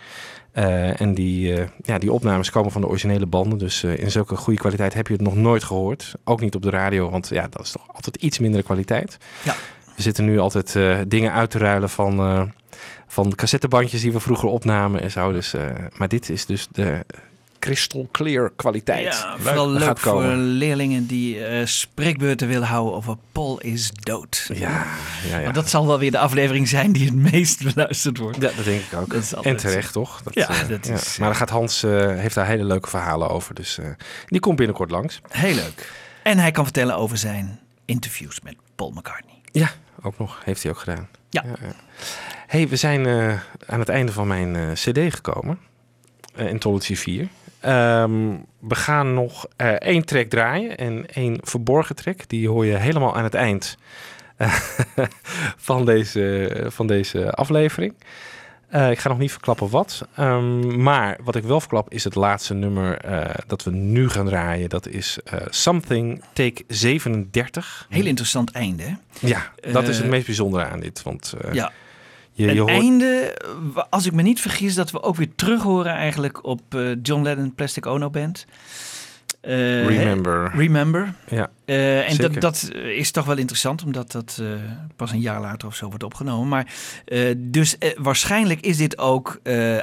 [0.52, 1.54] En die,
[1.84, 3.58] ja, die opnames komen van de originele banden.
[3.58, 6.14] Dus in zulke goede kwaliteit heb je het nog nooit gehoord.
[6.24, 9.18] Ook niet op de radio, want ja, dat is toch altijd iets mindere kwaliteit.
[9.44, 9.56] Ja.
[9.96, 12.52] We zitten nu altijd dingen uit te ruilen van,
[13.08, 15.32] van cassettebandjes die we vroeger opnamen en zo.
[15.32, 15.56] Dus,
[15.98, 17.06] maar dit is dus de
[17.60, 19.04] crystal clear kwaliteit.
[19.04, 20.38] Ja, Leuk, vooral dat leuk gaat voor komen.
[20.40, 24.50] leerlingen die eh, spreekbeurten willen houden over Paul is dood.
[24.54, 24.86] Ja,
[25.30, 25.44] ja, ja.
[25.44, 28.42] Want dat zal wel weer de aflevering zijn die het meest beluisterd wordt.
[28.42, 29.10] Ja, dat denk ik ook.
[29.10, 30.22] Dat is altijd en terecht, toch?
[30.32, 33.56] Ja, eh, dat is, Maar daar gaat Hans eh, heeft daar hele leuke verhalen over.
[33.56, 33.86] Dus eh,
[34.26, 35.22] die komt binnenkort langs.
[35.30, 35.92] Heel leuk.
[36.24, 39.42] En hij kan vertellen over zijn interviews met Paul McCartney.
[39.52, 39.72] Ja,
[40.02, 40.42] ook nog.
[40.44, 41.08] Heeft hij ook gedaan.
[41.30, 41.44] Ja.
[42.48, 45.60] hey, we zijn eh, aan het einde van mijn eh, cd gekomen.
[46.36, 47.28] Eh Anthology 4.
[47.60, 52.28] Ehm, we gaan nog eh, één track draaien en één verborgen track.
[52.28, 53.78] Die hoor je helemaal aan het eind
[54.38, 54.54] eh,
[55.68, 57.94] van, deze, van deze aflevering.
[58.68, 60.08] Eh, ik ga nog niet verklappen wat.
[60.16, 63.02] Ehm, maar wat ik wel verklap is het laatste nummer
[63.48, 64.70] dat we nu gaan draaien.
[64.70, 65.20] Dat is
[65.50, 67.86] Something Take 37.
[67.90, 68.84] Heel interessant einde.
[68.84, 68.94] hè?
[69.20, 71.04] Ja, dat is het meest bijzondere aan dit.
[71.04, 71.72] Want Ja.
[72.40, 72.72] Je, je een hoort...
[72.72, 73.38] einde,
[73.90, 77.24] als ik me niet vergis, dat we ook weer terug horen eigenlijk op eh, John
[77.24, 78.46] Lennon Plastic Ono Band.
[79.42, 80.52] Eh, Remember.
[80.56, 81.14] Remember.
[81.30, 84.42] Ja, Eh, en dat, dat is toch wel interessant, omdat dat
[84.96, 86.48] pas een jaar later of zo wordt opgenomen.
[86.48, 86.68] Maar
[87.38, 89.40] dus waarschijnlijk is dit ook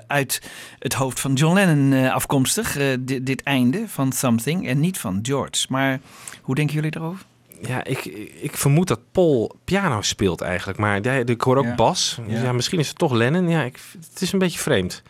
[0.07, 0.43] uit
[0.79, 5.19] het hoofd van John Lennon afkomstig, eh, di- dit einde van Something, en niet van
[5.23, 5.67] George.
[5.69, 6.01] Maar
[6.43, 7.25] hoe denken jullie daarover?
[7.63, 8.05] Ja, ik,
[8.41, 10.79] ik vermoed dat Paul piano speelt eigenlijk.
[10.79, 11.75] Maar hij- ik hoor ook Ja.
[11.75, 12.19] bas.
[12.27, 12.43] Ja.
[12.43, 12.53] Ja.
[12.53, 13.49] misschien is het toch Lennon.
[13.49, 13.79] Ja, ik,
[14.13, 15.03] het is een beetje vreemd.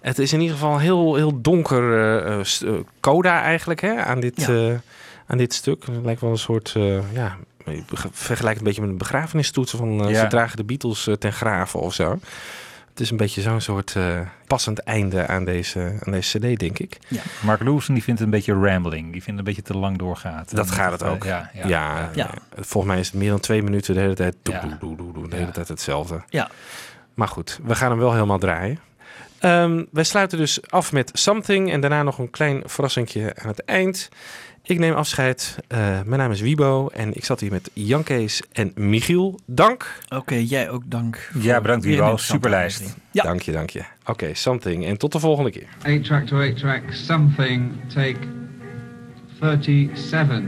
[0.00, 4.20] Het is in ieder geval heel, heel donker eh, eh, eh, coda eigenlijk hè, aan,
[4.20, 4.80] dit, Ja.
[5.26, 5.84] aan dit stuk.
[5.86, 6.74] Het lijkt wel een soort...
[7.12, 10.20] ja, ik beg- vergelijk het een beetje met een begrafenistoets van Ja.
[10.20, 12.18] ze dragen de Beatles ten graven of zo.
[13.00, 16.78] Het is een beetje zo'n soort eh, passend einde aan deze, aan deze cd, denk
[16.78, 16.98] ik.
[17.44, 19.12] Mark Lewison die vindt het een beetje rambling.
[19.12, 20.54] Die vindt het een beetje te lang doorgaat.
[20.54, 21.24] Dat En gaat het eh, ook.
[21.24, 22.10] Ja, Ja, ja.
[22.14, 22.30] ja.
[22.54, 24.36] volgens mij is het meer dan twee minuten de hele tijd.
[24.42, 24.60] Doe, Ja.
[24.60, 26.22] doe, doe, doe, doe, de hele tijd hetzelfde.
[26.28, 26.50] Ja.
[27.14, 28.78] Maar goed, we gaan hem wel helemaal draaien.
[29.38, 33.64] Ehm, wij sluiten dus af met Something en daarna nog een klein verrassingje aan het
[33.64, 34.08] eind.
[34.70, 35.58] Ik neem afscheid.
[35.68, 39.38] Eh, mijn naam is Wibo en ik zat hier met Jan Kees en Michiel.
[39.46, 39.92] Dank.
[40.08, 41.30] Oké, jij ook dank.
[41.38, 42.16] Ja, bedankt Wibo.
[42.16, 42.96] Superlijst.
[43.10, 43.22] Ja.
[43.22, 43.82] Dank je, dank je.
[44.04, 44.86] Oké, Something.
[44.86, 45.66] En tot de volgende keer.
[45.82, 48.18] 8 track to 8 track, something, take
[49.40, 50.42] 37.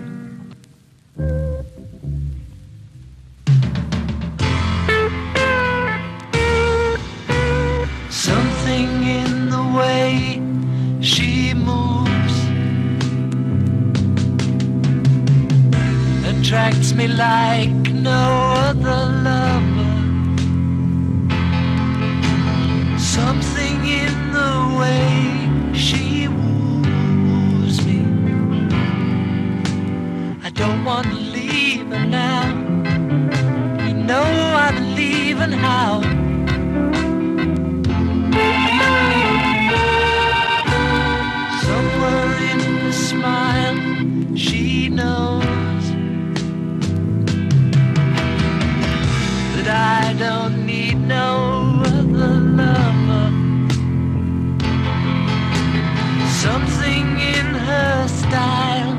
[8.08, 10.40] Something in the way
[11.00, 12.11] she moves
[16.42, 18.22] attracts me like no
[18.66, 19.92] other lover.
[22.98, 28.00] Something in the way she woos me.
[30.42, 32.48] I don't want to leave her now.
[33.86, 34.28] You know
[34.66, 36.02] I'm leaving how.
[41.66, 43.91] Somewhere in the smile,
[49.94, 53.26] I don't need no other lover.
[56.44, 57.06] Something
[57.36, 58.91] in her style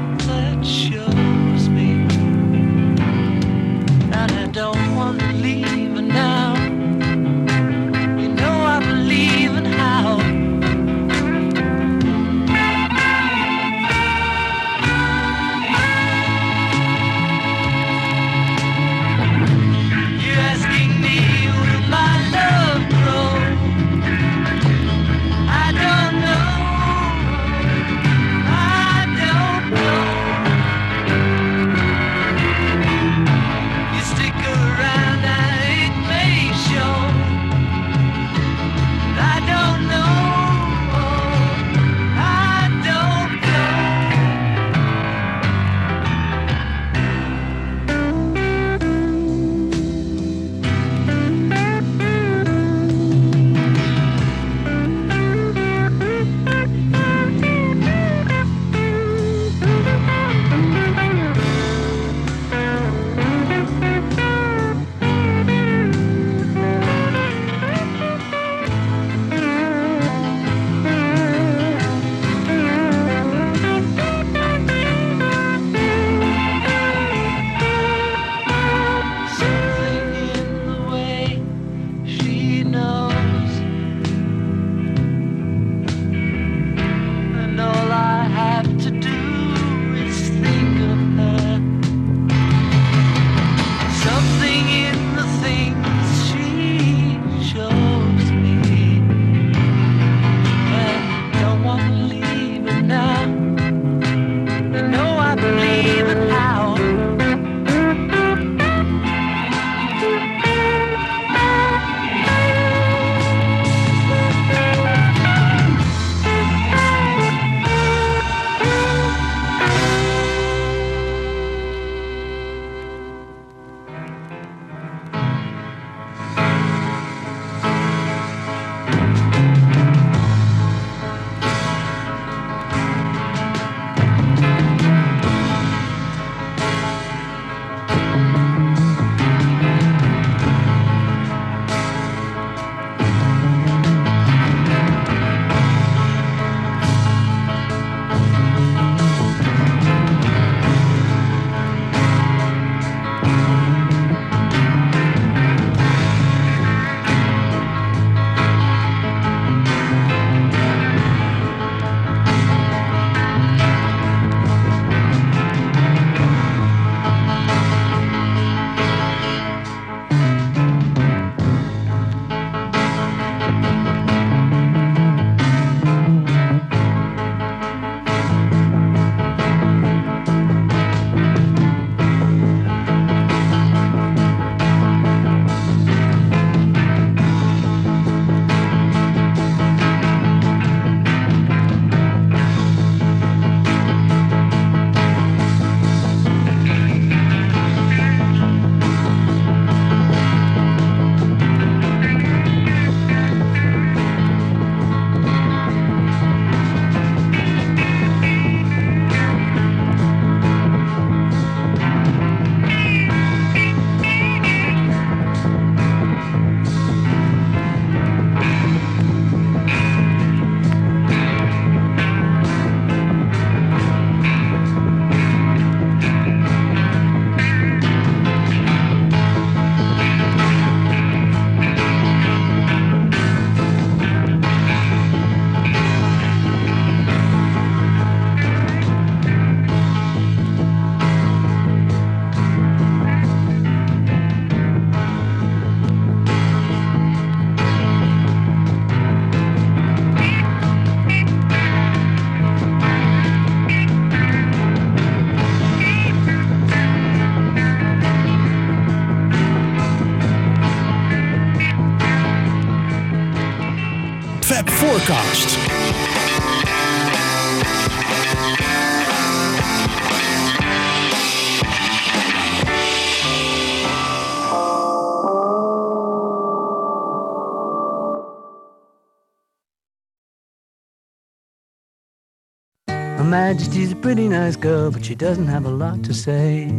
[283.84, 286.72] Majesty's a pretty nice girl, but she doesn't have a lot to say.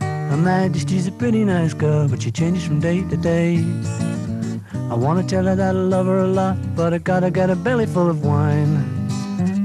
[0.00, 3.64] Her Majesty's a pretty nice girl, but she changes from day to day.
[4.90, 7.54] I wanna tell her that I love her a lot, but I gotta get a
[7.54, 8.74] belly full of wine.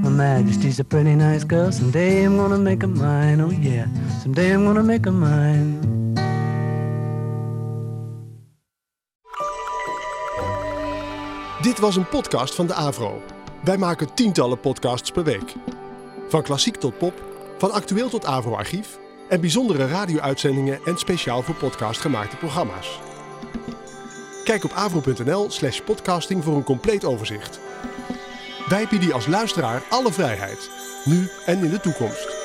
[0.04, 3.88] Her Majesty's a pretty nice girl, someday I'm gonna make her mine, oh yeah,
[4.22, 5.80] someday I'm gonna make her mine.
[11.62, 13.22] Dit was een podcast van de Avro.
[13.64, 15.56] Wij maken tientallen podcasts per week.
[16.32, 17.24] Van klassiek tot pop,
[17.58, 19.00] van actueel tot Avro-archief
[19.30, 23.00] en bijzondere radio-uitzendingen en speciaal voor podcast gemaakte programma's.
[24.44, 27.60] Kijk op avro.nl slash podcasting voor een compleet overzicht.
[28.70, 30.70] Wij bieden als luisteraar alle vrijheid,
[31.06, 32.41] nu en in de toekomst.